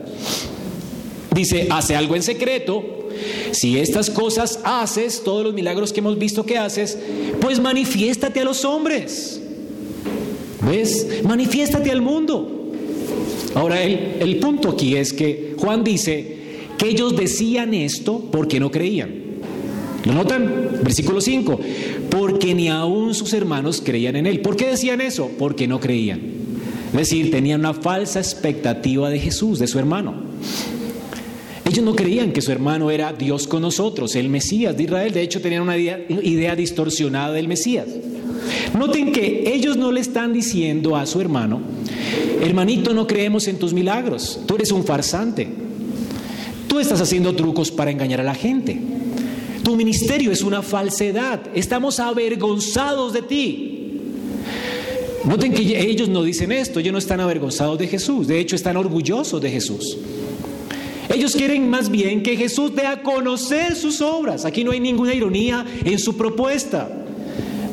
Dice, 1.34 1.68
hace 1.70 1.95
algo 1.95 2.16
en 2.16 2.24
secreto. 2.24 2.84
Si 3.51 3.78
estas 3.78 4.10
cosas 4.10 4.60
haces, 4.64 5.24
todos 5.24 5.43
los 5.43 5.53
milagros 5.53 5.93
que 5.93 5.99
hemos 5.99 6.18
visto 6.18 6.45
que 6.45 6.58
haces, 6.58 6.97
pues 7.39 7.60
manifiéstate 7.60 8.39
a 8.41 8.43
los 8.43 8.66
hombres. 8.66 9.41
¿Ves? 10.62 11.22
Manifiéstate 11.24 11.91
al 11.91 12.01
mundo. 12.01 12.72
Ahora, 13.53 13.84
el, 13.84 14.18
el 14.20 14.38
punto 14.38 14.70
aquí 14.70 14.95
es 14.95 15.14
que 15.14 15.56
Juan 15.60 15.84
dice 15.84 16.38
que 16.78 16.88
ellos 16.89 17.16
decían 17.16 17.74
esto 17.74 18.22
porque 18.32 18.60
no 18.60 18.72
creían. 18.72 19.24
¿Lo 20.06 20.14
notan? 20.14 20.80
Versículo 20.84 21.20
5. 21.20 21.60
Porque 22.10 22.53
ni 22.53 22.70
aún 22.70 23.14
sus 23.14 23.34
hermanos 23.34 23.82
creían 23.84 24.16
en 24.16 24.28
él. 24.28 24.41
¿Por 24.41 24.56
qué 24.56 24.68
decían 24.68 25.01
eso? 25.01 25.32
Porque 25.38 25.68
no 25.68 25.80
creían. 25.80 26.22
Es 26.91 27.10
decir, 27.10 27.32
tenían 27.32 27.62
una 27.62 27.74
falsa 27.74 28.20
expectativa 28.20 29.10
de 29.10 29.20
Jesús, 29.20 29.60
de 29.60 29.68
su 29.68 29.80
hermano. 29.80 30.14
Ellos 31.66 31.84
no 31.84 31.95
creían 31.95 32.32
que 32.32 32.41
su 32.41 32.51
hermano 32.51 32.91
era 32.91 33.12
Dios 33.12 33.47
con 33.47 33.64
nosotros, 33.64 34.16
el 34.16 34.30
Mesías 34.30 34.78
de 34.78 34.84
Israel. 34.84 35.12
De 35.12 35.22
hecho, 35.22 35.41
tenían 35.41 35.64
una 35.64 35.78
idea, 35.78 35.99
idea 36.08 36.56
distorsionada 36.56 37.34
del 37.34 37.47
Mesías. 37.47 37.88
Noten 38.78 39.12
que 39.12 39.51
ellos 39.53 39.76
no 39.76 39.91
le 39.91 39.99
están 39.99 40.32
diciendo 40.32 40.95
a 40.95 41.06
su 41.06 41.20
hermano, 41.20 41.62
hermanito, 42.41 42.93
no 42.93 43.08
creemos 43.08 43.47
en 43.47 43.58
tus 43.58 43.74
milagros, 43.74 44.41
tú 44.45 44.56
eres 44.56 44.72
un 44.72 44.84
farsante, 44.84 45.47
tú 46.68 46.80
estás 46.80 47.01
haciendo 47.01 47.36
trucos 47.36 47.72
para 47.72 47.91
engañar 47.91 48.22
a 48.22 48.24
la 48.24 48.36
gente, 48.36 48.80
tu 49.66 49.76
ministerio 49.76 50.32
es 50.32 50.43
una 50.43 50.61
falsedad, 50.61 51.41
estamos 51.55 51.99
avergonzados 51.99 53.11
de 53.13 53.22
ti. 53.24 53.82
Noten 55.26 55.53
que 55.53 55.82
ellos 55.82 56.07
no 56.07 56.22
dicen 56.22 56.51
esto, 56.51 56.80
ellos 56.80 56.93
no 56.93 56.99
están 56.99 57.20
avergonzados 57.20 57.80
de 57.80 57.88
Jesús, 57.88 58.28
de 58.28 58.39
hecho 58.39 58.55
están 58.55 58.78
orgullosos 58.78 59.41
de 59.41 59.49
Jesús. 59.49 59.97
Ellos 61.11 61.36
quieren 61.36 61.68
más 61.68 61.89
bien 61.89 62.22
que 62.22 62.38
Jesús 62.38 62.76
dé 62.76 62.86
a 62.86 63.01
conocer 63.01 63.76
sus 63.76 64.01
obras. 64.01 64.45
Aquí 64.45 64.63
no 64.63 64.72
hay 64.72 64.80
ninguna 64.80 65.16
ironía 65.16 65.66
en 65.84 65.97
su 65.97 66.16
propuesta. 66.16 66.88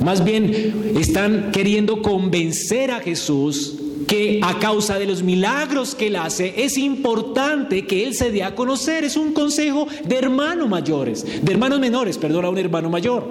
Más 0.03 0.25
bien 0.25 0.95
están 0.99 1.51
queriendo 1.53 2.01
convencer 2.01 2.91
a 2.91 3.01
Jesús 3.01 3.75
que 4.07 4.41
a 4.43 4.59
causa 4.59 4.99
de 4.99 5.07
los 5.07 5.23
milagros 5.23 5.95
que 5.95 6.09
él 6.09 6.17
hace 6.17 6.55
es 6.57 6.77
importante 6.79 7.87
que 7.87 8.07
él 8.07 8.15
se 8.15 8.31
dé 8.31 8.43
a 8.43 8.55
conocer. 8.55 9.05
Es 9.05 9.17
un 9.17 9.33
consejo 9.33 9.87
de 10.05 10.17
hermanos 10.17 10.69
mayores, 10.69 11.25
de 11.43 11.53
hermanos 11.53 11.81
menores, 11.81 12.19
perdón, 12.19 12.45
a 12.45 12.51
un 12.51 12.59
hermano 12.59 12.91
mayor. 12.91 13.25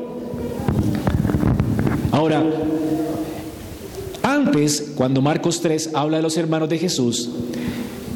Ahora, 2.11 2.43
antes, 4.23 4.93
cuando 4.95 5.21
Marcos 5.21 5.61
3 5.61 5.91
habla 5.93 6.17
de 6.17 6.23
los 6.23 6.37
hermanos 6.37 6.69
de 6.69 6.77
Jesús, 6.77 7.29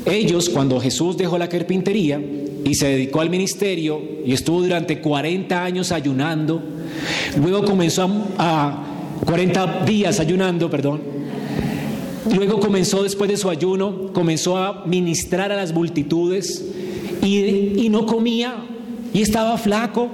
ellos, 0.05 0.49
cuando 0.49 0.79
Jesús 0.79 1.17
dejó 1.17 1.37
la 1.37 1.49
carpintería 1.49 2.21
y 2.63 2.75
se 2.75 2.87
dedicó 2.87 3.21
al 3.21 3.29
ministerio 3.29 4.01
y 4.25 4.33
estuvo 4.33 4.61
durante 4.61 4.99
40 5.01 5.63
años 5.63 5.91
ayunando, 5.91 6.61
Luego 7.41 7.65
comenzó 7.65 8.09
a, 8.37 8.83
40 9.25 9.85
días 9.85 10.19
ayunando, 10.19 10.69
perdón. 10.69 11.14
Luego 12.33 12.59
comenzó 12.59 13.03
después 13.03 13.29
de 13.29 13.37
su 13.37 13.49
ayuno, 13.49 14.11
comenzó 14.13 14.57
a 14.57 14.85
ministrar 14.85 15.51
a 15.51 15.55
las 15.55 15.73
multitudes 15.73 16.65
y, 17.21 17.87
no 17.89 18.05
comía 18.05 18.55
y 19.13 19.21
estaba 19.21 19.57
flaco. 19.57 20.09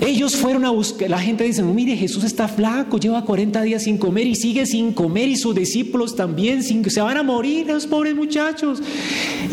Ellos 0.00 0.36
fueron 0.36 0.64
a 0.64 0.70
buscar, 0.70 1.10
la 1.10 1.18
gente 1.18 1.44
dice, 1.44 1.62
mire, 1.62 1.96
Jesús 1.96 2.24
está 2.24 2.48
flaco, 2.48 2.98
lleva 2.98 3.24
40 3.24 3.62
días 3.62 3.82
sin 3.82 3.98
comer 3.98 4.26
y 4.26 4.34
sigue 4.34 4.66
sin 4.66 4.92
comer 4.92 5.28
y 5.28 5.36
sus 5.36 5.54
discípulos 5.54 6.16
también, 6.16 6.62
sin, 6.62 6.88
se 6.90 7.00
van 7.00 7.16
a 7.16 7.22
morir 7.22 7.66
los 7.66 7.86
pobres 7.86 8.14
muchachos. 8.14 8.82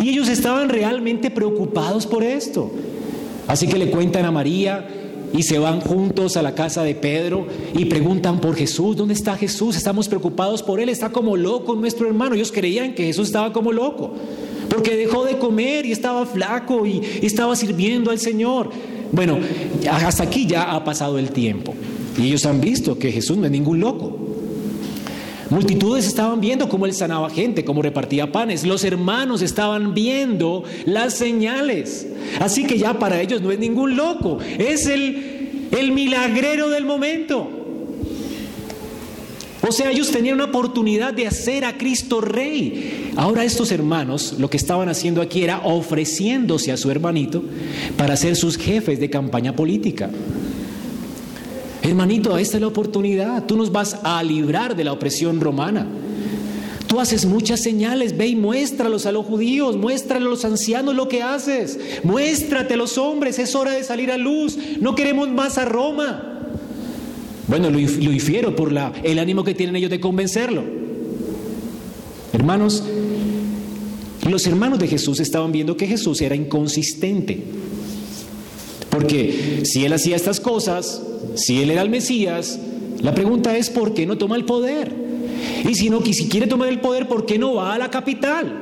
Y 0.01 0.09
ellos 0.09 0.29
estaban 0.29 0.69
realmente 0.69 1.29
preocupados 1.29 2.05
por 2.05 2.23
esto. 2.23 2.71
Así 3.47 3.67
que 3.67 3.77
le 3.77 3.89
cuentan 3.89 4.25
a 4.25 4.31
María, 4.31 5.02
y 5.33 5.43
se 5.43 5.57
van 5.57 5.81
juntos 5.81 6.37
a 6.37 6.41
la 6.41 6.53
casa 6.53 6.83
de 6.83 6.95
Pedro 6.95 7.47
y 7.75 7.85
preguntan 7.85 8.39
por 8.39 8.55
Jesús, 8.55 8.95
¿dónde 8.95 9.15
está 9.15 9.35
Jesús? 9.35 9.75
Estamos 9.75 10.07
preocupados 10.07 10.61
por 10.61 10.79
él, 10.79 10.89
está 10.89 11.09
como 11.09 11.35
loco 11.35 11.75
nuestro 11.75 12.07
hermano. 12.07 12.35
Ellos 12.35 12.51
creían 12.51 12.93
que 12.93 13.05
Jesús 13.05 13.27
estaba 13.27 13.51
como 13.51 13.71
loco, 13.71 14.13
porque 14.69 14.95
dejó 14.95 15.25
de 15.25 15.37
comer 15.37 15.85
y 15.85 15.91
estaba 15.91 16.25
flaco 16.25 16.85
y, 16.85 17.01
estaba 17.23 17.55
sirviendo 17.55 18.11
al 18.11 18.19
Señor. 18.19 18.69
Bueno, 19.11 19.39
hasta 19.91 20.23
aquí 20.23 20.45
ya 20.45 20.73
ha 20.73 20.83
pasado 20.83 21.17
el 21.17 21.31
tiempo 21.31 21.73
y 22.17 22.27
ellos 22.27 22.45
han 22.45 22.61
visto 22.61 22.97
que 22.97 23.11
Jesús 23.11 23.37
no 23.37 23.45
es 23.45 23.51
ningún 23.51 23.79
loco. 23.79 24.22
Multitudes 25.53 26.07
estaban 26.07 26.41
viendo 26.41 26.67
cómo 26.67 26.87
él 26.87 26.93
sanaba 26.93 27.29
gente, 27.29 27.63
cómo 27.63 27.83
repartía 27.83 28.31
panes. 28.31 28.65
Los 28.65 28.83
hermanos 28.83 29.43
estaban 29.43 29.93
viendo 29.93 30.63
las 30.85 31.13
señales. 31.13 32.07
Así 32.39 32.65
que 32.65 32.79
ya 32.79 32.97
para 32.97 33.21
ellos 33.21 33.39
no 33.39 33.51
es 33.51 33.59
ningún 33.59 33.95
loco, 33.95 34.39
es 34.57 34.87
el, 34.87 35.67
el 35.71 35.91
milagrero 35.91 36.69
del 36.71 36.85
momento. 36.85 37.47
O 39.61 39.71
sea, 39.71 39.91
ellos 39.91 40.09
tenían 40.09 40.35
una 40.35 40.45
oportunidad 40.45 41.13
de 41.13 41.27
hacer 41.27 41.65
a 41.65 41.77
Cristo 41.77 42.19
rey. 42.19 43.11
Ahora 43.15 43.45
estos 43.45 43.71
hermanos 43.71 44.35
lo 44.39 44.49
que 44.49 44.57
estaban 44.57 44.89
haciendo 44.89 45.21
aquí 45.21 45.43
era 45.43 45.59
ofreciéndose 45.63 46.71
a 46.71 46.77
su 46.77 46.89
hermanito 46.89 47.43
para 47.95 48.17
ser 48.17 48.35
sus 48.35 48.57
jefes 48.57 48.99
de 48.99 49.11
campaña 49.11 49.55
política. 49.55 50.09
Hermanito, 51.83 52.37
esta 52.37 52.55
es 52.57 52.61
la 52.61 52.67
oportunidad. 52.67 53.45
Tú 53.45 53.57
nos 53.57 53.69
vas 53.69 53.99
a 54.03 54.23
librar 54.23 54.73
de 54.73 54.85
la 54.85 54.93
opresión 54.93 55.41
romana. 55.41 55.85
Tú 56.87 57.01
haces 57.01 57.25
muchas 57.25 57.59
señales, 57.59 58.15
ve 58.15 58.27
y 58.27 58.35
muéstralos 58.37 59.05
a 59.05 59.11
los 59.11 59.25
judíos, 59.25 59.75
muéstrale 59.75 60.25
a 60.25 60.29
los 60.29 60.45
ancianos 60.45 60.95
lo 60.95 61.09
que 61.09 61.23
haces, 61.23 61.79
muéstrate 62.03 62.75
a 62.75 62.77
los 62.77 62.97
hombres, 62.97 63.37
es 63.37 63.53
hora 63.55 63.71
de 63.71 63.83
salir 63.83 64.11
a 64.11 64.17
luz, 64.17 64.57
no 64.79 64.95
queremos 64.95 65.27
más 65.29 65.57
a 65.57 65.65
Roma. 65.65 66.39
Bueno, 67.47 67.69
lo, 67.69 67.79
infiero 67.79 68.55
por 68.55 68.71
el 69.03 69.19
ánimo 69.19 69.43
que 69.43 69.53
tienen 69.53 69.75
ellos 69.75 69.89
de 69.89 69.99
convencerlo. 69.99 70.63
Hermanos, 72.31 72.83
los 74.29 74.47
hermanos 74.47 74.79
de 74.79 74.87
Jesús 74.87 75.19
estaban 75.19 75.51
viendo 75.51 75.75
que 75.75 75.87
Jesús 75.87 76.21
era 76.21 76.35
inconsistente. 76.35 77.43
Porque 79.03 79.63
si 79.65 79.83
él 79.83 79.91
hacía 79.91 80.15
estas 80.15 80.39
cosas, 80.39 81.01
si 81.35 81.61
él 81.61 81.71
era 81.71 81.81
el 81.81 81.89
Mesías, 81.89 82.57
la 83.01 83.13
pregunta 83.13 83.57
es 83.57 83.69
¿por 83.69 83.93
qué 83.93 84.05
no 84.05 84.17
toma 84.17 84.37
el 84.37 84.45
poder? 84.45 84.95
Y 85.67 85.75
si 85.75 85.89
no, 85.89 86.01
si 86.05 86.29
quiere 86.29 86.47
tomar 86.47 86.69
el 86.69 86.79
poder, 86.79 87.09
¿por 87.09 87.25
qué 87.25 87.37
no 87.37 87.55
va 87.55 87.73
a 87.73 87.77
la 87.77 87.91
capital? 87.91 88.61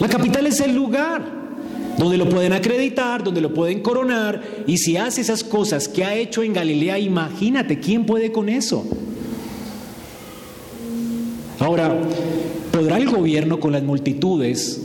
La 0.00 0.08
capital 0.08 0.48
es 0.48 0.58
el 0.58 0.74
lugar 0.74 1.38
donde 1.96 2.16
lo 2.16 2.28
pueden 2.28 2.52
acreditar, 2.52 3.22
donde 3.22 3.40
lo 3.40 3.54
pueden 3.54 3.80
coronar, 3.80 4.42
y 4.66 4.78
si 4.78 4.96
hace 4.96 5.20
esas 5.20 5.44
cosas 5.44 5.86
que 5.88 6.04
ha 6.04 6.16
hecho 6.16 6.42
en 6.42 6.52
Galilea, 6.52 6.98
imagínate, 6.98 7.78
¿quién 7.78 8.06
puede 8.06 8.32
con 8.32 8.48
eso? 8.48 8.84
Ahora, 11.60 11.96
¿podrá 12.72 12.96
el 12.98 13.08
gobierno 13.08 13.60
con 13.60 13.70
las 13.70 13.84
multitudes 13.84 14.80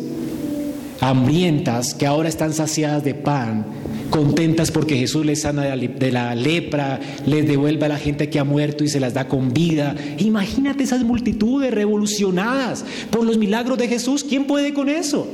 hambrientas 1.01 1.95
que 1.95 2.05
ahora 2.05 2.29
están 2.29 2.53
saciadas 2.53 3.03
de 3.03 3.15
pan 3.15 3.82
contentas 4.13 4.69
porque 4.69 4.95
Jesús 4.95 5.25
les 5.25 5.41
sana 5.41 5.63
de 5.63 6.11
la 6.11 6.35
lepra, 6.35 6.99
les 7.25 7.47
devuelve 7.47 7.85
a 7.85 7.89
la 7.89 7.97
gente 7.97 8.29
que 8.29 8.37
ha 8.37 8.43
muerto 8.43 8.83
y 8.83 8.87
se 8.87 8.99
las 8.99 9.15
da 9.15 9.27
con 9.27 9.51
vida. 9.55 9.95
Imagínate 10.19 10.83
esas 10.83 11.03
multitudes 11.03 11.73
revolucionadas 11.73 12.85
por 13.09 13.25
los 13.25 13.39
milagros 13.39 13.79
de 13.79 13.87
Jesús. 13.87 14.23
¿Quién 14.23 14.45
puede 14.45 14.71
con 14.71 14.87
eso? 14.87 15.27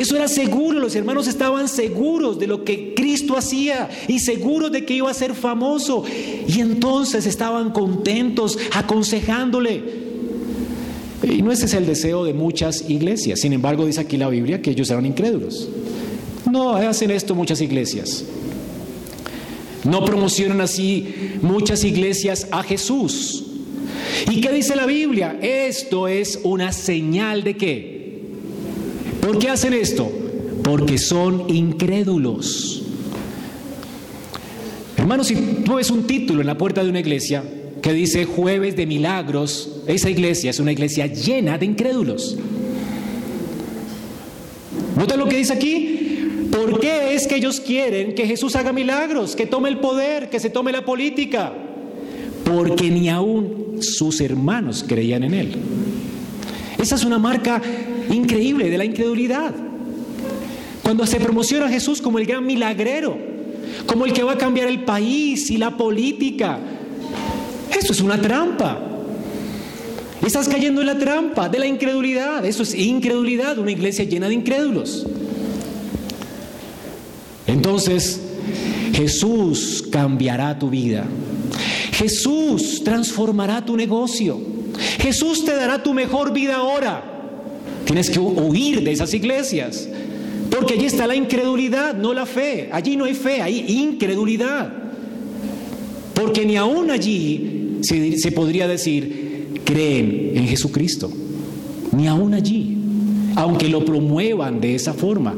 Eso 0.00 0.16
era 0.16 0.28
seguro, 0.28 0.80
los 0.80 0.96
hermanos 0.96 1.28
estaban 1.28 1.68
seguros 1.68 2.38
de 2.38 2.46
lo 2.46 2.64
que 2.64 2.94
Cristo 2.94 3.36
hacía 3.36 3.90
y 4.08 4.20
seguros 4.20 4.72
de 4.72 4.86
que 4.86 4.94
iba 4.94 5.10
a 5.10 5.14
ser 5.14 5.34
famoso. 5.34 6.04
Y 6.48 6.58
entonces 6.60 7.26
estaban 7.26 7.70
contentos, 7.72 8.58
aconsejándole. 8.72 9.82
Y 11.22 11.42
no 11.42 11.52
ese 11.52 11.66
es 11.66 11.74
el 11.74 11.84
deseo 11.84 12.24
de 12.24 12.32
muchas 12.32 12.88
iglesias. 12.88 13.40
Sin 13.40 13.52
embargo, 13.52 13.84
dice 13.84 14.00
aquí 14.00 14.16
la 14.16 14.30
Biblia 14.30 14.62
que 14.62 14.70
ellos 14.70 14.88
eran 14.88 15.04
incrédulos. 15.04 15.68
No 16.52 16.74
hacen 16.76 17.10
esto 17.10 17.34
muchas 17.34 17.62
iglesias. 17.62 18.26
No 19.84 20.04
promocionan 20.04 20.60
así 20.60 21.32
muchas 21.40 21.82
iglesias 21.82 22.46
a 22.50 22.62
Jesús. 22.62 23.42
¿Y 24.30 24.42
qué 24.42 24.52
dice 24.52 24.76
la 24.76 24.84
Biblia? 24.84 25.38
Esto 25.40 26.08
es 26.08 26.40
una 26.42 26.72
señal 26.72 27.42
de 27.42 27.56
qué. 27.56 28.20
¿Por 29.22 29.38
qué 29.38 29.48
hacen 29.48 29.72
esto? 29.72 30.12
Porque 30.62 30.98
son 30.98 31.48
incrédulos. 31.48 32.82
Hermanos, 34.98 35.28
si 35.28 35.36
tú 35.64 35.76
ves 35.76 35.90
un 35.90 36.06
título 36.06 36.42
en 36.42 36.48
la 36.48 36.58
puerta 36.58 36.84
de 36.84 36.90
una 36.90 37.00
iglesia 37.00 37.42
que 37.80 37.94
dice 37.94 38.26
jueves 38.26 38.76
de 38.76 38.84
milagros, 38.84 39.70
esa 39.86 40.10
iglesia 40.10 40.50
es 40.50 40.60
una 40.60 40.72
iglesia 40.72 41.06
llena 41.06 41.56
de 41.56 41.64
incrédulos. 41.64 42.36
¿Nota 44.98 45.16
lo 45.16 45.26
que 45.26 45.38
dice 45.38 45.54
aquí? 45.54 46.01
¿Por 46.52 46.78
qué 46.80 47.14
es 47.14 47.26
que 47.26 47.36
ellos 47.36 47.60
quieren 47.60 48.14
que 48.14 48.26
Jesús 48.26 48.54
haga 48.56 48.74
milagros, 48.74 49.34
que 49.34 49.46
tome 49.46 49.70
el 49.70 49.78
poder, 49.78 50.28
que 50.28 50.38
se 50.38 50.50
tome 50.50 50.70
la 50.70 50.84
política? 50.84 51.50
Porque 52.44 52.90
ni 52.90 53.08
aún 53.08 53.78
sus 53.80 54.20
hermanos 54.20 54.84
creían 54.86 55.24
en 55.24 55.32
Él. 55.32 55.52
Esa 56.78 56.96
es 56.96 57.04
una 57.04 57.18
marca 57.18 57.62
increíble 58.10 58.68
de 58.68 58.76
la 58.76 58.84
incredulidad. 58.84 59.54
Cuando 60.82 61.06
se 61.06 61.18
promociona 61.20 61.66
a 61.66 61.70
Jesús 61.70 62.02
como 62.02 62.18
el 62.18 62.26
gran 62.26 62.44
milagrero, 62.44 63.16
como 63.86 64.04
el 64.04 64.12
que 64.12 64.22
va 64.22 64.32
a 64.32 64.38
cambiar 64.38 64.68
el 64.68 64.84
país 64.84 65.50
y 65.50 65.56
la 65.56 65.74
política, 65.74 66.58
eso 67.74 67.94
es 67.94 68.00
una 68.02 68.20
trampa. 68.20 68.78
Estás 70.24 70.48
cayendo 70.48 70.82
en 70.82 70.86
la 70.86 70.98
trampa 70.98 71.48
de 71.48 71.58
la 71.58 71.66
incredulidad. 71.66 72.44
Eso 72.44 72.62
es 72.62 72.74
incredulidad, 72.74 73.58
una 73.58 73.72
iglesia 73.72 74.04
llena 74.04 74.28
de 74.28 74.34
incrédulos. 74.34 75.06
Entonces, 77.52 78.20
Jesús 78.92 79.84
cambiará 79.90 80.58
tu 80.58 80.70
vida. 80.70 81.04
Jesús 81.92 82.82
transformará 82.82 83.64
tu 83.64 83.76
negocio. 83.76 84.40
Jesús 84.98 85.44
te 85.44 85.54
dará 85.54 85.82
tu 85.82 85.92
mejor 85.92 86.32
vida 86.32 86.56
ahora. 86.56 87.04
Tienes 87.84 88.10
que 88.10 88.18
huir 88.18 88.82
de 88.82 88.92
esas 88.92 89.12
iglesias. 89.12 89.88
Porque 90.50 90.74
allí 90.74 90.86
está 90.86 91.06
la 91.06 91.14
incredulidad, 91.14 91.94
no 91.94 92.14
la 92.14 92.26
fe. 92.26 92.70
Allí 92.72 92.96
no 92.96 93.04
hay 93.04 93.14
fe, 93.14 93.42
hay 93.42 93.64
incredulidad. 93.68 94.72
Porque 96.14 96.44
ni 96.46 96.56
aún 96.56 96.90
allí 96.90 97.78
se, 97.82 98.32
podría 98.32 98.66
decir, 98.66 99.60
creen 99.64 100.32
en 100.34 100.46
Jesucristo. 100.48 101.10
Ni 101.96 102.06
aún 102.06 102.34
allí. 102.34 102.78
Aunque 103.34 103.68
lo 103.68 103.84
promuevan 103.84 104.60
de 104.60 104.74
esa 104.74 104.94
forma. 104.94 105.36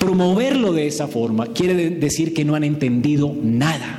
Promoverlo 0.00 0.72
de 0.72 0.88
esa 0.88 1.06
forma 1.06 1.48
quiere 1.48 1.90
decir 1.90 2.34
que 2.34 2.44
no 2.44 2.54
han 2.56 2.64
entendido 2.64 3.32
nada. 3.40 3.98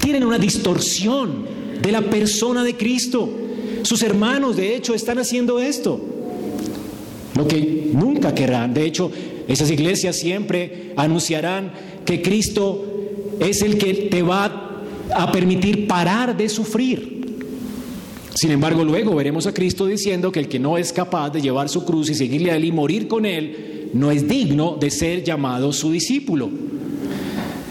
Tienen 0.00 0.24
una 0.24 0.38
distorsión 0.38 1.44
de 1.82 1.92
la 1.92 2.00
persona 2.00 2.64
de 2.64 2.76
Cristo. 2.76 3.28
Sus 3.82 4.02
hermanos, 4.02 4.56
de 4.56 4.74
hecho, 4.74 4.94
están 4.94 5.18
haciendo 5.18 5.58
esto. 5.58 6.00
Lo 7.36 7.48
que 7.48 7.90
nunca 7.92 8.34
querrán. 8.34 8.72
De 8.72 8.84
hecho, 8.84 9.10
esas 9.48 9.70
iglesias 9.70 10.16
siempre 10.16 10.92
anunciarán 10.96 11.72
que 12.04 12.22
Cristo 12.22 12.84
es 13.40 13.62
el 13.62 13.78
que 13.78 13.94
te 13.94 14.22
va 14.22 14.80
a 15.14 15.32
permitir 15.32 15.86
parar 15.88 16.36
de 16.36 16.48
sufrir. 16.48 17.12
Sin 18.34 18.50
embargo, 18.50 18.84
luego 18.84 19.14
veremos 19.14 19.46
a 19.46 19.54
Cristo 19.54 19.86
diciendo 19.86 20.32
que 20.32 20.40
el 20.40 20.48
que 20.48 20.58
no 20.58 20.78
es 20.78 20.92
capaz 20.92 21.30
de 21.30 21.40
llevar 21.40 21.68
su 21.68 21.84
cruz 21.84 22.08
y 22.10 22.14
seguirle 22.14 22.50
a 22.50 22.56
Él 22.56 22.64
y 22.64 22.72
morir 22.72 23.08
con 23.08 23.26
Él, 23.26 23.81
no 23.92 24.10
es 24.10 24.26
digno 24.26 24.76
de 24.78 24.90
ser 24.90 25.22
llamado 25.22 25.72
su 25.72 25.90
discípulo. 25.90 26.50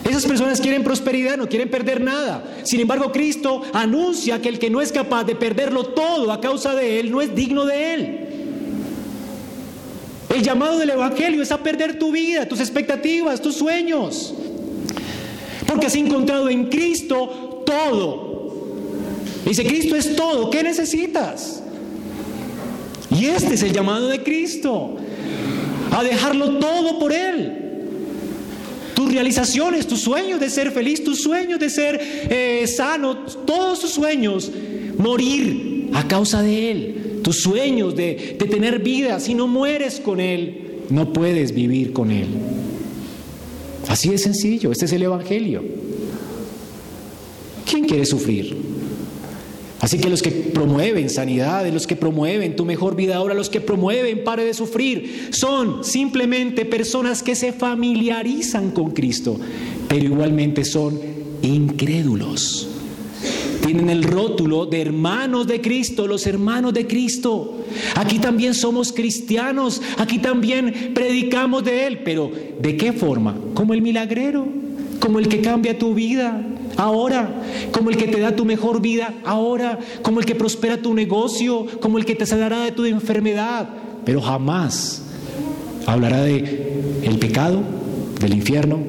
Esas 0.07 0.25
personas 0.25 0.59
quieren 0.59 0.83
prosperidad, 0.83 1.37
no 1.37 1.47
quieren 1.47 1.69
perder 1.69 2.01
nada. 2.01 2.43
Sin 2.63 2.79
embargo, 2.79 3.11
Cristo 3.11 3.61
anuncia 3.73 4.41
que 4.41 4.49
el 4.49 4.59
que 4.59 4.69
no 4.69 4.81
es 4.81 4.91
capaz 4.91 5.23
de 5.23 5.35
perderlo 5.35 5.85
todo 5.85 6.31
a 6.31 6.41
causa 6.41 6.75
de 6.75 6.99
Él 6.99 7.11
no 7.11 7.21
es 7.21 7.33
digno 7.33 7.65
de 7.65 7.93
Él. 7.93 8.19
El 10.35 10.43
llamado 10.43 10.79
del 10.79 10.91
Evangelio 10.91 11.41
es 11.41 11.51
a 11.51 11.61
perder 11.61 11.99
tu 11.99 12.11
vida, 12.11 12.47
tus 12.47 12.59
expectativas, 12.59 13.41
tus 13.41 13.55
sueños. 13.55 14.33
Porque 15.67 15.87
has 15.87 15.95
encontrado 15.95 16.49
en 16.49 16.65
Cristo 16.65 17.63
todo. 17.65 18.31
Dice, 19.45 19.65
Cristo 19.65 19.95
es 19.95 20.15
todo, 20.15 20.49
¿qué 20.49 20.63
necesitas? 20.63 21.63
Y 23.09 23.25
este 23.25 23.55
es 23.55 23.63
el 23.63 23.73
llamado 23.73 24.07
de 24.07 24.23
Cristo 24.23 24.97
a 25.91 26.03
dejarlo 26.03 26.57
todo 26.57 26.97
por 26.97 27.13
Él. 27.13 27.57
Tus 28.95 29.11
realizaciones, 29.11 29.87
tus 29.87 30.01
sueños 30.01 30.39
de 30.39 30.49
ser 30.49 30.71
feliz, 30.71 31.03
tus 31.03 31.21
sueños 31.21 31.59
de 31.59 31.69
ser 31.69 31.99
eh, 32.01 32.65
sano, 32.67 33.17
todos 33.45 33.81
tus 33.81 33.91
sueños, 33.91 34.51
morir 34.97 35.89
a 35.93 36.07
causa 36.07 36.41
de 36.41 36.71
Él. 36.71 36.95
Tus 37.23 37.41
sueños 37.41 37.95
de, 37.95 38.37
de 38.39 38.45
tener 38.47 38.79
vida, 38.79 39.19
si 39.19 39.35
no 39.35 39.47
mueres 39.47 39.99
con 39.99 40.19
Él, 40.19 40.79
no 40.89 41.13
puedes 41.13 41.53
vivir 41.53 41.93
con 41.93 42.11
Él. 42.11 42.27
Así 43.87 44.09
de 44.09 44.17
sencillo, 44.17 44.71
este 44.71 44.85
es 44.85 44.93
el 44.93 45.03
Evangelio. 45.03 45.63
¿Quién 47.69 47.85
quiere 47.85 48.05
sufrir? 48.05 48.70
Así 49.81 49.97
que 49.97 50.09
los 50.09 50.21
que 50.21 50.29
promueven 50.29 51.09
sanidad, 51.09 51.67
los 51.73 51.87
que 51.87 51.95
promueven 51.95 52.55
tu 52.55 52.65
mejor 52.65 52.95
vida 52.95 53.15
ahora, 53.15 53.33
los 53.33 53.49
que 53.49 53.61
promueven 53.61 54.23
pare 54.23 54.45
de 54.45 54.53
sufrir, 54.53 55.29
son 55.31 55.83
simplemente 55.83 56.65
personas 56.65 57.23
que 57.23 57.33
se 57.33 57.51
familiarizan 57.51 58.69
con 58.71 58.91
Cristo, 58.91 59.39
pero 59.87 60.05
igualmente 60.05 60.65
son 60.65 60.99
incrédulos. 61.41 62.67
tienen 63.65 63.89
el 63.89 64.03
rótulo 64.03 64.67
de 64.67 64.81
hermanos 64.81 65.47
de 65.47 65.61
Cristo, 65.61 66.05
los 66.05 66.27
hermanos 66.27 66.73
de 66.73 66.85
Cristo. 66.85 67.63
Aquí 67.95 68.19
también 68.19 68.53
somos 68.53 68.91
cristianos, 68.93 69.81
aquí 69.97 70.19
también 70.19 70.91
predicamos 70.93 71.63
de 71.63 71.87
Él, 71.87 71.99
pero 72.03 72.31
¿de 72.59 72.77
qué 72.77 72.93
forma? 72.93 73.35
Como 73.55 73.73
el 73.73 73.81
milagrero, 73.81 74.47
como 74.99 75.17
el 75.17 75.27
que 75.27 75.41
cambia 75.41 75.77
tu 75.77 75.95
vida, 75.95 76.43
ahora, 76.77 77.29
como 77.71 77.89
el 77.89 77.97
que 77.97 78.07
te 78.07 78.19
da 78.19 78.35
tu 78.35 78.45
mejor 78.45 78.81
vida 78.81 79.13
ahora, 79.25 79.79
como 80.01 80.19
el 80.19 80.25
que 80.25 80.35
prospera 80.35 80.81
tu 80.81 80.93
negocio, 80.93 81.65
como 81.79 81.97
el 81.97 82.05
que 82.05 82.15
te 82.15 82.25
sanará 82.25 82.61
de 82.61 82.71
tu 82.71 82.85
enfermedad, 82.85 83.69
pero 84.05 84.21
jamás 84.21 85.03
hablará 85.85 86.21
de 86.21 87.01
el 87.03 87.17
pecado, 87.17 87.61
del 88.19 88.33
infierno, 88.33 88.79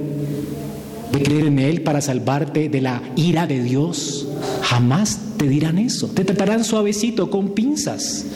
de 1.13 1.23
creer 1.23 1.47
en 1.47 1.59
él 1.59 1.83
para 1.83 2.01
salvarte 2.01 2.69
de 2.69 2.81
la 2.81 3.03
ira 3.17 3.47
de 3.47 3.63
Dios. 3.63 4.29
Jamás 4.63 5.19
te 5.37 5.49
dirán 5.49 5.79
eso. 5.79 6.09
Te 6.09 6.25
tratarán 6.25 6.65
suavecito 6.65 7.31
con 7.31 7.51
pinzas. 7.51 8.27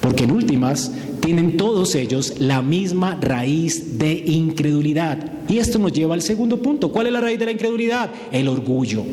Porque 0.00 0.24
en 0.24 0.32
últimas 0.32 0.90
tienen 1.22 1.56
todos 1.56 1.94
ellos 1.94 2.34
la 2.38 2.62
misma 2.62 3.16
raíz 3.20 3.98
de 3.98 4.12
incredulidad. 4.12 5.18
Y 5.48 5.58
esto 5.58 5.78
nos 5.78 5.92
lleva 5.92 6.14
al 6.14 6.22
segundo 6.22 6.60
punto. 6.60 6.90
¿Cuál 6.90 7.06
es 7.06 7.12
la 7.12 7.20
raíz 7.20 7.38
de 7.38 7.46
la 7.46 7.52
incredulidad? 7.52 8.10
El 8.32 8.48
orgullo. 8.48 9.04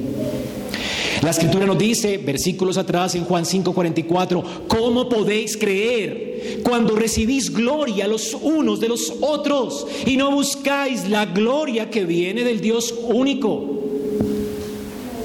La 1.21 1.31
escritura 1.31 1.65
nos 1.65 1.77
dice, 1.77 2.17
versículos 2.17 2.77
atrás 2.77 3.13
en 3.13 3.25
Juan 3.25 3.45
5:44, 3.45 4.43
¿cómo 4.67 5.07
podéis 5.07 5.55
creer 5.55 6.61
cuando 6.63 6.95
recibís 6.95 7.53
gloria 7.53 8.07
los 8.07 8.33
unos 8.33 8.79
de 8.79 8.87
los 8.87 9.13
otros 9.21 9.85
y 10.05 10.17
no 10.17 10.31
buscáis 10.31 11.07
la 11.09 11.25
gloria 11.25 11.89
que 11.89 12.05
viene 12.05 12.43
del 12.43 12.59
Dios 12.59 12.95
único? 13.03 13.83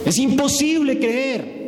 Es 0.04 0.18
imposible 0.18 0.98
creer. 0.98 1.63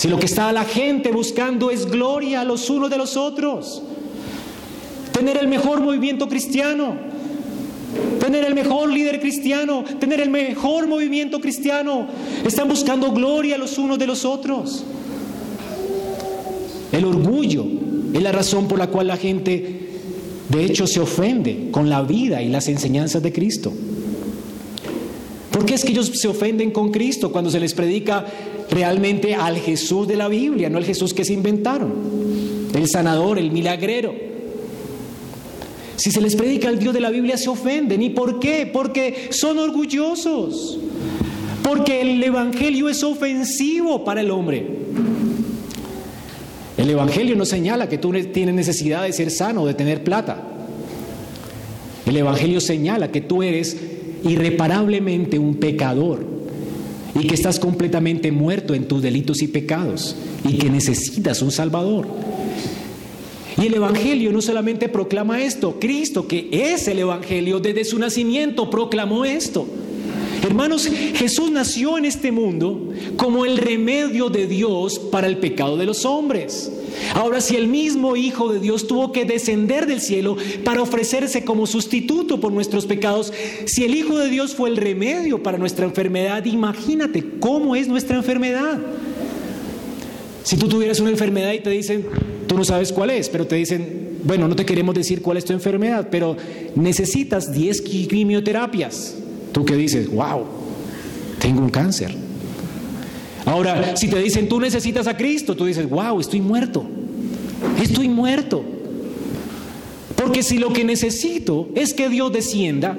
Si 0.00 0.08
lo 0.08 0.18
que 0.18 0.24
está 0.24 0.50
la 0.50 0.64
gente 0.64 1.12
buscando 1.12 1.70
es 1.70 1.84
gloria 1.84 2.42
los 2.42 2.70
unos 2.70 2.88
de 2.88 2.96
los 2.96 3.18
otros, 3.18 3.82
tener 5.12 5.36
el 5.36 5.46
mejor 5.46 5.82
movimiento 5.82 6.26
cristiano, 6.26 6.94
tener 8.18 8.46
el 8.46 8.54
mejor 8.54 8.90
líder 8.90 9.20
cristiano, 9.20 9.84
tener 9.98 10.22
el 10.22 10.30
mejor 10.30 10.86
movimiento 10.86 11.38
cristiano. 11.38 12.08
Están 12.46 12.66
buscando 12.66 13.12
gloria 13.12 13.58
los 13.58 13.76
unos 13.76 13.98
de 13.98 14.06
los 14.06 14.24
otros. 14.24 14.84
El 16.92 17.04
orgullo 17.04 17.66
es 18.14 18.22
la 18.22 18.32
razón 18.32 18.68
por 18.68 18.78
la 18.78 18.86
cual 18.86 19.06
la 19.06 19.18
gente 19.18 19.90
de 20.48 20.64
hecho 20.64 20.86
se 20.86 21.00
ofende 21.00 21.68
con 21.70 21.90
la 21.90 22.00
vida 22.00 22.40
y 22.40 22.48
las 22.48 22.68
enseñanzas 22.68 23.22
de 23.22 23.34
Cristo. 23.34 23.70
¿Por 25.50 25.66
qué 25.66 25.74
es 25.74 25.84
que 25.84 25.92
ellos 25.92 26.06
se 26.14 26.26
ofenden 26.26 26.70
con 26.70 26.90
Cristo 26.90 27.30
cuando 27.30 27.50
se 27.50 27.60
les 27.60 27.74
predica 27.74 28.24
realmente 28.70 29.34
al 29.34 29.58
Jesús 29.58 30.06
de 30.06 30.16
la 30.16 30.28
Biblia, 30.28 30.70
no 30.70 30.78
al 30.78 30.84
Jesús 30.84 31.12
que 31.12 31.24
se 31.24 31.32
inventaron? 31.32 31.92
El 32.74 32.88
sanador, 32.88 33.38
el 33.38 33.50
milagrero. 33.50 34.14
Si 35.96 36.10
se 36.10 36.20
les 36.20 36.34
predica 36.34 36.68
al 36.68 36.78
Dios 36.78 36.94
de 36.94 37.00
la 37.00 37.10
Biblia 37.10 37.36
se 37.36 37.50
ofenden. 37.50 38.00
¿Y 38.00 38.10
por 38.10 38.40
qué? 38.40 38.70
Porque 38.72 39.28
son 39.32 39.58
orgullosos. 39.58 40.78
Porque 41.62 42.00
el 42.00 42.22
Evangelio 42.22 42.88
es 42.88 43.02
ofensivo 43.02 44.02
para 44.02 44.22
el 44.22 44.30
hombre. 44.30 44.66
El 46.78 46.88
Evangelio 46.88 47.36
no 47.36 47.44
señala 47.44 47.88
que 47.88 47.98
tú 47.98 48.12
tienes 48.32 48.54
necesidad 48.54 49.02
de 49.02 49.12
ser 49.12 49.30
sano, 49.30 49.66
de 49.66 49.74
tener 49.74 50.02
plata. 50.02 50.42
El 52.06 52.16
Evangelio 52.16 52.62
señala 52.62 53.12
que 53.12 53.20
tú 53.20 53.42
eres 53.42 53.76
irreparablemente 54.24 55.38
un 55.38 55.56
pecador 55.56 56.39
y 57.20 57.26
que 57.26 57.34
estás 57.34 57.60
completamente 57.60 58.32
muerto 58.32 58.74
en 58.74 58.86
tus 58.86 59.02
delitos 59.02 59.42
y 59.42 59.48
pecados 59.48 60.16
y 60.48 60.54
que 60.54 60.70
necesitas 60.70 61.42
un 61.42 61.50
Salvador. 61.50 62.06
Y 63.60 63.66
el 63.66 63.74
Evangelio 63.74 64.32
no 64.32 64.40
solamente 64.40 64.88
proclama 64.88 65.42
esto, 65.42 65.78
Cristo, 65.78 66.26
que 66.26 66.48
es 66.50 66.88
el 66.88 67.00
Evangelio, 67.00 67.60
desde 67.60 67.84
su 67.84 67.98
nacimiento 67.98 68.70
proclamó 68.70 69.24
esto. 69.24 69.66
Hermanos, 70.42 70.86
Jesús 70.86 71.50
nació 71.50 71.98
en 71.98 72.06
este 72.06 72.32
mundo 72.32 72.88
como 73.18 73.44
el 73.44 73.58
remedio 73.58 74.30
de 74.30 74.46
Dios 74.46 74.98
para 74.98 75.26
el 75.26 75.36
pecado 75.36 75.76
de 75.76 75.84
los 75.84 76.06
hombres. 76.06 76.72
Ahora, 77.14 77.40
si 77.40 77.56
el 77.56 77.68
mismo 77.68 78.16
Hijo 78.16 78.52
de 78.52 78.60
Dios 78.60 78.86
tuvo 78.86 79.12
que 79.12 79.24
descender 79.24 79.86
del 79.86 80.00
cielo 80.00 80.36
para 80.64 80.82
ofrecerse 80.82 81.44
como 81.44 81.66
sustituto 81.66 82.40
por 82.40 82.52
nuestros 82.52 82.86
pecados, 82.86 83.32
si 83.66 83.84
el 83.84 83.94
Hijo 83.94 84.18
de 84.18 84.28
Dios 84.28 84.54
fue 84.54 84.70
el 84.70 84.76
remedio 84.76 85.42
para 85.42 85.58
nuestra 85.58 85.86
enfermedad, 85.86 86.44
imagínate 86.44 87.24
cómo 87.40 87.76
es 87.76 87.88
nuestra 87.88 88.16
enfermedad. 88.16 88.78
Si 90.42 90.56
tú 90.56 90.68
tuvieras 90.68 91.00
una 91.00 91.10
enfermedad 91.10 91.52
y 91.52 91.60
te 91.60 91.70
dicen, 91.70 92.06
Tú 92.50 92.56
no 92.56 92.64
sabes 92.64 92.92
cuál 92.92 93.10
es, 93.10 93.28
pero 93.28 93.46
te 93.46 93.54
dicen, 93.54 94.18
bueno, 94.24 94.48
no 94.48 94.56
te 94.56 94.66
queremos 94.66 94.92
decir 94.96 95.22
cuál 95.22 95.36
es 95.36 95.44
tu 95.44 95.52
enfermedad, 95.52 96.08
pero 96.10 96.36
necesitas 96.74 97.52
10 97.52 97.80
quimioterapias. 97.82 99.14
Tú 99.52 99.64
que 99.64 99.76
dices, 99.76 100.10
wow, 100.10 100.46
tengo 101.38 101.60
un 101.60 101.70
cáncer. 101.70 102.12
Ahora, 103.44 103.96
si 103.96 104.08
te 104.08 104.18
dicen, 104.18 104.48
tú 104.48 104.60
necesitas 104.60 105.06
a 105.06 105.16
Cristo, 105.16 105.56
tú 105.56 105.64
dices, 105.64 105.88
wow, 105.88 106.20
estoy 106.20 106.40
muerto. 106.40 106.84
Estoy 107.82 108.08
muerto. 108.08 108.64
Porque 110.16 110.42
si 110.42 110.58
lo 110.58 110.72
que 110.72 110.84
necesito 110.84 111.68
es 111.74 111.94
que 111.94 112.08
Dios 112.08 112.32
descienda, 112.32 112.96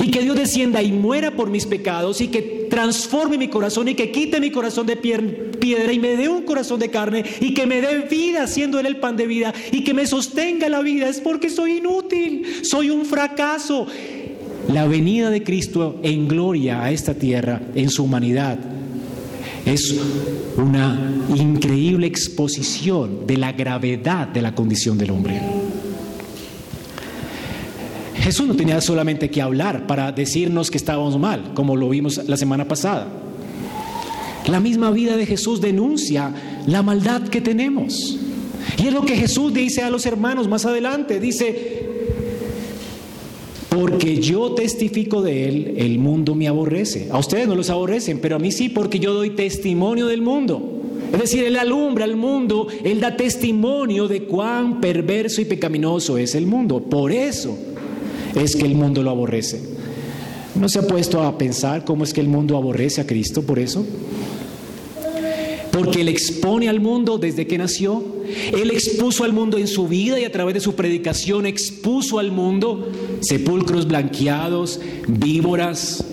y 0.00 0.10
que 0.10 0.20
Dios 0.20 0.36
descienda 0.36 0.82
y 0.82 0.92
muera 0.92 1.32
por 1.32 1.50
mis 1.50 1.66
pecados 1.66 2.20
y 2.20 2.28
que 2.28 2.66
transforme 2.70 3.36
mi 3.36 3.48
corazón 3.48 3.88
y 3.88 3.94
que 3.94 4.12
quite 4.12 4.40
mi 4.40 4.50
corazón 4.50 4.86
de 4.86 4.96
piedra 4.96 5.92
y 5.92 5.98
me 5.98 6.16
dé 6.16 6.28
un 6.28 6.42
corazón 6.42 6.78
de 6.78 6.90
carne 6.90 7.24
y 7.40 7.52
que 7.54 7.66
me 7.66 7.80
dé 7.80 8.06
vida 8.08 8.46
siendo 8.46 8.78
Él 8.78 8.86
el 8.86 8.96
pan 8.98 9.16
de 9.16 9.26
vida 9.26 9.52
y 9.72 9.82
que 9.84 9.94
me 9.94 10.06
sostenga 10.06 10.68
la 10.68 10.80
vida. 10.80 11.08
Es 11.08 11.20
porque 11.20 11.50
soy 11.50 11.78
inútil, 11.78 12.44
soy 12.62 12.90
un 12.90 13.04
fracaso. 13.04 13.86
La 14.72 14.86
venida 14.86 15.30
de 15.30 15.42
Cristo 15.42 15.98
en 16.02 16.28
gloria 16.28 16.82
a 16.82 16.92
esta 16.92 17.14
tierra, 17.14 17.60
en 17.74 17.88
su 17.88 18.04
humanidad, 18.04 18.58
es 19.72 19.94
una 20.56 20.98
increíble 21.36 22.06
exposición 22.06 23.26
de 23.26 23.36
la 23.36 23.52
gravedad 23.52 24.28
de 24.28 24.40
la 24.40 24.54
condición 24.54 24.96
del 24.96 25.10
hombre. 25.10 25.40
Jesús 28.16 28.46
no 28.46 28.56
tenía 28.56 28.80
solamente 28.80 29.30
que 29.30 29.42
hablar 29.42 29.86
para 29.86 30.12
decirnos 30.12 30.70
que 30.70 30.78
estábamos 30.78 31.18
mal, 31.18 31.52
como 31.54 31.76
lo 31.76 31.88
vimos 31.88 32.20
la 32.26 32.36
semana 32.36 32.66
pasada. 32.66 33.08
La 34.46 34.60
misma 34.60 34.90
vida 34.90 35.16
de 35.16 35.26
Jesús 35.26 35.60
denuncia 35.60 36.32
la 36.66 36.82
maldad 36.82 37.22
que 37.28 37.40
tenemos. 37.40 38.18
Y 38.78 38.86
es 38.86 38.92
lo 38.92 39.02
que 39.02 39.16
Jesús 39.16 39.52
dice 39.52 39.82
a 39.82 39.90
los 39.90 40.06
hermanos 40.06 40.48
más 40.48 40.64
adelante. 40.64 41.20
Dice, 41.20 41.87
porque 43.68 44.16
yo 44.16 44.52
testifico 44.52 45.20
de 45.22 45.48
él, 45.48 45.74
el 45.76 45.98
mundo 45.98 46.34
me 46.34 46.48
aborrece. 46.48 47.08
A 47.10 47.18
ustedes 47.18 47.46
no 47.46 47.54
los 47.54 47.70
aborrecen, 47.70 48.18
pero 48.20 48.36
a 48.36 48.38
mí 48.38 48.50
sí, 48.50 48.68
porque 48.68 48.98
yo 48.98 49.12
doy 49.12 49.30
testimonio 49.30 50.06
del 50.06 50.22
mundo. 50.22 50.78
Es 51.12 51.18
decir, 51.18 51.44
Él 51.44 51.56
alumbra 51.56 52.04
al 52.04 52.16
mundo, 52.16 52.68
Él 52.84 53.00
da 53.00 53.16
testimonio 53.16 54.08
de 54.08 54.24
cuán 54.24 54.80
perverso 54.80 55.40
y 55.40 55.46
pecaminoso 55.46 56.18
es 56.18 56.34
el 56.34 56.46
mundo. 56.46 56.80
Por 56.80 57.12
eso 57.12 57.56
es 58.34 58.56
que 58.56 58.66
el 58.66 58.74
mundo 58.74 59.02
lo 59.02 59.10
aborrece. 59.10 59.60
¿No 60.54 60.68
se 60.68 60.80
ha 60.80 60.86
puesto 60.86 61.22
a 61.22 61.38
pensar 61.38 61.84
cómo 61.84 62.04
es 62.04 62.12
que 62.12 62.20
el 62.20 62.28
mundo 62.28 62.56
aborrece 62.56 63.00
a 63.00 63.06
Cristo 63.06 63.42
por 63.42 63.58
eso? 63.58 63.86
Porque 65.72 66.00
Él 66.02 66.08
expone 66.08 66.68
al 66.68 66.80
mundo 66.80 67.18
desde 67.18 67.46
que 67.46 67.58
nació. 67.58 68.17
Él 68.52 68.70
expuso 68.70 69.24
al 69.24 69.32
mundo 69.32 69.58
en 69.58 69.66
su 69.66 69.88
vida 69.88 70.18
y 70.18 70.24
a 70.24 70.32
través 70.32 70.54
de 70.54 70.60
su 70.60 70.74
predicación 70.74 71.46
expuso 71.46 72.18
al 72.18 72.30
mundo 72.30 72.90
sepulcros 73.20 73.86
blanqueados, 73.86 74.80
víboras. 75.06 76.04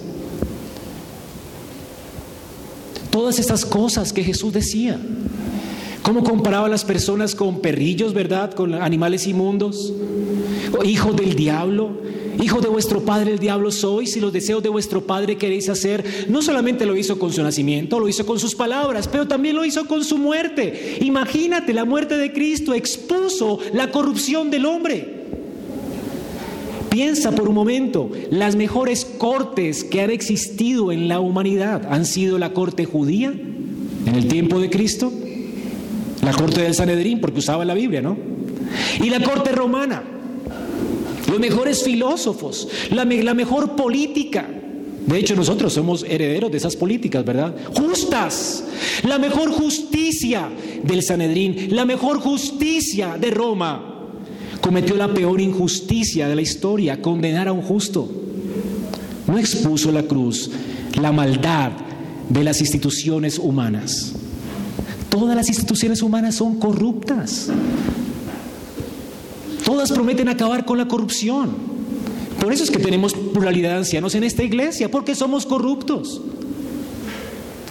Todas 3.10 3.40
estas 3.40 3.66
cosas 3.66 4.12
que 4.12 4.24
Jesús 4.24 4.54
decía. 4.54 5.00
¿Cómo 6.02 6.24
comparaba 6.24 6.68
a 6.68 6.70
las 6.70 6.86
personas 6.86 7.34
con 7.34 7.62
perrillos, 7.62 8.14
verdad? 8.14 8.54
Con 8.54 8.76
animales 8.76 9.26
inmundos. 9.26 9.92
Hijo 10.84 11.14
del 11.14 11.36
diablo. 11.36 11.98
Hijo 12.42 12.62
de 12.62 12.68
vuestro 12.68 13.02
padre 13.02 13.32
el 13.32 13.40
diablo 13.40 13.72
sois 13.72 14.16
y 14.16 14.20
los 14.20 14.34
deseos 14.34 14.62
de 14.62 14.70
vuestro 14.70 15.06
padre 15.06 15.38
queréis 15.38 15.70
hacer. 15.70 16.26
No 16.30 16.42
solamente 16.42 16.86
lo 16.86 16.96
hizo 16.96 17.18
con 17.18 17.32
su 17.32 17.42
nacimiento, 17.44 18.00
lo 18.00 18.08
hizo 18.08 18.26
con 18.26 18.40
sus 18.40 18.56
palabras, 18.56 19.08
pero 19.08 19.28
también 19.28 19.56
lo 19.56 19.66
hizo 19.66 19.86
con 19.86 20.04
su 20.04 20.18
muerte. 20.18 20.98
Imagínate, 21.02 21.74
la 21.74 21.86
muerte 21.86 22.18
de 22.18 22.34
Cristo 22.34 22.74
expuso 22.74 23.60
la 23.74 23.92
corrupción 23.92 24.52
del 24.52 24.66
hombre. 24.66 25.26
Piensa 26.90 27.32
por 27.32 27.50
un 27.50 27.56
momento, 27.56 28.10
las 28.32 28.56
mejores 28.56 29.06
cortes 29.06 29.84
que 29.84 30.02
han 30.02 30.12
existido 30.12 30.92
en 30.92 31.08
la 31.08 31.20
humanidad 31.20 31.92
han 31.92 32.06
sido 32.06 32.38
la 32.38 32.54
corte 32.54 32.86
judía 32.86 33.34
en 34.06 34.16
el 34.16 34.28
tiempo 34.28 34.60
de 34.60 34.70
Cristo 34.70 35.12
la 36.26 36.34
corte 36.34 36.62
del 36.62 36.74
Sanedrín, 36.74 37.22
porque 37.22 37.40
usaba 37.40 37.64
la 37.66 37.76
Biblia, 37.76 38.02
¿no? 38.02 38.18
Y 39.02 39.10
la 39.10 39.22
corte 39.22 39.52
romana. 39.52 40.02
Los 41.28 41.40
mejores 41.40 41.84
filósofos, 41.84 42.68
la, 42.92 43.06
la 43.06 43.34
mejor 43.34 43.76
política. 43.76 44.48
De 45.06 45.20
hecho, 45.20 45.36
nosotros 45.36 45.74
somos 45.74 46.04
herederos 46.04 46.52
de 46.52 46.58
esas 46.58 46.76
políticas, 46.76 47.24
¿verdad? 47.24 47.56
Justas. 47.76 48.64
La 49.04 49.20
mejor 49.20 49.52
justicia 49.52 50.50
del 50.84 51.04
Sanedrín, 51.04 51.68
la 51.76 51.86
mejor 51.86 52.20
justicia 52.20 53.18
de 53.20 53.30
Roma. 53.30 54.10
Cometió 54.62 54.96
la 54.96 55.14
peor 55.14 55.40
injusticia 55.40 56.28
de 56.28 56.36
la 56.36 56.42
historia, 56.42 57.02
condenar 57.02 57.48
a 57.48 57.54
un 57.54 57.62
justo. 57.62 58.10
No 59.28 59.38
expuso 59.38 59.92
la 59.92 60.04
cruz, 60.04 60.50
la 61.00 61.12
maldad 61.12 61.72
de 62.30 62.44
las 62.44 62.60
instituciones 62.62 63.38
humanas. 63.38 64.14
Todas 65.10 65.36
las 65.36 65.50
instituciones 65.50 66.02
humanas 66.02 66.36
son 66.36 66.60
corruptas. 66.60 67.50
Todas 69.66 69.92
prometen 69.92 70.30
acabar 70.30 70.64
con 70.64 70.78
la 70.78 70.88
corrupción. 70.88 71.50
Por 72.40 72.54
eso 72.54 72.64
es 72.64 72.70
que 72.70 72.78
tenemos 72.78 73.14
pluralidad 73.14 73.72
de 73.72 73.78
ancianos 73.78 74.14
en 74.14 74.24
esta 74.24 74.44
iglesia, 74.44 74.90
porque 74.92 75.16
somos 75.16 75.46
corruptos. 75.46 76.22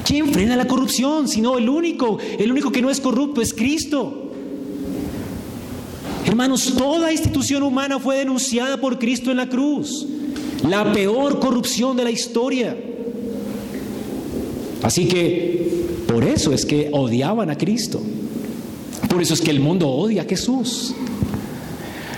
¿Quién 0.05 0.32
frena 0.32 0.57
la 0.57 0.66
corrupción? 0.66 1.28
Sino 1.28 1.57
el 1.57 1.68
único, 1.68 2.18
el 2.38 2.51
único 2.51 2.72
que 2.72 2.82
no 2.82 2.90
es 2.90 3.01
corrupto 3.01 3.40
es 3.40 3.55
Cristo. 3.55 4.32
Hermanos, 6.26 6.74
toda 6.76 7.12
institución 7.12 7.62
humana 7.62 8.01
fue 8.01 8.16
denunciada 8.18 8.80
por 8.80 8.99
Cristo 8.99 9.30
en 9.30 9.36
la 9.36 9.49
cruz. 9.49 10.07
La 10.68 10.92
peor 10.92 11.38
corrupción 11.38 11.97
de 11.97 12.05
la 12.05 12.11
historia. 12.11 12.76
Así 14.82 15.07
que 15.07 16.05
por 16.09 16.24
eso 16.24 16.53
es 16.53 16.66
que 16.66 16.90
odiaban 16.92 17.51
a 17.51 17.57
Cristo. 17.57 18.03
Por 19.09 19.22
eso 19.22 19.34
es 19.34 19.40
que 19.40 19.51
el 19.51 19.61
mundo 19.61 19.88
odia 19.88 20.22
a 20.22 20.24
Jesús. 20.24 20.95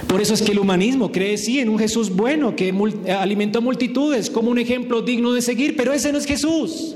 Por 0.09 0.21
eso 0.21 0.35
es 0.35 0.43
que 0.43 0.53
el 0.53 0.59
humanismo 0.59 1.11
cree 1.11 1.37
sí 1.37 1.59
en 1.59 1.69
un 1.69 1.79
Jesús 1.79 2.11
bueno 2.11 2.55
que 2.55 2.73
alimentó 3.19 3.61
multitudes 3.61 4.31
como 4.31 4.51
un 4.51 4.59
ejemplo 4.59 5.03
digno 5.03 5.33
de 5.33 5.43
seguir, 5.43 5.77
pero 5.77 5.93
ese 5.93 6.13
no 6.13 6.19
es 6.19 6.27
Jesús. 6.27 6.95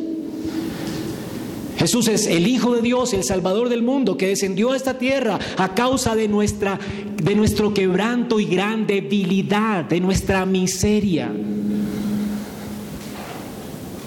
Jesús 1.76 2.08
es 2.08 2.26
el 2.26 2.46
Hijo 2.46 2.74
de 2.74 2.82
Dios, 2.82 3.14
el 3.14 3.24
Salvador 3.24 3.70
del 3.70 3.82
mundo, 3.82 4.18
que 4.18 4.28
descendió 4.28 4.72
a 4.72 4.76
esta 4.76 4.98
tierra 4.98 5.38
a 5.56 5.74
causa 5.74 6.14
de, 6.14 6.28
nuestra, 6.28 6.78
de 7.22 7.34
nuestro 7.34 7.72
quebranto 7.72 8.38
y 8.38 8.44
gran 8.44 8.86
debilidad, 8.86 9.86
de 9.86 9.98
nuestra 9.98 10.44
miseria. 10.44 11.32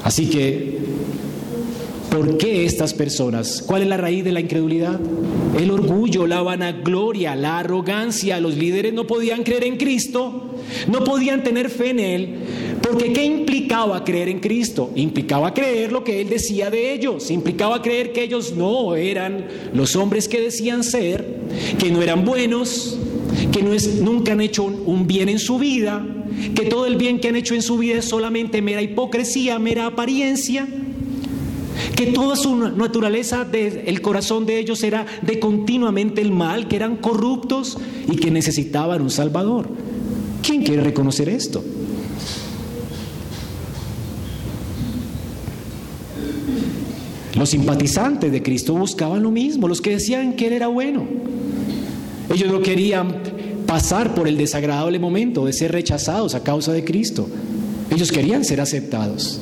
Así 0.04 0.30
que 0.30 0.78
¿Por 2.14 2.38
qué 2.38 2.64
estas 2.64 2.94
personas? 2.94 3.64
¿Cuál 3.66 3.82
es 3.82 3.88
la 3.88 3.98
raíz 3.98 4.24
de 4.24 4.32
la 4.32 4.40
incredulidad? 4.40 5.00
El 5.60 5.72
orgullo, 5.72 6.28
la 6.28 6.44
vanagloria, 6.44 7.36
la 7.36 7.58
arrogancia. 7.58 8.40
Los 8.40 8.56
líderes 8.56 8.94
no 8.94 9.08
podían 9.08 9.42
creer 9.42 9.64
en 9.64 9.78
Cristo, 9.78 10.54
no 10.92 11.04
podían 11.04 11.42
tener 11.44 11.72
fe 11.72 11.90
en 11.90 12.00
Él, 12.00 12.36
porque 12.84 13.14
¿qué 13.14 13.26
implicaba 13.26 14.04
creer 14.04 14.30
en 14.30 14.42
Cristo? 14.42 14.92
Implicaba 14.94 15.56
creer 15.56 15.92
lo 15.92 16.04
que 16.04 16.22
Él 16.22 16.30
decía 16.30 16.70
de 16.70 16.94
ellos, 16.94 17.32
implicaba 17.32 17.82
creer 17.82 18.14
que 18.14 18.22
ellos 18.22 18.54
no 18.56 18.96
eran 18.96 19.48
los 19.74 19.96
hombres 19.96 20.28
que 20.28 20.40
decían 20.40 20.84
ser, 20.84 21.40
que 21.80 21.90
no 21.90 22.04
eran 22.04 22.26
buenos, 22.26 22.96
que 23.52 23.64
no 23.64 23.74
es, 23.74 24.02
nunca 24.02 24.34
han 24.34 24.42
hecho 24.42 24.66
un 24.66 25.08
bien 25.08 25.30
en 25.30 25.40
su 25.40 25.58
vida, 25.58 26.06
que 26.54 26.68
todo 26.68 26.86
el 26.86 26.96
bien 26.96 27.20
que 27.20 27.30
han 27.30 27.36
hecho 27.38 27.56
en 27.56 27.64
su 27.64 27.80
vida 27.80 27.98
es 27.98 28.06
solamente 28.06 28.62
mera 28.62 28.84
hipocresía, 28.84 29.58
mera 29.58 29.88
apariencia 29.88 30.68
que 32.06 32.12
toda 32.12 32.36
su 32.36 32.56
naturaleza 32.56 33.46
del 33.46 34.02
corazón 34.02 34.46
de 34.46 34.60
ellos 34.60 34.84
era 34.84 35.06
de 35.22 35.40
continuamente 35.40 36.22
el 36.22 36.32
mal, 36.32 36.68
que 36.68 36.76
eran 36.76 36.98
corruptos 36.98 37.78
y 38.12 38.18
que 38.18 38.30
necesitaban 38.30 39.02
un 39.02 39.10
Salvador. 39.10 39.70
¿Quién 40.42 40.64
quiere 40.64 40.84
reconocer 40.84 41.30
esto? 41.30 41.64
Los 47.36 47.50
simpatizantes 47.50 48.32
de 48.32 48.44
Cristo 48.44 48.74
buscaban 48.74 49.24
lo 49.24 49.32
mismo, 49.32 49.68
los 49.68 49.82
que 49.82 49.92
decían 49.92 50.34
que 50.34 50.48
Él 50.48 50.54
era 50.54 50.68
bueno. 50.68 51.06
Ellos 52.34 52.52
no 52.52 52.62
querían 52.62 53.16
pasar 53.66 54.14
por 54.14 54.28
el 54.28 54.38
desagradable 54.38 55.00
momento 55.00 55.46
de 55.46 55.54
ser 55.54 55.72
rechazados 55.72 56.36
a 56.36 56.44
causa 56.44 56.74
de 56.74 56.84
Cristo. 56.84 57.30
Ellos 57.90 58.12
querían 58.12 58.44
ser 58.44 58.60
aceptados. 58.60 59.40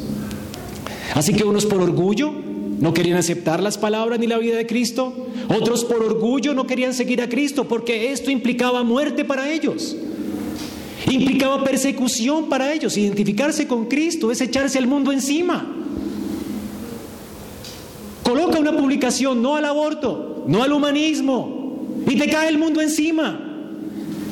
Así 1.15 1.33
que 1.33 1.43
unos 1.43 1.65
por 1.65 1.81
orgullo 1.81 2.50
no 2.81 2.95
querían 2.95 3.17
aceptar 3.17 3.61
las 3.61 3.77
palabras 3.77 4.19
ni 4.19 4.25
la 4.25 4.39
vida 4.39 4.57
de 4.57 4.65
Cristo, 4.65 5.27
otros 5.47 5.85
por 5.85 6.03
orgullo 6.03 6.55
no 6.55 6.65
querían 6.65 6.95
seguir 6.95 7.21
a 7.21 7.29
Cristo 7.29 7.67
porque 7.67 8.11
esto 8.11 8.31
implicaba 8.31 8.83
muerte 8.83 9.23
para 9.23 9.51
ellos. 9.51 9.95
Implicaba 11.09 11.63
persecución 11.63 12.49
para 12.49 12.73
ellos. 12.73 12.97
Identificarse 12.97 13.67
con 13.67 13.85
Cristo 13.85 14.31
es 14.31 14.41
echarse 14.41 14.79
al 14.79 14.87
mundo 14.87 15.11
encima. 15.11 15.75
Coloca 18.23 18.57
una 18.57 18.75
publicación 18.75 19.43
no 19.43 19.55
al 19.55 19.65
aborto, 19.65 20.43
no 20.47 20.63
al 20.63 20.73
humanismo, 20.73 21.85
y 22.07 22.17
te 22.17 22.27
cae 22.29 22.49
el 22.49 22.57
mundo 22.57 22.81
encima. 22.81 23.47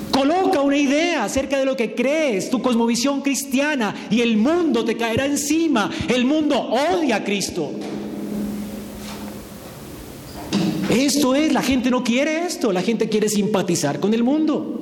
Coloca 0.09 0.61
una 0.61 0.77
idea 0.77 1.23
acerca 1.23 1.59
de 1.59 1.65
lo 1.65 1.77
que 1.77 1.93
crees, 1.93 2.49
tu 2.49 2.63
cosmovisión 2.63 3.21
cristiana, 3.21 3.93
y 4.09 4.21
el 4.21 4.37
mundo 4.37 4.83
te 4.83 4.97
caerá 4.97 5.27
encima. 5.27 5.91
El 6.07 6.25
mundo 6.25 6.57
odia 6.59 7.17
a 7.17 7.23
Cristo. 7.23 7.71
Esto 10.89 11.35
es, 11.35 11.53
la 11.53 11.61
gente 11.61 11.91
no 11.91 12.03
quiere 12.03 12.45
esto, 12.45 12.73
la 12.73 12.81
gente 12.81 13.09
quiere 13.09 13.29
simpatizar 13.29 13.99
con 13.99 14.13
el 14.13 14.23
mundo. 14.23 14.79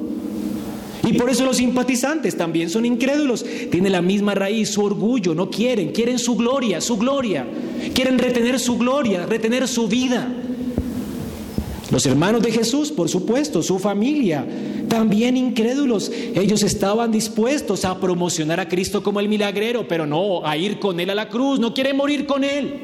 Y 1.07 1.13
por 1.13 1.29
eso 1.29 1.45
los 1.45 1.57
simpatizantes 1.57 2.35
también 2.35 2.69
son 2.69 2.85
incrédulos. 2.85 3.45
Tienen 3.71 3.91
la 3.91 4.01
misma 4.01 4.35
raíz, 4.35 4.69
su 4.69 4.83
orgullo, 4.83 5.33
no 5.33 5.49
quieren, 5.49 5.91
quieren 5.91 6.19
su 6.19 6.35
gloria, 6.35 6.81
su 6.81 6.97
gloria. 6.97 7.47
Quieren 7.93 8.19
retener 8.19 8.59
su 8.59 8.77
gloria, 8.77 9.25
retener 9.25 9.67
su 9.67 9.87
vida. 9.87 10.27
Los 11.91 12.05
hermanos 12.05 12.41
de 12.41 12.51
Jesús, 12.51 12.91
por 12.91 13.07
supuesto, 13.07 13.63
su 13.63 13.79
familia, 13.79 14.45
también 14.89 15.37
incrédulos. 15.37 16.11
Ellos 16.35 16.63
estaban 16.63 17.11
dispuestos 17.11 17.85
a 17.85 17.99
promocionar 17.99 18.59
a 18.59 18.67
Cristo 18.67 19.01
como 19.01 19.21
el 19.21 19.29
milagrero, 19.29 19.87
pero 19.87 20.05
no 20.05 20.45
a 20.45 20.57
ir 20.57 20.79
con 20.79 20.99
Él 20.99 21.09
a 21.09 21.15
la 21.15 21.29
cruz, 21.29 21.59
no 21.59 21.73
quieren 21.73 21.95
morir 21.95 22.25
con 22.25 22.43
Él. 22.43 22.81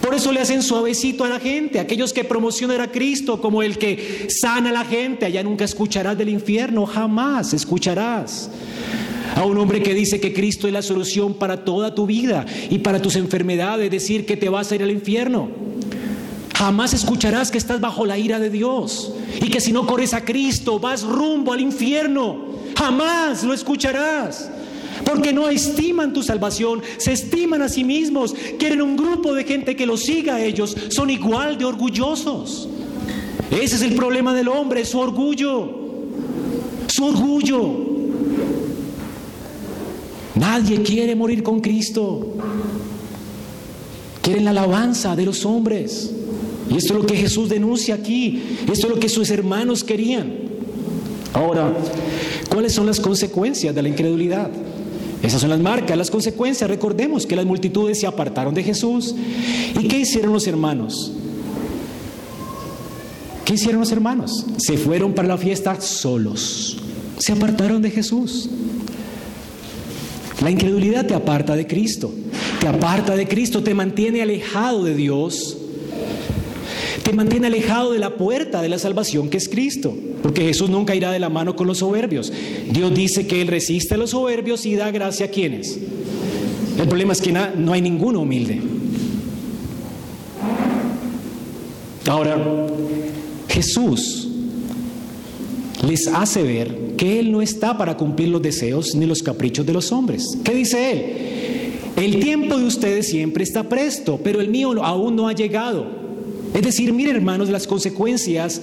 Por 0.00 0.14
eso 0.14 0.32
le 0.32 0.40
hacen 0.40 0.62
suavecito 0.62 1.24
a 1.24 1.28
la 1.28 1.40
gente. 1.40 1.80
Aquellos 1.80 2.12
que 2.12 2.24
promocionan 2.24 2.80
a 2.80 2.90
Cristo 2.90 3.40
como 3.40 3.62
el 3.62 3.78
que 3.78 4.26
sana 4.28 4.70
a 4.70 4.72
la 4.72 4.84
gente, 4.84 5.26
allá 5.26 5.42
nunca 5.42 5.64
escucharás 5.64 6.18
del 6.18 6.28
infierno, 6.28 6.86
jamás 6.86 7.52
escucharás. 7.52 8.50
A 9.34 9.44
un 9.44 9.58
hombre 9.58 9.82
que 9.82 9.94
dice 9.94 10.20
que 10.20 10.32
Cristo 10.32 10.66
es 10.66 10.72
la 10.72 10.82
solución 10.82 11.34
para 11.34 11.64
toda 11.64 11.94
tu 11.94 12.06
vida 12.06 12.46
y 12.70 12.78
para 12.78 13.02
tus 13.02 13.16
enfermedades, 13.16 13.90
decir 13.90 14.24
que 14.24 14.36
te 14.36 14.48
vas 14.48 14.70
a 14.70 14.76
ir 14.76 14.82
al 14.82 14.90
infierno. 14.90 15.50
Jamás 16.54 16.94
escucharás 16.94 17.50
que 17.50 17.58
estás 17.58 17.80
bajo 17.80 18.06
la 18.06 18.16
ira 18.16 18.38
de 18.38 18.48
Dios 18.48 19.12
y 19.42 19.50
que 19.50 19.60
si 19.60 19.72
no 19.72 19.86
corres 19.86 20.14
a 20.14 20.24
Cristo 20.24 20.78
vas 20.78 21.02
rumbo 21.02 21.52
al 21.52 21.60
infierno. 21.60 22.46
Jamás 22.78 23.44
lo 23.44 23.52
escucharás. 23.52 24.50
Porque 25.04 25.32
no 25.32 25.48
estiman 25.48 26.12
tu 26.12 26.22
salvación, 26.22 26.82
se 26.98 27.12
estiman 27.12 27.62
a 27.62 27.68
sí 27.68 27.84
mismos, 27.84 28.34
quieren 28.58 28.82
un 28.82 28.96
grupo 28.96 29.34
de 29.34 29.44
gente 29.44 29.76
que 29.76 29.86
los 29.86 30.04
siga 30.04 30.36
a 30.36 30.44
ellos, 30.44 30.76
son 30.88 31.10
igual 31.10 31.58
de 31.58 31.64
orgullosos. 31.64 32.68
Ese 33.50 33.76
es 33.76 33.82
el 33.82 33.94
problema 33.94 34.34
del 34.34 34.48
hombre, 34.48 34.84
su 34.84 34.98
orgullo, 34.98 35.70
su 36.88 37.04
orgullo. 37.04 37.96
Nadie 40.34 40.82
quiere 40.82 41.14
morir 41.14 41.42
con 41.42 41.60
Cristo. 41.60 42.34
Quieren 44.20 44.44
la 44.44 44.50
alabanza 44.50 45.16
de 45.16 45.24
los 45.24 45.44
hombres. 45.46 46.12
Y 46.70 46.76
esto 46.76 46.94
es 46.94 47.00
lo 47.00 47.06
que 47.06 47.16
Jesús 47.16 47.48
denuncia 47.48 47.94
aquí. 47.94 48.42
Esto 48.70 48.88
es 48.88 48.94
lo 48.94 49.00
que 49.00 49.08
sus 49.08 49.30
hermanos 49.30 49.84
querían. 49.84 50.32
Ahora, 51.32 51.72
¿cuáles 52.50 52.72
son 52.72 52.86
las 52.86 53.00
consecuencias 53.00 53.74
de 53.74 53.82
la 53.82 53.88
incredulidad? 53.88 54.50
Esas 55.26 55.40
son 55.40 55.50
las 55.50 55.60
marcas, 55.60 55.98
las 55.98 56.10
consecuencias. 56.10 56.70
Recordemos 56.70 57.26
que 57.26 57.34
las 57.34 57.44
multitudes 57.44 57.98
se 57.98 58.06
apartaron 58.06 58.54
de 58.54 58.62
Jesús. 58.62 59.14
¿Y 59.78 59.88
qué 59.88 59.98
hicieron 59.98 60.32
los 60.32 60.46
hermanos? 60.46 61.12
¿Qué 63.44 63.54
hicieron 63.54 63.80
los 63.80 63.90
hermanos? 63.90 64.46
Se 64.58 64.78
fueron 64.78 65.14
para 65.14 65.26
la 65.26 65.36
fiesta 65.36 65.80
solos. 65.80 66.78
Se 67.18 67.32
apartaron 67.32 67.82
de 67.82 67.90
Jesús. 67.90 68.48
La 70.42 70.50
incredulidad 70.50 71.06
te 71.06 71.14
aparta 71.14 71.56
de 71.56 71.66
Cristo. 71.66 72.12
Te 72.60 72.68
aparta 72.68 73.16
de 73.16 73.26
Cristo, 73.26 73.64
te 73.64 73.74
mantiene 73.74 74.22
alejado 74.22 74.84
de 74.84 74.94
Dios 74.94 75.56
te 77.06 77.12
mantiene 77.12 77.46
alejado 77.46 77.92
de 77.92 78.00
la 78.00 78.16
puerta 78.16 78.60
de 78.60 78.68
la 78.68 78.80
salvación 78.80 79.28
que 79.28 79.36
es 79.36 79.48
Cristo. 79.48 79.94
Porque 80.26 80.42
Jesús 80.42 80.68
nunca 80.68 80.92
irá 80.92 81.12
de 81.12 81.20
la 81.20 81.28
mano 81.28 81.54
con 81.54 81.68
los 81.68 81.78
soberbios. 81.78 82.32
Dios 82.72 82.92
dice 82.92 83.28
que 83.28 83.40
Él 83.40 83.46
resiste 83.46 83.94
a 83.94 83.96
los 83.96 84.10
soberbios 84.10 84.66
y 84.66 84.74
da 84.74 84.90
gracia 84.90 85.26
a 85.26 85.28
quienes. 85.28 85.78
El 86.80 86.88
problema 86.88 87.12
es 87.12 87.20
que 87.20 87.30
no 87.32 87.72
hay 87.72 87.80
ninguno 87.80 88.22
humilde. 88.22 88.60
Ahora, 92.08 92.44
Jesús 93.46 94.26
les 95.86 96.08
hace 96.08 96.42
ver 96.42 96.96
que 96.96 97.20
Él 97.20 97.30
no 97.30 97.40
está 97.40 97.78
para 97.78 97.96
cumplir 97.96 98.30
los 98.30 98.42
deseos 98.42 98.96
ni 98.96 99.06
los 99.06 99.22
caprichos 99.22 99.64
de 99.64 99.74
los 99.74 99.92
hombres. 99.92 100.36
¿Qué 100.42 100.52
dice 100.52 100.90
Él? 100.90 101.02
el 102.02 102.18
tiempo 102.18 102.58
de 102.58 102.64
ustedes 102.64 103.06
siempre 103.06 103.44
está 103.44 103.68
presto, 103.68 104.18
pero 104.24 104.40
el 104.40 104.48
mío 104.48 104.72
aún 104.82 105.14
no 105.14 105.28
ha 105.28 105.34
llegado. 105.34 105.86
Es 106.52 106.62
decir, 106.62 106.92
miren 106.92 107.14
hermanos 107.14 107.48
las 107.48 107.68
consecuencias, 107.68 108.60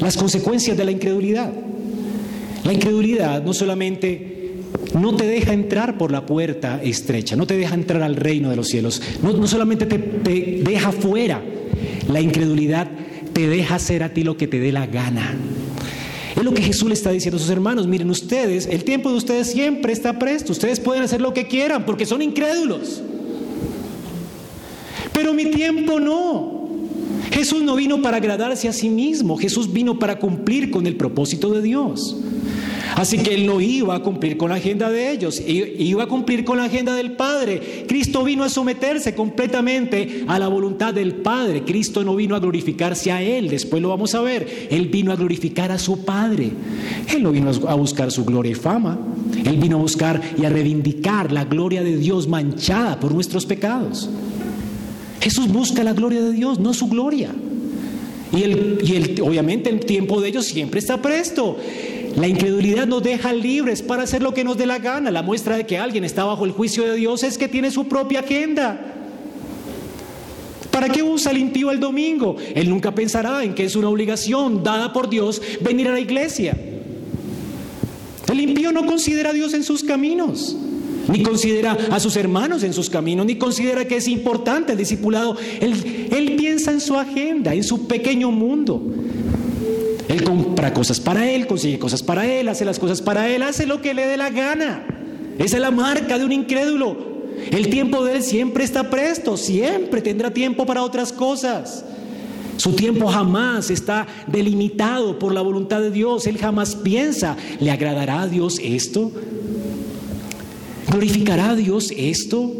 las 0.00 0.16
consecuencias 0.16 0.76
de 0.76 0.84
la 0.84 0.90
incredulidad. 0.90 1.52
La 2.64 2.72
incredulidad 2.72 3.42
no 3.42 3.52
solamente 3.52 4.38
no 4.94 5.16
te 5.16 5.26
deja 5.26 5.52
entrar 5.52 5.98
por 5.98 6.12
la 6.12 6.26
puerta 6.26 6.80
estrecha, 6.82 7.36
no 7.36 7.46
te 7.46 7.56
deja 7.56 7.74
entrar 7.74 8.02
al 8.02 8.16
reino 8.16 8.50
de 8.50 8.56
los 8.56 8.68
cielos, 8.68 9.02
no, 9.22 9.32
no 9.32 9.46
solamente 9.46 9.86
te, 9.86 9.98
te 9.98 10.62
deja 10.62 10.92
fuera, 10.92 11.42
la 12.08 12.20
incredulidad 12.20 12.88
te 13.32 13.48
deja 13.48 13.76
hacer 13.76 14.02
a 14.02 14.12
ti 14.12 14.24
lo 14.24 14.36
que 14.36 14.46
te 14.46 14.58
dé 14.58 14.72
la 14.72 14.86
gana. 14.86 15.36
Es 16.36 16.44
lo 16.44 16.54
que 16.54 16.62
Jesús 16.62 16.88
le 16.88 16.94
está 16.94 17.10
diciendo 17.10 17.36
a 17.36 17.40
sus 17.40 17.50
hermanos. 17.50 17.88
Miren 17.88 18.10
ustedes, 18.10 18.66
el 18.66 18.84
tiempo 18.84 19.10
de 19.10 19.16
ustedes 19.16 19.50
siempre 19.50 19.92
está 19.92 20.20
presto. 20.20 20.52
Ustedes 20.52 20.78
pueden 20.78 21.02
hacer 21.02 21.20
lo 21.20 21.34
que 21.34 21.48
quieran 21.48 21.84
porque 21.84 22.06
son 22.06 22.22
incrédulos. 22.22 23.02
Pero 25.12 25.34
mi 25.34 25.46
tiempo 25.46 25.98
no. 25.98 26.57
Jesús 27.32 27.62
no 27.62 27.76
vino 27.76 28.02
para 28.02 28.18
agradarse 28.18 28.68
a 28.68 28.72
sí 28.72 28.88
mismo. 28.88 29.36
Jesús 29.36 29.72
vino 29.72 29.98
para 29.98 30.18
cumplir 30.18 30.70
con 30.70 30.86
el 30.86 30.96
propósito 30.96 31.50
de 31.50 31.62
Dios. 31.62 32.16
Así 32.98 33.18
que 33.18 33.34
él 33.34 33.46
no 33.46 33.60
iba 33.60 33.94
a 33.94 34.02
cumplir 34.02 34.36
con 34.36 34.48
la 34.50 34.56
agenda 34.56 34.90
de 34.90 35.12
ellos, 35.12 35.40
iba 35.46 36.02
a 36.02 36.08
cumplir 36.08 36.44
con 36.44 36.58
la 36.58 36.64
agenda 36.64 36.96
del 36.96 37.12
Padre. 37.12 37.84
Cristo 37.86 38.24
vino 38.24 38.42
a 38.42 38.48
someterse 38.48 39.14
completamente 39.14 40.24
a 40.26 40.38
la 40.38 40.48
voluntad 40.48 40.94
del 40.94 41.14
Padre. 41.14 41.62
Cristo 41.62 42.02
no 42.02 42.16
vino 42.16 42.34
a 42.34 42.40
glorificarse 42.40 43.12
a 43.12 43.22
él, 43.22 43.48
después 43.48 43.82
lo 43.82 43.90
vamos 43.90 44.16
a 44.16 44.20
ver. 44.20 44.68
Él 44.70 44.88
vino 44.88 45.12
a 45.12 45.16
glorificar 45.16 45.70
a 45.70 45.78
su 45.78 46.04
Padre. 46.04 46.50
Él 47.14 47.22
no 47.22 47.30
vino 47.30 47.50
a 47.68 47.74
buscar 47.74 48.10
su 48.10 48.24
gloria 48.24 48.52
y 48.52 48.56
fama. 48.56 48.98
Él 49.44 49.58
vino 49.58 49.76
a 49.76 49.80
buscar 49.80 50.20
y 50.36 50.44
a 50.44 50.48
reivindicar 50.48 51.30
la 51.30 51.44
gloria 51.44 51.84
de 51.84 51.96
Dios 51.96 52.26
manchada 52.26 52.98
por 52.98 53.14
nuestros 53.14 53.46
pecados. 53.46 54.10
Jesús 55.28 55.48
busca 55.48 55.84
la 55.84 55.92
gloria 55.92 56.22
de 56.22 56.32
Dios, 56.32 56.58
no 56.58 56.72
su 56.72 56.88
gloria. 56.88 57.34
Y, 58.32 58.44
el, 58.44 58.78
y 58.82 58.96
el, 58.96 59.20
obviamente 59.20 59.68
el 59.68 59.80
tiempo 59.80 60.22
de 60.22 60.30
ellos 60.30 60.46
siempre 60.46 60.80
está 60.80 61.02
presto. 61.02 61.58
La 62.16 62.26
incredulidad 62.26 62.86
nos 62.86 63.02
deja 63.02 63.34
libres 63.34 63.82
para 63.82 64.04
hacer 64.04 64.22
lo 64.22 64.32
que 64.32 64.42
nos 64.42 64.56
dé 64.56 64.64
la 64.64 64.78
gana. 64.78 65.10
La 65.10 65.20
muestra 65.20 65.58
de 65.58 65.66
que 65.66 65.76
alguien 65.76 66.04
está 66.04 66.24
bajo 66.24 66.46
el 66.46 66.52
juicio 66.52 66.82
de 66.84 66.96
Dios 66.96 67.24
es 67.24 67.36
que 67.36 67.46
tiene 67.46 67.70
su 67.70 67.86
propia 67.88 68.20
agenda. 68.20 68.80
¿Para 70.70 70.88
qué 70.88 71.02
usa 71.02 71.30
el 71.30 71.36
impío 71.36 71.70
el 71.72 71.78
domingo? 71.78 72.36
Él 72.54 72.70
nunca 72.70 72.94
pensará 72.94 73.44
en 73.44 73.54
que 73.54 73.66
es 73.66 73.76
una 73.76 73.90
obligación 73.90 74.62
dada 74.62 74.94
por 74.94 75.10
Dios 75.10 75.42
venir 75.60 75.88
a 75.88 75.92
la 75.92 76.00
iglesia. 76.00 76.56
El 78.32 78.40
impío 78.40 78.72
no 78.72 78.86
considera 78.86 79.28
a 79.28 79.34
Dios 79.34 79.52
en 79.52 79.62
sus 79.62 79.84
caminos, 79.84 80.56
ni 81.08 81.22
considera 81.22 81.76
a 81.90 81.98
sus 82.00 82.16
hermanos 82.16 82.62
en 82.62 82.72
sus 82.72 82.90
caminos, 82.90 83.26
ni 83.26 83.36
considera 83.36 83.86
que 83.86 83.96
es 83.96 84.08
importante 84.08 84.72
el 84.72 84.78
discipulado. 84.78 85.36
Él, 85.60 86.08
él 86.10 86.36
piensa 86.36 86.70
en 86.70 86.80
su 86.80 86.96
agenda, 86.96 87.54
en 87.54 87.64
su 87.64 87.86
pequeño 87.86 88.30
mundo. 88.30 88.82
Él 90.08 90.22
compra 90.22 90.72
cosas 90.72 91.00
para 91.00 91.30
él, 91.30 91.46
consigue 91.46 91.78
cosas 91.78 92.02
para 92.02 92.26
él, 92.26 92.48
hace 92.48 92.64
las 92.64 92.78
cosas 92.78 93.02
para 93.02 93.28
él, 93.28 93.42
hace 93.42 93.66
lo 93.66 93.82
que 93.82 93.94
le 93.94 94.06
dé 94.06 94.16
la 94.16 94.30
gana. 94.30 94.86
Esa 95.38 95.56
es 95.56 95.62
la 95.62 95.70
marca 95.70 96.18
de 96.18 96.24
un 96.24 96.32
incrédulo. 96.32 97.08
El 97.50 97.68
tiempo 97.68 98.04
de 98.04 98.16
él 98.16 98.22
siempre 98.22 98.64
está 98.64 98.90
presto, 98.90 99.36
siempre 99.36 100.02
tendrá 100.02 100.32
tiempo 100.32 100.66
para 100.66 100.82
otras 100.82 101.12
cosas. 101.12 101.84
Su 102.56 102.72
tiempo 102.72 103.06
jamás 103.06 103.70
está 103.70 104.06
delimitado 104.26 105.18
por 105.18 105.32
la 105.32 105.42
voluntad 105.42 105.80
de 105.80 105.92
Dios. 105.92 106.26
Él 106.26 106.38
jamás 106.38 106.74
piensa, 106.74 107.36
¿le 107.60 107.70
agradará 107.70 108.22
a 108.22 108.26
Dios 108.26 108.58
esto? 108.62 109.12
¿Glorificará 110.88 111.50
a 111.50 111.56
Dios 111.56 111.92
esto? 111.96 112.52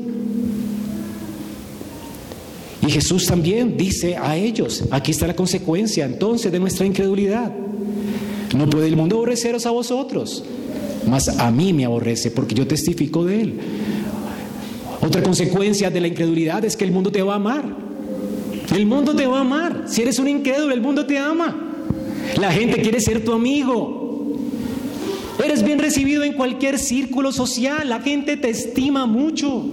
Y 2.86 2.90
Jesús 2.90 3.26
también 3.26 3.76
dice 3.76 4.16
a 4.16 4.36
ellos, 4.36 4.84
aquí 4.90 5.10
está 5.10 5.26
la 5.26 5.36
consecuencia 5.36 6.04
entonces 6.04 6.52
de 6.52 6.58
nuestra 6.58 6.86
incredulidad. 6.86 7.52
No 8.56 8.68
puede 8.68 8.86
el 8.86 8.96
mundo 8.96 9.16
aborreceros 9.16 9.66
a 9.66 9.70
vosotros, 9.70 10.44
mas 11.06 11.28
a 11.28 11.50
mí 11.50 11.72
me 11.72 11.84
aborrece 11.84 12.30
porque 12.30 12.54
yo 12.54 12.66
testifico 12.66 13.24
de 13.24 13.40
él. 13.42 13.60
Otra 15.00 15.22
consecuencia 15.22 15.90
de 15.90 16.00
la 16.00 16.08
incredulidad 16.08 16.64
es 16.64 16.76
que 16.76 16.84
el 16.84 16.92
mundo 16.92 17.10
te 17.12 17.22
va 17.22 17.34
a 17.34 17.36
amar. 17.36 17.64
El 18.74 18.86
mundo 18.86 19.14
te 19.14 19.26
va 19.26 19.38
a 19.38 19.40
amar. 19.40 19.84
Si 19.86 20.02
eres 20.02 20.18
un 20.18 20.28
incrédulo, 20.28 20.74
el 20.74 20.80
mundo 20.80 21.06
te 21.06 21.18
ama. 21.18 21.56
La 22.38 22.52
gente 22.52 22.80
quiere 22.82 23.00
ser 23.00 23.24
tu 23.24 23.32
amigo. 23.32 23.97
Eres 25.44 25.62
bien 25.62 25.78
recibido 25.78 26.24
en 26.24 26.32
cualquier 26.32 26.78
círculo 26.78 27.32
social. 27.32 27.88
La 27.88 28.00
gente 28.00 28.36
te 28.36 28.50
estima 28.50 29.06
mucho. 29.06 29.64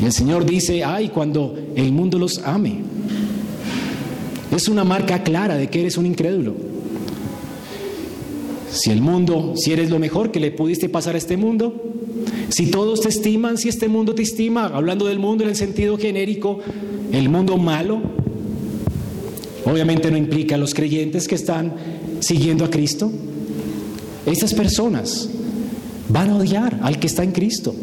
Y 0.00 0.04
el 0.04 0.12
Señor 0.12 0.44
dice, 0.44 0.84
ay, 0.84 1.08
cuando 1.08 1.58
el 1.74 1.92
mundo 1.92 2.18
los 2.18 2.38
ame. 2.38 2.80
Es 4.54 4.68
una 4.68 4.84
marca 4.84 5.22
clara 5.22 5.56
de 5.56 5.68
que 5.68 5.80
eres 5.80 5.96
un 5.96 6.06
incrédulo. 6.06 6.54
Si 8.70 8.90
el 8.90 9.00
mundo, 9.00 9.54
si 9.56 9.72
eres 9.72 9.90
lo 9.90 9.98
mejor 9.98 10.30
que 10.30 10.40
le 10.40 10.50
pudiste 10.50 10.88
pasar 10.88 11.14
a 11.14 11.18
este 11.18 11.36
mundo, 11.36 11.74
si 12.50 12.70
todos 12.70 13.00
te 13.00 13.08
estiman, 13.08 13.56
si 13.56 13.68
este 13.68 13.88
mundo 13.88 14.14
te 14.14 14.22
estima, 14.22 14.66
hablando 14.66 15.06
del 15.06 15.18
mundo 15.18 15.44
en 15.44 15.50
el 15.50 15.56
sentido 15.56 15.96
genérico, 15.96 16.60
el 17.10 17.28
mundo 17.28 17.56
malo, 17.56 18.00
obviamente 19.64 20.10
no 20.10 20.16
implica 20.16 20.56
a 20.56 20.58
los 20.58 20.74
creyentes 20.74 21.26
que 21.26 21.34
están 21.34 21.74
siguiendo 22.20 22.64
a 22.64 22.70
Cristo. 22.70 23.10
Estas 24.26 24.52
personas 24.52 25.28
van 26.08 26.30
a 26.30 26.36
odiar 26.36 26.80
al 26.82 26.98
que 26.98 27.06
está 27.06 27.22
en 27.22 27.32
Cristo. 27.32 27.74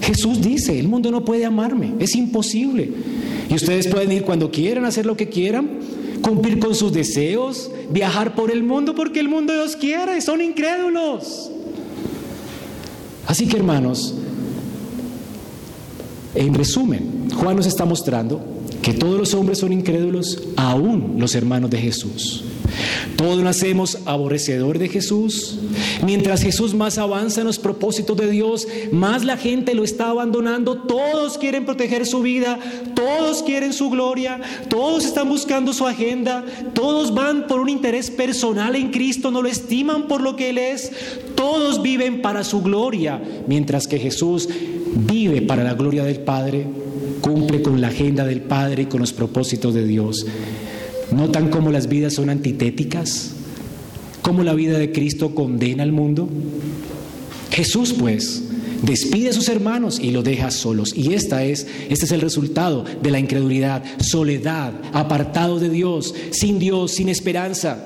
Jesús 0.00 0.40
dice, 0.40 0.78
el 0.78 0.88
mundo 0.88 1.10
no 1.10 1.24
puede 1.24 1.44
amarme, 1.44 1.94
es 2.00 2.16
imposible. 2.16 2.90
Y 3.48 3.54
ustedes 3.54 3.86
pueden 3.86 4.10
ir 4.10 4.22
cuando 4.24 4.50
quieran, 4.50 4.84
hacer 4.84 5.06
lo 5.06 5.16
que 5.16 5.28
quieran, 5.28 5.68
cumplir 6.22 6.58
con 6.58 6.74
sus 6.74 6.92
deseos, 6.92 7.70
viajar 7.90 8.34
por 8.34 8.50
el 8.50 8.62
mundo 8.62 8.94
porque 8.94 9.20
el 9.20 9.28
mundo 9.28 9.54
los 9.54 9.76
quiere, 9.76 10.20
son 10.20 10.40
incrédulos. 10.40 11.50
Así 13.26 13.46
que 13.46 13.56
hermanos, 13.56 14.14
en 16.34 16.54
resumen, 16.54 17.28
Juan 17.34 17.56
nos 17.56 17.66
está 17.66 17.84
mostrando 17.84 18.40
que 18.82 18.92
todos 18.92 19.18
los 19.18 19.32
hombres 19.34 19.58
son 19.58 19.72
incrédulos, 19.72 20.42
aún 20.56 21.14
los 21.18 21.34
hermanos 21.34 21.70
de 21.70 21.78
Jesús. 21.78 22.44
Todos 23.16 23.42
nacemos 23.42 23.98
aborrecedor 24.06 24.78
de 24.78 24.88
Jesús. 24.88 25.58
Mientras 26.04 26.42
Jesús 26.42 26.74
más 26.74 26.98
avanza 26.98 27.40
en 27.40 27.46
los 27.46 27.58
propósitos 27.58 28.16
de 28.16 28.30
Dios, 28.30 28.66
más 28.90 29.24
la 29.24 29.36
gente 29.36 29.74
lo 29.74 29.84
está 29.84 30.08
abandonando. 30.08 30.78
Todos 30.78 31.38
quieren 31.38 31.64
proteger 31.64 32.06
su 32.06 32.22
vida, 32.22 32.58
todos 32.94 33.42
quieren 33.42 33.72
su 33.72 33.90
gloria, 33.90 34.40
todos 34.68 35.04
están 35.04 35.28
buscando 35.28 35.72
su 35.72 35.86
agenda, 35.86 36.44
todos 36.74 37.14
van 37.14 37.46
por 37.46 37.60
un 37.60 37.68
interés 37.68 38.10
personal 38.10 38.74
en 38.74 38.90
Cristo, 38.90 39.30
no 39.30 39.42
lo 39.42 39.48
estiman 39.48 40.08
por 40.08 40.20
lo 40.20 40.34
que 40.34 40.50
Él 40.50 40.58
es. 40.58 40.90
Todos 41.36 41.82
viven 41.82 42.22
para 42.22 42.42
su 42.42 42.62
gloria, 42.62 43.22
mientras 43.46 43.86
que 43.86 43.98
Jesús 43.98 44.48
vive 44.94 45.42
para 45.42 45.64
la 45.64 45.74
gloria 45.74 46.04
del 46.04 46.20
Padre, 46.20 46.66
cumple 47.22 47.62
con 47.62 47.80
la 47.80 47.88
agenda 47.88 48.26
del 48.26 48.42
Padre 48.42 48.82
y 48.82 48.86
con 48.86 49.00
los 49.00 49.14
propósitos 49.14 49.72
de 49.72 49.86
Dios. 49.86 50.26
¿Notan 51.10 51.48
cómo 51.48 51.70
las 51.70 51.88
vidas 51.88 52.14
son 52.14 52.28
antitéticas? 52.28 53.30
¿Cómo 54.20 54.42
la 54.42 54.52
vida 54.52 54.78
de 54.78 54.92
Cristo 54.92 55.34
condena 55.34 55.84
al 55.84 55.92
mundo? 55.92 56.28
Jesús, 57.50 57.94
pues, 57.98 58.42
despide 58.82 59.30
a 59.30 59.32
sus 59.32 59.48
hermanos 59.48 60.00
y 60.00 60.10
los 60.10 60.24
deja 60.24 60.50
solos. 60.50 60.94
Y 60.96 61.14
esta 61.14 61.44
es, 61.44 61.66
este 61.88 62.04
es 62.06 62.12
el 62.12 62.20
resultado 62.20 62.84
de 63.02 63.10
la 63.10 63.18
incredulidad, 63.18 63.82
soledad, 64.00 64.72
apartado 64.92 65.58
de 65.58 65.70
Dios, 65.70 66.14
sin 66.30 66.58
Dios, 66.58 66.92
sin 66.92 67.08
esperanza. 67.08 67.84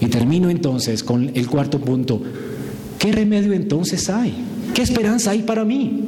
Y 0.00 0.06
termino 0.06 0.50
entonces 0.50 1.02
con 1.02 1.30
el 1.34 1.46
cuarto 1.48 1.80
punto. 1.80 2.22
¿Qué 2.98 3.12
remedio 3.12 3.52
entonces 3.52 4.08
hay? 4.08 4.34
¿Qué 4.74 4.82
esperanza 4.82 5.32
hay 5.32 5.42
para 5.42 5.64
mí? 5.64 6.04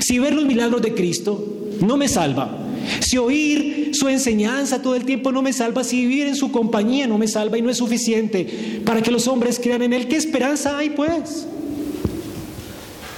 Si 0.00 0.18
ver 0.18 0.34
los 0.34 0.46
milagros 0.46 0.80
de 0.82 0.94
Cristo 0.94 1.55
no 1.80 1.96
me 1.96 2.08
salva, 2.08 2.66
si 3.00 3.18
oír 3.18 3.90
su 3.92 4.08
enseñanza 4.08 4.82
todo 4.82 4.94
el 4.94 5.04
tiempo 5.04 5.32
no 5.32 5.42
me 5.42 5.52
salva, 5.52 5.84
si 5.84 6.00
vivir 6.02 6.26
en 6.26 6.36
su 6.36 6.50
compañía 6.50 7.06
no 7.06 7.18
me 7.18 7.28
salva 7.28 7.58
y 7.58 7.62
no 7.62 7.70
es 7.70 7.76
suficiente 7.78 8.80
para 8.84 9.02
que 9.02 9.10
los 9.10 9.26
hombres 9.28 9.60
crean 9.62 9.82
en 9.82 9.92
Él, 9.92 10.08
¿qué 10.08 10.16
esperanza 10.16 10.78
hay 10.78 10.90
pues? 10.90 11.46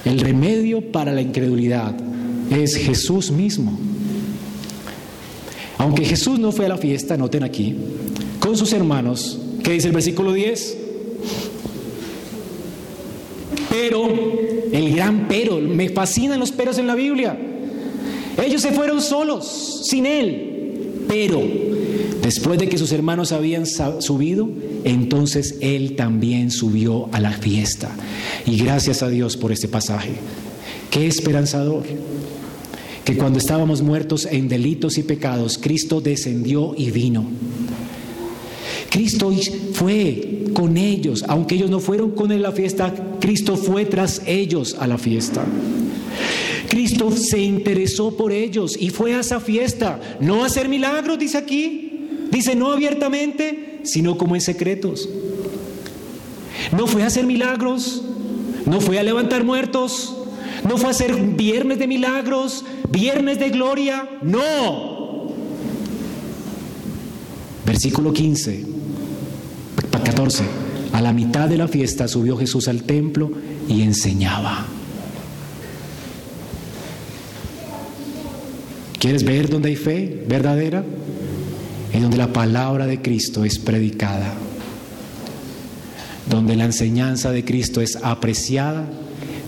El 0.05 0.19
remedio 0.19 0.81
para 0.91 1.11
la 1.11 1.21
incredulidad 1.21 1.95
es 2.49 2.75
Jesús 2.75 3.31
mismo. 3.31 3.77
Aunque 5.77 6.03
Jesús 6.03 6.39
no 6.39 6.51
fue 6.51 6.65
a 6.65 6.69
la 6.69 6.77
fiesta, 6.77 7.15
noten 7.15 7.43
aquí, 7.43 7.75
con 8.39 8.57
sus 8.57 8.73
hermanos, 8.73 9.39
¿qué 9.63 9.71
dice 9.71 9.87
el 9.87 9.93
versículo 9.93 10.33
10? 10.33 10.77
Pero, 13.69 14.07
el 14.71 14.95
gran 14.95 15.27
pero, 15.27 15.59
me 15.59 15.89
fascinan 15.89 16.39
los 16.39 16.51
peros 16.51 16.77
en 16.79 16.87
la 16.87 16.95
Biblia. 16.95 17.48
Ellos 18.43 18.61
se 18.61 18.71
fueron 18.71 19.01
solos, 19.01 19.81
sin 19.83 20.05
Él. 20.05 21.05
Pero 21.07 21.41
después 22.21 22.59
de 22.59 22.69
que 22.69 22.77
sus 22.77 22.91
hermanos 22.91 23.31
habían 23.31 23.65
subido, 23.65 24.49
entonces 24.83 25.57
Él 25.61 25.95
también 25.95 26.51
subió 26.51 27.09
a 27.11 27.19
la 27.19 27.31
fiesta. 27.31 27.89
Y 28.45 28.57
gracias 28.57 29.01
a 29.01 29.09
Dios 29.09 29.35
por 29.35 29.51
este 29.51 29.67
pasaje. 29.67 30.11
Qué 30.91 31.07
esperanzador. 31.07 31.83
Que 33.03 33.17
cuando 33.17 33.39
estábamos 33.39 33.81
muertos 33.81 34.27
en 34.29 34.47
delitos 34.47 34.99
y 34.99 35.03
pecados, 35.03 35.57
Cristo 35.57 35.99
descendió 35.99 36.75
y 36.77 36.91
vino. 36.91 37.25
Cristo 38.89 39.31
fue 39.73 40.45
con 40.53 40.77
ellos, 40.77 41.23
aunque 41.27 41.55
ellos 41.55 41.69
no 41.69 41.79
fueron 41.79 42.11
con 42.11 42.31
él 42.31 42.45
a 42.45 42.49
la 42.49 42.55
fiesta, 42.55 42.93
Cristo 43.19 43.55
fue 43.55 43.85
tras 43.85 44.21
ellos 44.25 44.75
a 44.79 44.87
la 44.87 44.97
fiesta. 44.97 45.45
Cristo 46.69 47.11
se 47.11 47.39
interesó 47.39 48.15
por 48.15 48.31
ellos 48.31 48.77
y 48.79 48.91
fue 48.91 49.15
a 49.15 49.21
esa 49.21 49.39
fiesta, 49.39 49.99
no 50.21 50.43
a 50.43 50.45
hacer 50.45 50.69
milagros, 50.69 51.17
dice 51.17 51.37
aquí, 51.37 52.27
dice 52.31 52.55
no 52.55 52.71
abiertamente, 52.71 53.79
sino 53.83 54.17
como 54.17 54.35
en 54.35 54.41
secretos. 54.41 55.09
No 56.77 56.85
fue 56.85 57.03
a 57.03 57.07
hacer 57.07 57.25
milagros, 57.25 58.03
no 58.65 58.81
fue 58.81 58.99
a 58.99 59.03
levantar 59.03 59.43
muertos, 59.43 60.15
no 60.67 60.77
fue 60.77 60.87
a 60.87 60.91
hacer 60.91 61.15
viernes 61.15 61.79
de 61.79 61.87
milagros, 61.87 62.63
viernes 62.91 63.39
de 63.39 63.49
gloria, 63.49 64.07
no. 64.21 65.29
Versículo 67.65 68.13
15, 68.13 68.65
14. 70.03 70.43
A 70.93 71.01
la 71.01 71.13
mitad 71.13 71.49
de 71.49 71.57
la 71.57 71.67
fiesta 71.67 72.07
subió 72.07 72.37
Jesús 72.37 72.67
al 72.67 72.83
templo 72.83 73.31
y 73.67 73.81
enseñaba. 73.81 74.67
¿Quieres 78.99 79.23
ver 79.23 79.49
dónde 79.49 79.69
hay 79.69 79.77
fe 79.77 80.25
verdadera? 80.27 80.83
En 81.93 82.01
donde 82.01 82.17
la 82.17 82.33
palabra 82.33 82.85
de 82.85 83.01
Cristo 83.01 83.45
es 83.45 83.57
predicada, 83.57 84.33
donde 86.29 86.57
la 86.57 86.65
enseñanza 86.65 87.31
de 87.31 87.45
Cristo 87.45 87.79
es 87.79 87.95
apreciada, 88.03 88.85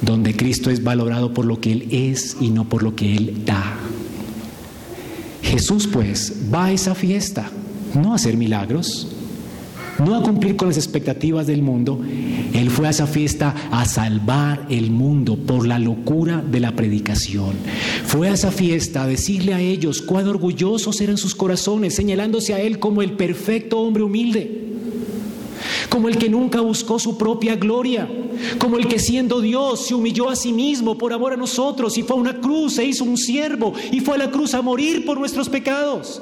donde 0.01 0.35
Cristo 0.35 0.69
es 0.69 0.83
valorado 0.83 1.33
por 1.33 1.45
lo 1.45 1.59
que 1.59 1.73
Él 1.73 1.87
es 1.91 2.37
y 2.39 2.49
no 2.49 2.69
por 2.69 2.81
lo 2.81 2.95
que 2.95 3.15
Él 3.15 3.43
da. 3.45 3.75
Jesús 5.43 5.85
pues 5.85 6.33
va 6.51 6.65
a 6.65 6.71
esa 6.71 6.95
fiesta, 6.95 7.51
no 7.93 8.13
a 8.13 8.15
hacer 8.15 8.37
milagros, 8.37 9.09
no 10.05 10.15
a 10.15 10.23
cumplir 10.23 10.55
con 10.55 10.67
las 10.67 10.77
expectativas 10.77 11.47
del 11.47 11.61
mundo, 11.61 11.99
Él 12.53 12.69
fue 12.69 12.87
a 12.87 12.89
esa 12.89 13.07
fiesta 13.07 13.55
a 13.71 13.85
salvar 13.85 14.65
el 14.69 14.91
mundo 14.91 15.37
por 15.37 15.67
la 15.67 15.79
locura 15.79 16.41
de 16.41 16.59
la 16.59 16.71
predicación. 16.75 17.55
Fue 18.05 18.29
a 18.29 18.33
esa 18.33 18.51
fiesta 18.51 19.03
a 19.03 19.07
decirle 19.07 19.53
a 19.53 19.59
ellos 19.59 20.01
cuán 20.01 20.27
orgullosos 20.27 20.99
eran 21.01 21.17
sus 21.17 21.35
corazones, 21.35 21.95
señalándose 21.95 22.53
a 22.53 22.59
Él 22.59 22.79
como 22.79 23.01
el 23.01 23.13
perfecto 23.13 23.79
hombre 23.79 24.03
humilde, 24.03 24.69
como 25.89 26.07
el 26.07 26.17
que 26.17 26.29
nunca 26.29 26.61
buscó 26.61 26.99
su 26.99 27.17
propia 27.17 27.55
gloria, 27.55 28.09
como 28.57 28.77
el 28.77 28.87
que 28.87 28.99
siendo 28.99 29.41
Dios 29.41 29.87
se 29.87 29.93
humilló 29.93 30.29
a 30.29 30.35
sí 30.35 30.51
mismo 30.51 30.97
por 30.97 31.13
amor 31.13 31.33
a 31.33 31.37
nosotros 31.37 31.97
y 31.97 32.03
fue 32.03 32.15
a 32.15 32.19
una 32.19 32.39
cruz, 32.39 32.73
se 32.73 32.85
hizo 32.85 33.03
un 33.03 33.17
siervo 33.17 33.73
y 33.91 33.99
fue 33.99 34.15
a 34.15 34.19
la 34.19 34.31
cruz 34.31 34.53
a 34.53 34.61
morir 34.61 35.05
por 35.05 35.19
nuestros 35.19 35.49
pecados. 35.49 36.21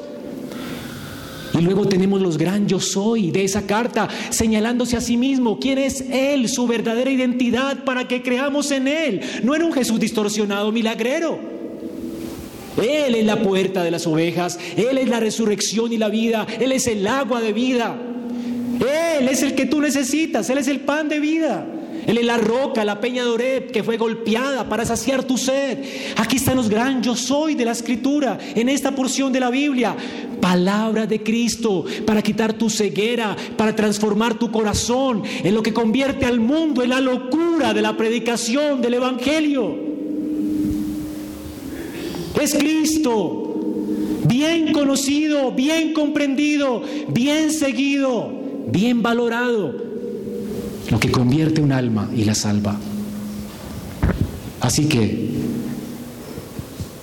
Y 1.59 1.61
luego 1.61 1.87
tenemos 1.89 2.21
los 2.21 2.37
gran 2.37 2.67
yo 2.67 2.79
soy 2.79 3.31
de 3.31 3.43
esa 3.43 3.67
carta, 3.67 4.07
señalándose 4.29 4.95
a 4.95 5.01
sí 5.01 5.17
mismo 5.17 5.59
quién 5.59 5.77
es 5.77 6.05
Él, 6.09 6.47
su 6.47 6.65
verdadera 6.67 7.11
identidad, 7.11 7.83
para 7.83 8.07
que 8.07 8.21
creamos 8.21 8.71
en 8.71 8.87
Él. 8.87 9.19
No 9.43 9.53
en 9.55 9.63
un 9.63 9.73
Jesús 9.73 9.99
distorsionado, 9.99 10.71
milagrero. 10.71 11.37
Él 12.81 13.15
es 13.15 13.25
la 13.25 13.41
puerta 13.41 13.83
de 13.83 13.91
las 13.91 14.07
ovejas, 14.07 14.57
Él 14.77 14.97
es 14.97 15.09
la 15.09 15.19
resurrección 15.19 15.91
y 15.91 15.97
la 15.97 16.07
vida, 16.07 16.47
Él 16.61 16.71
es 16.71 16.87
el 16.87 17.05
agua 17.05 17.41
de 17.41 17.51
vida, 17.51 17.97
Él 19.19 19.27
es 19.27 19.43
el 19.43 19.53
que 19.53 19.65
tú 19.65 19.81
necesitas, 19.81 20.49
Él 20.49 20.59
es 20.59 20.69
el 20.69 20.79
pan 20.79 21.09
de 21.09 21.19
vida. 21.19 21.67
Él 22.05 22.17
es 22.17 22.25
la 22.25 22.37
roca, 22.37 22.85
la 22.85 22.99
peña 22.99 23.23
de 23.23 23.29
Oreb, 23.29 23.71
que 23.71 23.83
fue 23.83 23.97
golpeada 23.97 24.67
para 24.67 24.85
saciar 24.85 25.23
tu 25.23 25.37
sed. 25.37 25.79
Aquí 26.17 26.37
están 26.37 26.55
los 26.55 26.69
gran 26.69 27.01
yo 27.03 27.15
soy 27.15 27.55
de 27.55 27.65
la 27.65 27.71
escritura, 27.71 28.37
en 28.55 28.69
esta 28.69 28.95
porción 28.95 29.31
de 29.31 29.39
la 29.39 29.49
Biblia. 29.49 29.95
Palabra 30.41 31.05
de 31.05 31.21
Cristo 31.21 31.85
para 32.05 32.21
quitar 32.21 32.53
tu 32.53 32.69
ceguera, 32.69 33.35
para 33.57 33.75
transformar 33.75 34.35
tu 34.35 34.51
corazón 34.51 35.23
en 35.43 35.53
lo 35.53 35.61
que 35.61 35.73
convierte 35.73 36.25
al 36.25 36.39
mundo 36.39 36.81
en 36.81 36.89
la 36.89 37.01
locura 37.01 37.73
de 37.73 37.81
la 37.81 37.97
predicación 37.97 38.81
del 38.81 38.95
Evangelio. 38.95 39.89
Es 42.39 42.53
Cristo, 42.55 43.59
bien 44.25 44.71
conocido, 44.71 45.51
bien 45.51 45.93
comprendido, 45.93 46.81
bien 47.09 47.51
seguido, 47.51 48.31
bien 48.67 49.01
valorado 49.01 49.88
lo 50.89 50.99
que 50.99 51.11
convierte 51.11 51.61
un 51.61 51.71
alma 51.71 52.09
y 52.15 52.23
la 52.23 52.35
salva. 52.35 52.77
Así 54.61 54.85
que 54.85 55.29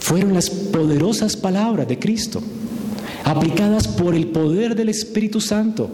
fueron 0.01 0.35
las 0.35 0.51
poderosas 0.51 1.37
palabras 1.37 1.89
de 1.89 1.99
Cristo, 1.99 2.41
aplicadas 3.25 3.89
por 3.89 4.15
el 4.15 4.29
poder 4.29 4.77
del 4.77 4.89
Espíritu 4.89 5.41
Santo, 5.41 5.91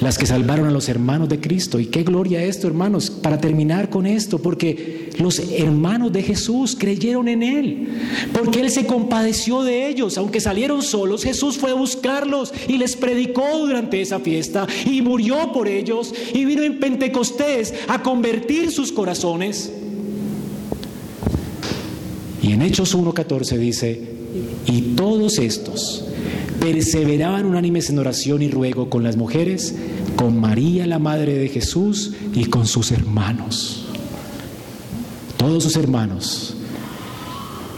las 0.00 0.16
que 0.16 0.26
salvaron 0.26 0.68
a 0.68 0.70
los 0.70 0.88
hermanos 0.88 1.28
de 1.28 1.40
Cristo. 1.40 1.80
Y 1.80 1.86
qué 1.86 2.02
gloria 2.02 2.42
esto, 2.42 2.66
hermanos, 2.66 3.10
para 3.10 3.40
terminar 3.40 3.90
con 3.90 4.06
esto, 4.06 4.38
porque 4.38 5.10
los 5.18 5.38
hermanos 5.38 6.12
de 6.12 6.22
Jesús 6.22 6.76
creyeron 6.78 7.28
en 7.28 7.42
Él, 7.42 7.88
porque 8.32 8.60
Él 8.60 8.70
se 8.70 8.86
compadeció 8.86 9.62
de 9.62 9.88
ellos, 9.88 10.16
aunque 10.18 10.40
salieron 10.40 10.82
solos, 10.82 11.24
Jesús 11.24 11.58
fue 11.58 11.70
a 11.70 11.74
buscarlos 11.74 12.52
y 12.68 12.78
les 12.78 12.96
predicó 12.96 13.58
durante 13.58 14.00
esa 14.00 14.20
fiesta 14.20 14.66
y 14.86 15.02
murió 15.02 15.52
por 15.52 15.68
ellos 15.68 16.14
y 16.32 16.44
vino 16.44 16.62
en 16.62 16.78
Pentecostés 16.78 17.74
a 17.88 18.02
convertir 18.02 18.70
sus 18.70 18.92
corazones. 18.92 19.72
Y 22.40 22.52
en 22.52 22.62
Hechos 22.62 22.96
1.14 22.96 23.58
dice, 23.58 24.00
y 24.66 24.80
todos 24.94 25.38
estos 25.38 26.07
perseveraban 26.60 27.46
unánimes 27.46 27.90
en 27.90 27.98
oración 27.98 28.42
y 28.42 28.48
ruego 28.48 28.90
con 28.90 29.02
las 29.02 29.16
mujeres, 29.16 29.76
con 30.16 30.40
María 30.40 30.86
la 30.86 30.98
Madre 30.98 31.34
de 31.34 31.48
Jesús 31.48 32.14
y 32.34 32.46
con 32.46 32.66
sus 32.66 32.92
hermanos. 32.92 33.86
Todos 35.36 35.62
sus 35.62 35.76
hermanos 35.76 36.56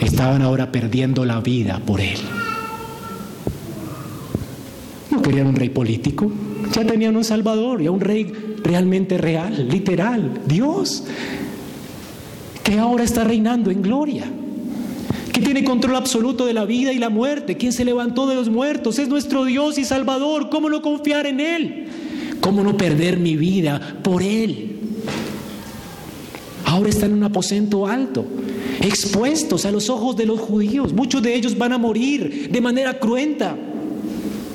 estaban 0.00 0.42
ahora 0.42 0.72
perdiendo 0.72 1.24
la 1.24 1.40
vida 1.40 1.80
por 1.84 2.00
él. 2.00 2.18
No 5.10 5.20
querían 5.20 5.48
un 5.48 5.56
rey 5.56 5.68
político, 5.68 6.30
ya 6.72 6.84
tenían 6.86 7.16
un 7.16 7.24
salvador, 7.24 7.82
ya 7.82 7.90
un 7.90 8.00
rey 8.00 8.56
realmente 8.62 9.18
real, 9.18 9.68
literal, 9.68 10.42
Dios, 10.46 11.04
que 12.62 12.78
ahora 12.78 13.04
está 13.04 13.24
reinando 13.24 13.70
en 13.70 13.82
gloria 13.82 14.24
tiene 15.40 15.64
control 15.64 15.96
absoluto 15.96 16.46
de 16.46 16.54
la 16.54 16.64
vida 16.64 16.92
y 16.92 16.98
la 16.98 17.10
muerte, 17.10 17.56
quien 17.56 17.72
se 17.72 17.84
levantó 17.84 18.26
de 18.26 18.34
los 18.34 18.48
muertos, 18.48 18.98
es 18.98 19.08
nuestro 19.08 19.44
Dios 19.44 19.78
y 19.78 19.84
Salvador. 19.84 20.48
¿Cómo 20.50 20.70
no 20.70 20.82
confiar 20.82 21.26
en 21.26 21.40
Él? 21.40 21.88
¿Cómo 22.40 22.62
no 22.62 22.76
perder 22.76 23.18
mi 23.18 23.36
vida 23.36 23.98
por 24.02 24.22
Él? 24.22 24.76
Ahora 26.64 26.88
están 26.88 27.10
en 27.10 27.16
un 27.16 27.24
aposento 27.24 27.86
alto, 27.86 28.24
expuestos 28.80 29.64
a 29.64 29.72
los 29.72 29.90
ojos 29.90 30.16
de 30.16 30.26
los 30.26 30.38
judíos. 30.38 30.92
Muchos 30.92 31.22
de 31.22 31.34
ellos 31.34 31.58
van 31.58 31.72
a 31.72 31.78
morir 31.78 32.48
de 32.50 32.60
manera 32.60 32.98
cruenta 32.98 33.56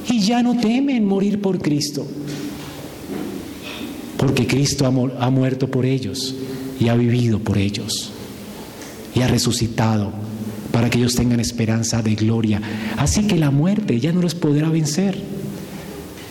y 0.10 0.20
ya 0.22 0.42
no 0.42 0.58
temen 0.58 1.06
morir 1.06 1.42
por 1.42 1.60
Cristo. 1.60 2.08
Porque 4.18 4.48
Cristo 4.48 4.86
ha, 4.86 5.30
muerto 5.30 5.70
por 5.70 5.86
ellos 5.86 6.34
y 6.80 6.88
ha 6.88 6.96
vivido 6.96 7.40
por 7.40 7.58
ellos 7.58 8.12
y 9.14 9.22
ha 9.22 9.28
resucitado 9.28 10.12
para 10.76 10.90
que 10.90 10.98
ellos 10.98 11.16
tengan 11.16 11.40
esperanza 11.40 12.02
de 12.02 12.16
gloria. 12.16 12.62
Así 12.98 13.26
que 13.28 13.38
la 13.38 13.50
muerte 13.50 13.98
ya 14.02 14.12
no 14.12 14.22
los 14.22 14.36
podrá 14.36 14.68
vencer. 14.68 15.18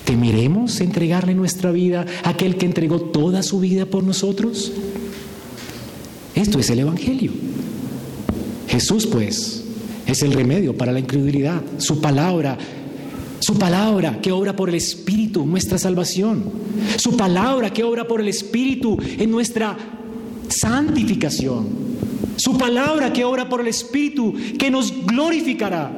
¿Temeremos 0.05 0.83
entregarle 0.83 1.35
nuestra 1.35 1.73
vida 1.73 2.05
a 2.23 2.29
aquel 2.29 2.57
que 2.57 2.67
entregó 2.67 3.01
toda 3.01 3.43
su 3.43 3.59
vida 3.59 3.87
por 3.87 4.05
nosotros? 4.05 4.71
Esto 6.35 6.59
es 6.59 6.69
el 6.69 6.81
Evangelio. 6.81 7.33
Jesús, 8.69 9.07
pues, 9.07 9.65
es 10.07 10.23
el 10.23 10.35
remedio 10.35 10.77
para 10.77 10.93
la 10.93 11.01
incredulidad. 11.01 11.63
Su 11.79 12.03
palabra, 12.03 12.59
su 13.41 13.59
palabra 13.59 14.21
que 14.21 14.31
obra 14.31 14.55
por 14.55 14.69
el 14.69 14.75
Espíritu, 14.75 15.47
nuestra 15.47 15.79
salvación. 15.79 16.53
Su 16.99 17.17
palabra 17.17 17.73
que 17.73 17.83
obra 17.83 18.07
por 18.07 18.21
el 18.21 18.29
Espíritu 18.29 18.99
en 19.01 19.31
nuestra 19.31 19.75
santificación. 20.51 21.95
Su 22.37 22.59
palabra 22.59 23.12
que 23.12 23.24
obra 23.24 23.49
por 23.49 23.61
el 23.61 23.68
Espíritu, 23.68 24.35
que 24.59 24.70
nos 24.70 25.07
glorificará. 25.07 25.93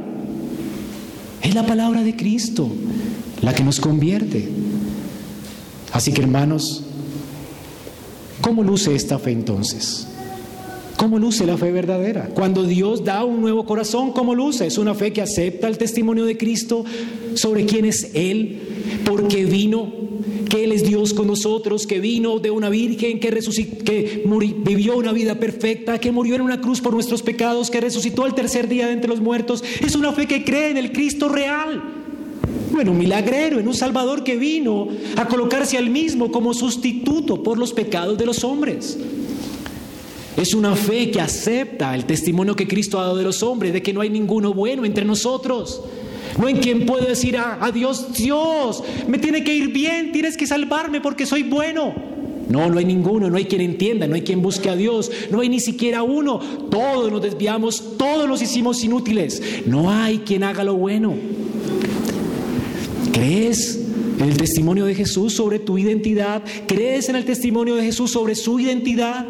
Es 1.42 1.54
la 1.54 1.66
palabra 1.66 2.02
de 2.02 2.16
Cristo 2.16 2.70
la 3.42 3.54
que 3.54 3.62
nos 3.62 3.80
convierte. 3.80 4.48
Así 5.92 6.12
que 6.12 6.22
hermanos, 6.22 6.82
¿cómo 8.40 8.62
luce 8.62 8.94
esta 8.94 9.18
fe 9.18 9.32
entonces? 9.32 10.08
¿Cómo 10.96 11.18
luce 11.18 11.46
la 11.46 11.56
fe 11.56 11.70
verdadera? 11.70 12.30
Cuando 12.34 12.64
Dios 12.64 13.04
da 13.04 13.24
un 13.24 13.40
nuevo 13.40 13.66
corazón, 13.66 14.12
¿cómo 14.12 14.34
luce? 14.34 14.66
Es 14.66 14.78
una 14.78 14.94
fe 14.94 15.12
que 15.12 15.22
acepta 15.22 15.68
el 15.68 15.78
testimonio 15.78 16.24
de 16.24 16.38
Cristo 16.38 16.84
sobre 17.34 17.66
quién 17.66 17.84
es 17.84 18.10
Él, 18.14 19.02
por 19.04 19.28
qué 19.28 19.44
vino, 19.44 19.92
que 20.48 20.64
Él 20.64 20.72
es 20.72 20.84
Dios 20.84 21.12
con 21.12 21.26
nosotros, 21.26 21.86
que 21.86 22.00
vino 22.00 22.38
de 22.38 22.50
una 22.50 22.68
virgen, 22.68 23.20
que, 23.20 24.24
vivió 24.58 24.96
una 24.96 25.12
vida 25.12 25.38
perfecta, 25.38 25.98
que 25.98 26.12
murió 26.12 26.36
en 26.36 26.42
una 26.42 26.60
cruz 26.60 26.80
por 26.80 26.94
nuestros 26.94 27.22
pecados, 27.22 27.70
que 27.70 27.80
resucitó 27.80 28.24
al 28.24 28.34
tercer 28.34 28.68
día 28.68 28.86
de 28.86 28.92
entre 28.92 29.10
los 29.10 29.20
muertos. 29.20 29.62
Es 29.80 29.94
una 29.94 30.12
fe 30.12 30.26
que 30.26 30.44
cree 30.44 30.70
en 30.70 30.76
el 30.76 30.92
Cristo 30.92 31.28
real. 31.28 31.82
Bueno, 32.70 32.92
un 32.92 32.98
milagrero, 32.98 33.58
en 33.58 33.68
un 33.68 33.74
Salvador 33.74 34.22
que 34.22 34.36
vino 34.36 34.88
a 35.16 35.26
colocarse 35.28 35.78
al 35.78 35.90
mismo 35.90 36.30
como 36.30 36.54
sustituto 36.54 37.42
por 37.42 37.58
los 37.58 37.72
pecados 37.72 38.18
de 38.18 38.26
los 38.26 38.44
hombres. 38.44 38.98
Es 40.36 40.52
una 40.52 40.76
fe 40.76 41.10
que 41.10 41.20
acepta 41.20 41.94
el 41.94 42.04
testimonio 42.04 42.54
que 42.54 42.68
Cristo 42.68 43.00
ha 43.00 43.04
dado 43.04 43.16
de 43.16 43.24
los 43.24 43.42
hombres, 43.42 43.72
de 43.72 43.82
que 43.82 43.94
no 43.94 44.02
hay 44.02 44.10
ninguno 44.10 44.52
bueno 44.52 44.84
entre 44.84 45.04
nosotros. 45.04 45.82
No 46.38 46.48
en 46.48 46.58
quien 46.58 46.84
puedo 46.84 47.06
decir 47.06 47.36
a, 47.38 47.70
Dios, 47.72 48.12
Dios, 48.12 48.82
me 49.08 49.18
tiene 49.18 49.42
que 49.42 49.54
ir 49.54 49.72
bien, 49.72 50.12
tienes 50.12 50.36
que 50.36 50.46
salvarme 50.46 51.00
porque 51.00 51.24
soy 51.26 51.42
bueno. 51.42 51.94
No, 52.48 52.68
no 52.70 52.78
hay 52.78 52.84
ninguno, 52.84 53.28
no 53.28 53.36
hay 53.36 53.46
quien 53.46 53.62
entienda, 53.62 54.06
no 54.06 54.14
hay 54.14 54.22
quien 54.22 54.40
busque 54.40 54.68
a 54.68 54.76
Dios, 54.76 55.10
no 55.30 55.40
hay 55.40 55.48
ni 55.48 55.60
siquiera 55.60 56.02
uno. 56.02 56.38
Todos 56.70 57.10
nos 57.10 57.22
desviamos, 57.22 57.96
todos 57.96 58.28
nos 58.28 58.40
hicimos 58.42 58.84
inútiles. 58.84 59.42
No 59.66 59.90
hay 59.90 60.18
quien 60.18 60.44
haga 60.44 60.62
lo 60.62 60.74
bueno. 60.74 61.14
¿Crees 63.12 63.80
en 64.18 64.28
el 64.28 64.36
testimonio 64.36 64.84
de 64.84 64.94
Jesús 64.94 65.34
sobre 65.34 65.58
tu 65.58 65.78
identidad? 65.78 66.42
¿Crees 66.66 67.08
en 67.08 67.16
el 67.16 67.24
testimonio 67.24 67.74
de 67.74 67.82
Jesús 67.82 68.10
sobre 68.10 68.34
su 68.34 68.60
identidad? 68.60 69.26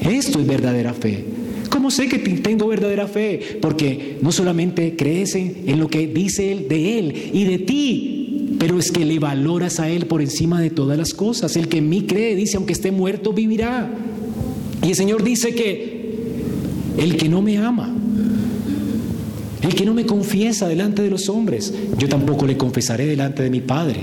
Esto 0.00 0.38
es 0.38 0.46
verdadera 0.46 0.94
fe. 0.94 1.29
¿Cómo 1.70 1.90
sé 1.90 2.08
que 2.08 2.18
tengo 2.18 2.66
verdadera 2.66 3.06
fe? 3.06 3.58
Porque 3.62 4.18
no 4.20 4.32
solamente 4.32 4.96
crees 4.96 5.36
en 5.36 5.78
lo 5.78 5.88
que 5.88 6.08
dice 6.08 6.52
Él 6.52 6.68
de 6.68 6.98
Él 6.98 7.30
y 7.32 7.44
de 7.44 7.58
ti, 7.58 8.56
pero 8.58 8.78
es 8.78 8.92
que 8.92 9.04
le 9.04 9.18
valoras 9.18 9.80
a 9.80 9.88
Él 9.88 10.06
por 10.06 10.20
encima 10.20 10.60
de 10.60 10.70
todas 10.70 10.98
las 10.98 11.14
cosas. 11.14 11.56
El 11.56 11.68
que 11.68 11.78
en 11.78 11.88
mí 11.88 12.02
cree 12.02 12.34
dice, 12.34 12.56
aunque 12.56 12.72
esté 12.72 12.90
muerto, 12.90 13.32
vivirá. 13.32 13.88
Y 14.82 14.88
el 14.88 14.94
Señor 14.94 15.22
dice 15.22 15.54
que 15.54 16.00
el 16.98 17.16
que 17.16 17.28
no 17.28 17.40
me 17.40 17.56
ama, 17.58 17.94
el 19.62 19.74
que 19.74 19.86
no 19.86 19.94
me 19.94 20.04
confiesa 20.06 20.68
delante 20.68 21.02
de 21.02 21.10
los 21.10 21.28
hombres, 21.28 21.72
yo 21.96 22.08
tampoco 22.08 22.46
le 22.46 22.56
confesaré 22.56 23.06
delante 23.06 23.42
de 23.42 23.50
mi 23.50 23.60
Padre. 23.60 24.00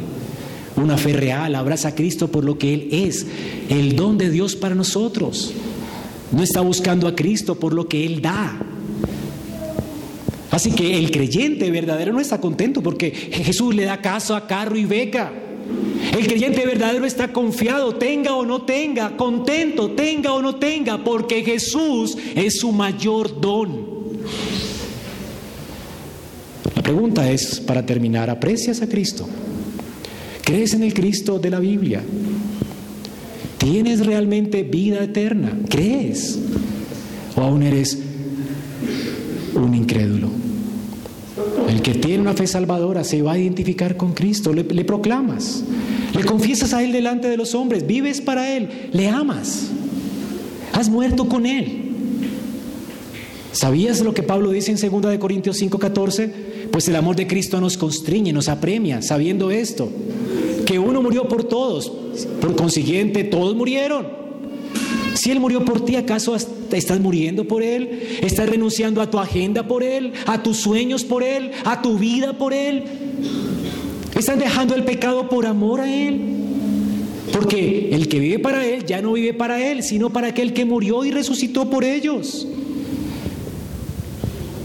Una 0.76 0.98
fe 0.98 1.14
real 1.14 1.54
abraza 1.56 1.90
a 1.90 1.96
Cristo 1.96 2.32
por 2.32 2.46
lo 2.46 2.58
que 2.58 2.74
Él 2.74 2.88
es, 2.92 3.26
el 3.70 3.96
don 3.96 4.18
de 4.18 4.30
Dios 4.30 4.56
para 4.56 4.74
nosotros. 4.74 5.54
No 6.32 6.44
está 6.44 6.62
buscando 6.62 7.08
a 7.08 7.16
Cristo 7.16 7.56
por 7.56 7.74
lo 7.74 7.88
que 7.88 8.06
Él 8.06 8.22
da. 8.22 8.60
Así 10.52 10.72
que 10.72 10.98
el 10.98 11.12
creyente 11.12 11.70
verdadero 11.72 12.14
no 12.14 12.20
está 12.20 12.40
contento 12.40 12.82
porque 12.82 13.12
Jesús 13.12 13.76
le 13.76 13.84
da 13.84 14.02
caso 14.02 14.36
a 14.36 14.48
carro 14.48 14.78
y 14.78 14.86
beca. 14.86 15.32
El 16.18 16.26
creyente 16.26 16.66
verdadero 16.66 17.06
está 17.06 17.32
confiado, 17.34 17.96
tenga 17.96 18.34
o 18.34 18.46
no 18.46 18.62
tenga, 18.64 19.18
contento, 19.18 19.92
tenga 19.92 20.34
o 20.34 20.42
no 20.42 20.56
tenga, 20.56 21.04
porque 21.04 21.44
Jesús 21.44 22.18
es 22.36 22.60
su 22.60 22.72
mayor 22.72 23.40
don. 23.40 23.98
La 26.76 26.82
pregunta 26.82 27.30
es, 27.30 27.60
para 27.60 27.86
terminar, 27.86 28.30
¿aprecias 28.30 28.82
a 28.82 28.88
Cristo? 28.88 29.28
¿Crees 30.44 30.74
en 30.74 30.84
el 30.84 30.94
Cristo 30.94 31.38
de 31.40 31.50
la 31.50 31.60
Biblia? 31.60 32.02
¿Tienes 33.70 34.06
realmente 34.06 34.64
vida 34.64 35.04
eterna? 35.04 35.52
¿Crees? 35.70 36.40
¿O 37.36 37.42
aún 37.42 37.64
eres 37.64 38.00
un 39.56 39.76
incrédulo? 39.76 40.30
El 41.68 41.82
que 41.82 41.94
tiene 41.96 42.22
una 42.22 42.34
fe 42.34 42.48
salvadora 42.48 43.04
se 43.04 43.22
va 43.22 43.34
a 43.34 43.38
identificar 43.38 43.98
con 43.98 44.14
Cristo, 44.14 44.54
le, 44.54 44.64
proclamas, 44.64 45.66
le 46.16 46.24
confiesas 46.24 46.74
a 46.74 46.82
Él 46.82 46.94
delante 46.94 47.28
de 47.28 47.36
los 47.36 47.56
hombres, 47.56 47.86
vives 47.86 48.22
para 48.22 48.56
Él, 48.56 48.70
le 48.94 49.10
amas, 49.10 49.68
has 50.72 50.88
muerto 50.88 51.28
con 51.28 51.46
Él. 51.46 51.92
¿Sabías 53.52 54.00
lo 54.00 54.14
que 54.14 54.24
Pablo 54.24 54.52
dice 54.52 54.72
en 54.72 54.78
2 54.78 55.12
de 55.12 55.20
Corintios 55.20 55.62
5:14? 55.62 56.32
Pues 56.72 56.88
el 56.88 56.96
amor 56.96 57.18
de 57.18 57.28
Cristo 57.28 57.60
nos 57.60 57.76
constriñe, 57.76 58.32
nos 58.32 58.48
apremia, 58.48 59.02
sabiendo 59.02 59.52
esto, 59.52 59.92
que 60.66 60.80
uno 60.80 61.02
murió 61.02 61.28
por 61.28 61.44
todos, 61.44 61.92
por 62.26 62.56
consiguiente, 62.56 63.24
todos 63.24 63.56
murieron. 63.56 64.28
Si 65.18 65.32
Él 65.32 65.40
murió 65.40 65.66
por 65.66 65.84
ti, 65.84 65.96
¿acaso 65.96 66.36
estás 66.36 67.00
muriendo 67.00 67.48
por 67.48 67.64
Él? 67.64 68.20
¿Estás 68.22 68.48
renunciando 68.48 69.02
a 69.02 69.10
tu 69.10 69.18
agenda 69.18 69.68
por 69.68 69.84
Él? 69.84 70.14
¿A 70.28 70.44
tus 70.44 70.58
sueños 70.58 71.04
por 71.04 71.24
Él? 71.24 71.52
¿A 71.66 71.82
tu 71.82 71.98
vida 71.98 72.38
por 72.38 72.54
Él? 72.54 72.84
¿Estás 74.16 74.38
dejando 74.38 74.76
el 74.76 74.84
pecado 74.84 75.28
por 75.28 75.48
amor 75.48 75.82
a 75.82 75.92
Él? 75.92 76.22
Porque 77.32 77.90
el 77.92 78.08
que 78.08 78.20
vive 78.20 78.40
para 78.40 78.66
Él 78.66 78.86
ya 78.86 79.02
no 79.02 79.14
vive 79.14 79.34
para 79.34 79.60
Él, 79.66 79.82
sino 79.82 80.12
para 80.12 80.28
aquel 80.28 80.54
que 80.54 80.66
murió 80.66 81.04
y 81.04 81.12
resucitó 81.12 81.70
por 81.70 81.84
ellos. 81.84 82.48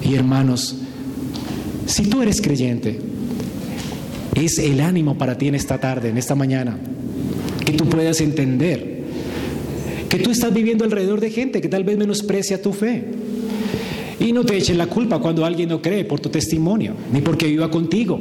Y 0.03 0.15
hermanos, 0.15 0.77
si 1.87 2.05
tú 2.07 2.21
eres 2.23 2.43
creyente, 2.43 3.01
es 4.35 4.59
el 4.59 4.81
ánimo 4.81 5.17
para 5.17 5.39
ti 5.39 5.49
en 5.49 5.55
esta 5.55 5.79
tarde, 5.79 6.11
en 6.11 6.19
esta 6.19 6.35
mañana 6.35 6.79
que 7.73 7.79
tú 7.79 7.89
puedas 7.89 8.21
entender 8.21 9.03
que 10.13 10.19
tú 10.19 10.31
estás 10.31 10.53
viviendo 10.53 10.85
alrededor 10.85 11.21
de 11.21 11.31
gente 11.31 11.63
que 11.63 11.69
tal 11.69 11.85
vez 11.85 11.97
menosprecia 11.97 12.61
tu 12.61 12.75
fe. 12.75 13.03
Y 14.21 14.35
no 14.35 14.45
te 14.45 14.59
echen 14.59 14.77
la 14.77 14.87
culpa 14.87 15.19
cuando 15.19 15.43
alguien 15.43 15.71
no 15.71 15.81
cree 15.81 16.05
por 16.05 16.21
tu 16.21 16.29
testimonio, 16.29 16.93
ni 17.11 17.23
porque 17.23 17.47
viva 17.47 17.71
contigo. 17.71 18.21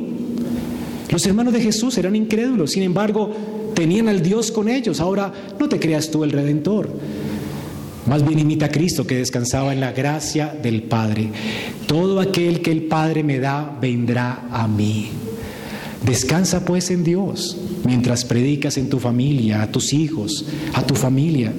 Los 1.09 1.25
hermanos 1.25 1.53
de 1.53 1.59
Jesús 1.59 1.97
eran 1.97 2.15
incrédulos, 2.15 2.71
sin 2.71 2.83
embargo, 2.83 3.29
tenían 3.75 4.07
al 4.07 4.23
Dios 4.23 4.53
con 4.53 4.69
ellos. 4.69 5.01
Ahora 5.01 5.33
no 5.59 5.67
te 5.67 5.81
creas 5.81 6.09
tú 6.09 6.23
el 6.23 6.31
redentor. 6.31 6.89
Más 8.07 8.25
bien 8.25 8.39
imita 8.39 8.67
a 8.67 8.71
Cristo 8.71 9.05
que 9.05 9.17
descansaba 9.17 9.73
en 9.73 9.81
la 9.81 9.91
gracia 9.91 10.47
del 10.63 10.83
Padre. 10.83 11.27
Todo 11.87 12.21
aquel 12.21 12.61
que 12.61 12.71
el 12.71 12.83
Padre 12.83 13.21
me 13.21 13.39
da 13.39 13.77
vendrá 13.81 14.47
a 14.49 14.65
mí. 14.65 15.09
Descansa 16.05 16.65
pues 16.65 16.89
en 16.89 17.03
Dios 17.03 17.57
mientras 17.85 18.25
predicas 18.25 18.77
en 18.77 18.89
tu 18.89 18.99
familia, 18.99 19.61
a 19.61 19.71
tus 19.71 19.93
hijos, 19.93 20.45
a 20.73 20.85
tu 20.85 20.95
familia. 20.95 21.53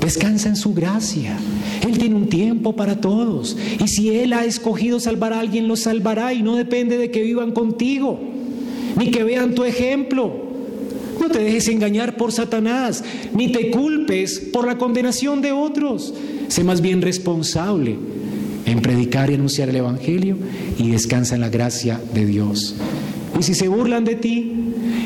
Descansa 0.00 0.48
en 0.48 0.56
su 0.56 0.74
gracia. 0.74 1.38
Él 1.86 1.96
tiene 1.96 2.16
un 2.16 2.28
tiempo 2.28 2.74
para 2.74 3.00
todos. 3.00 3.56
Y 3.82 3.86
si 3.86 4.10
Él 4.10 4.32
ha 4.32 4.44
escogido 4.44 4.98
salvar 4.98 5.32
a 5.32 5.38
alguien, 5.38 5.68
lo 5.68 5.76
salvará 5.76 6.34
y 6.34 6.42
no 6.42 6.56
depende 6.56 6.98
de 6.98 7.12
que 7.12 7.22
vivan 7.22 7.52
contigo, 7.52 8.18
ni 8.98 9.12
que 9.12 9.22
vean 9.22 9.54
tu 9.54 9.62
ejemplo. 9.64 10.50
No 11.20 11.28
te 11.28 11.38
dejes 11.38 11.68
engañar 11.68 12.16
por 12.16 12.32
Satanás, 12.32 13.04
ni 13.32 13.52
te 13.52 13.70
culpes 13.70 14.40
por 14.52 14.66
la 14.66 14.76
condenación 14.76 15.40
de 15.40 15.52
otros. 15.52 16.12
Sé 16.48 16.64
más 16.64 16.80
bien 16.80 17.00
responsable 17.00 17.96
en 18.66 18.82
predicar 18.82 19.30
y 19.30 19.34
anunciar 19.34 19.68
el 19.68 19.76
Evangelio 19.76 20.36
y 20.78 20.90
descansa 20.90 21.36
en 21.36 21.42
la 21.42 21.48
gracia 21.48 22.00
de 22.12 22.26
Dios. 22.26 22.74
Y 23.38 23.42
si 23.42 23.54
se 23.54 23.68
burlan 23.68 24.04
de 24.04 24.16
ti, 24.16 24.52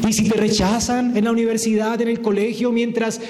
y 0.07 0.13
si 0.13 0.29
te 0.29 0.37
rechazan 0.37 1.17
en 1.17 1.25
la 1.25 1.33
universidad, 1.33 2.01
en 2.01 2.09
el 2.09 2.21
colegio, 2.21 2.73
mientras 2.73 3.21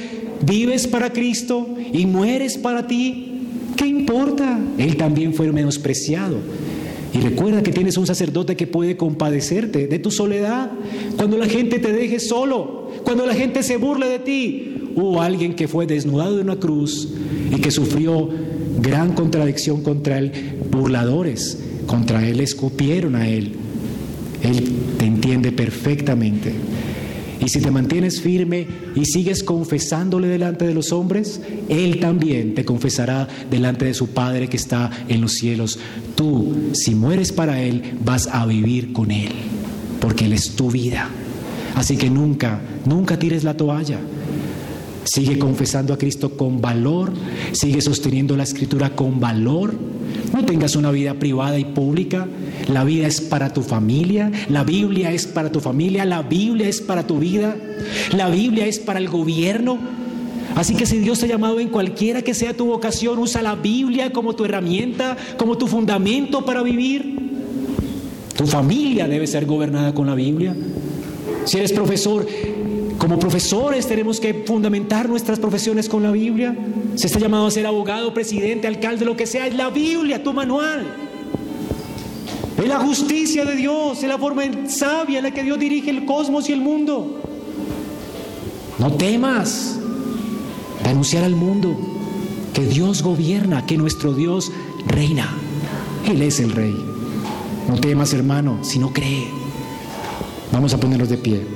vives 0.44 0.86
para 0.86 1.12
Cristo 1.12 1.68
y 1.92 2.06
mueres 2.06 2.58
para 2.58 2.86
ti, 2.86 3.32
¿qué 3.76 3.86
importa? 3.86 4.58
Él 4.78 4.96
también 4.96 5.34
fue 5.34 5.50
menospreciado. 5.52 6.36
Y 7.14 7.18
recuerda 7.18 7.62
que 7.62 7.72
tienes 7.72 7.96
un 7.96 8.06
sacerdote 8.06 8.56
que 8.56 8.66
puede 8.66 8.96
compadecerte 8.96 9.86
de 9.86 9.98
tu 9.98 10.10
soledad. 10.10 10.70
Cuando 11.16 11.38
la 11.38 11.46
gente 11.46 11.78
te 11.78 11.92
deje 11.92 12.20
solo, 12.20 12.90
cuando 13.04 13.24
la 13.24 13.34
gente 13.34 13.62
se 13.62 13.76
burle 13.78 14.08
de 14.08 14.18
ti, 14.18 14.90
hubo 14.96 15.22
alguien 15.22 15.54
que 15.54 15.68
fue 15.68 15.86
desnudado 15.86 16.36
de 16.36 16.42
una 16.42 16.56
cruz 16.56 17.08
y 17.50 17.60
que 17.60 17.70
sufrió 17.70 18.28
gran 18.80 19.14
contradicción 19.14 19.82
contra 19.82 20.18
él. 20.18 20.32
Burladores 20.70 21.58
contra 21.86 22.26
él 22.26 22.40
escupieron 22.40 23.14
a 23.14 23.28
él. 23.28 23.52
Él 24.46 24.64
te 24.98 25.04
entiende 25.04 25.52
perfectamente. 25.52 26.54
Y 27.44 27.48
si 27.48 27.60
te 27.60 27.70
mantienes 27.70 28.20
firme 28.20 28.66
y 28.94 29.04
sigues 29.04 29.42
confesándole 29.42 30.26
delante 30.26 30.66
de 30.66 30.74
los 30.74 30.92
hombres, 30.92 31.40
Él 31.68 32.00
también 32.00 32.54
te 32.54 32.64
confesará 32.64 33.28
delante 33.50 33.84
de 33.84 33.94
su 33.94 34.08
Padre 34.08 34.48
que 34.48 34.56
está 34.56 34.90
en 35.08 35.20
los 35.20 35.32
cielos. 35.32 35.78
Tú, 36.14 36.54
si 36.72 36.94
mueres 36.94 37.32
para 37.32 37.60
Él, 37.60 37.82
vas 38.04 38.28
a 38.28 38.46
vivir 38.46 38.92
con 38.92 39.10
Él, 39.10 39.32
porque 40.00 40.24
Él 40.24 40.32
es 40.32 40.56
tu 40.56 40.70
vida. 40.70 41.10
Así 41.74 41.98
que 41.98 42.08
nunca, 42.08 42.60
nunca 42.86 43.18
tires 43.18 43.44
la 43.44 43.56
toalla. 43.56 43.98
Sigue 45.04 45.38
confesando 45.38 45.92
a 45.92 45.98
Cristo 45.98 46.36
con 46.36 46.60
valor, 46.60 47.12
sigue 47.52 47.80
sosteniendo 47.80 48.36
la 48.36 48.42
escritura 48.44 48.96
con 48.96 49.20
valor. 49.20 49.74
No 50.32 50.44
tengas 50.44 50.76
una 50.76 50.90
vida 50.90 51.14
privada 51.14 51.58
y 51.58 51.64
pública. 51.64 52.26
La 52.68 52.84
vida 52.84 53.06
es 53.06 53.20
para 53.20 53.52
tu 53.52 53.62
familia, 53.62 54.30
la 54.48 54.64
Biblia 54.64 55.12
es 55.12 55.26
para 55.26 55.50
tu 55.50 55.60
familia, 55.60 56.04
la 56.04 56.22
Biblia 56.22 56.68
es 56.68 56.80
para 56.80 57.06
tu 57.06 57.18
vida, 57.18 57.56
la 58.12 58.28
Biblia 58.28 58.66
es 58.66 58.78
para 58.78 58.98
el 58.98 59.08
gobierno. 59.08 59.78
Así 60.56 60.74
que 60.74 60.86
si 60.86 60.98
Dios 60.98 61.18
te 61.18 61.26
ha 61.26 61.28
llamado 61.28 61.60
en 61.60 61.68
cualquiera 61.68 62.22
que 62.22 62.34
sea 62.34 62.54
tu 62.54 62.66
vocación, 62.66 63.18
usa 63.18 63.42
la 63.42 63.54
Biblia 63.54 64.12
como 64.12 64.34
tu 64.34 64.44
herramienta, 64.44 65.16
como 65.36 65.58
tu 65.58 65.66
fundamento 65.66 66.44
para 66.44 66.62
vivir. 66.62 67.14
Tu 68.36 68.46
familia 68.46 69.06
debe 69.06 69.26
ser 69.26 69.46
gobernada 69.46 69.94
con 69.94 70.06
la 70.06 70.14
Biblia. 70.14 70.56
Si 71.44 71.58
eres 71.58 71.72
profesor, 71.72 72.26
como 73.06 73.20
profesores 73.20 73.86
tenemos 73.86 74.18
que 74.18 74.42
fundamentar 74.44 75.08
nuestras 75.08 75.38
profesiones 75.38 75.88
con 75.88 76.02
la 76.02 76.10
Biblia. 76.10 76.56
Si 76.96 77.06
está 77.06 77.20
llamado 77.20 77.46
a 77.46 77.52
ser 77.52 77.64
abogado, 77.64 78.12
presidente, 78.12 78.66
alcalde, 78.66 79.04
lo 79.04 79.16
que 79.16 79.28
sea, 79.28 79.46
es 79.46 79.54
la 79.54 79.70
Biblia, 79.70 80.24
tu 80.24 80.32
manual. 80.32 80.84
Es 82.58 82.66
la 82.66 82.80
justicia 82.80 83.44
de 83.44 83.54
Dios, 83.54 84.02
es 84.02 84.08
la 84.08 84.18
forma 84.18 84.42
sabia 84.66 85.18
en 85.18 85.22
la 85.22 85.30
que 85.30 85.44
Dios 85.44 85.56
dirige 85.56 85.88
el 85.90 86.04
cosmos 86.04 86.48
y 86.48 86.52
el 86.52 86.60
mundo. 86.60 87.20
No 88.80 88.90
temas 88.94 89.78
de 90.82 90.90
anunciar 90.90 91.22
al 91.22 91.36
mundo 91.36 91.78
que 92.54 92.66
Dios 92.66 93.04
gobierna, 93.04 93.66
que 93.66 93.76
nuestro 93.76 94.14
Dios 94.14 94.50
reina. 94.84 95.32
Él 96.08 96.22
es 96.22 96.40
el 96.40 96.50
rey. 96.50 96.74
No 97.68 97.76
temas, 97.76 98.12
hermano, 98.12 98.64
si 98.64 98.80
no 98.80 98.92
cree. 98.92 99.28
Vamos 100.50 100.74
a 100.74 100.80
ponernos 100.80 101.08
de 101.08 101.18
pie 101.18 101.55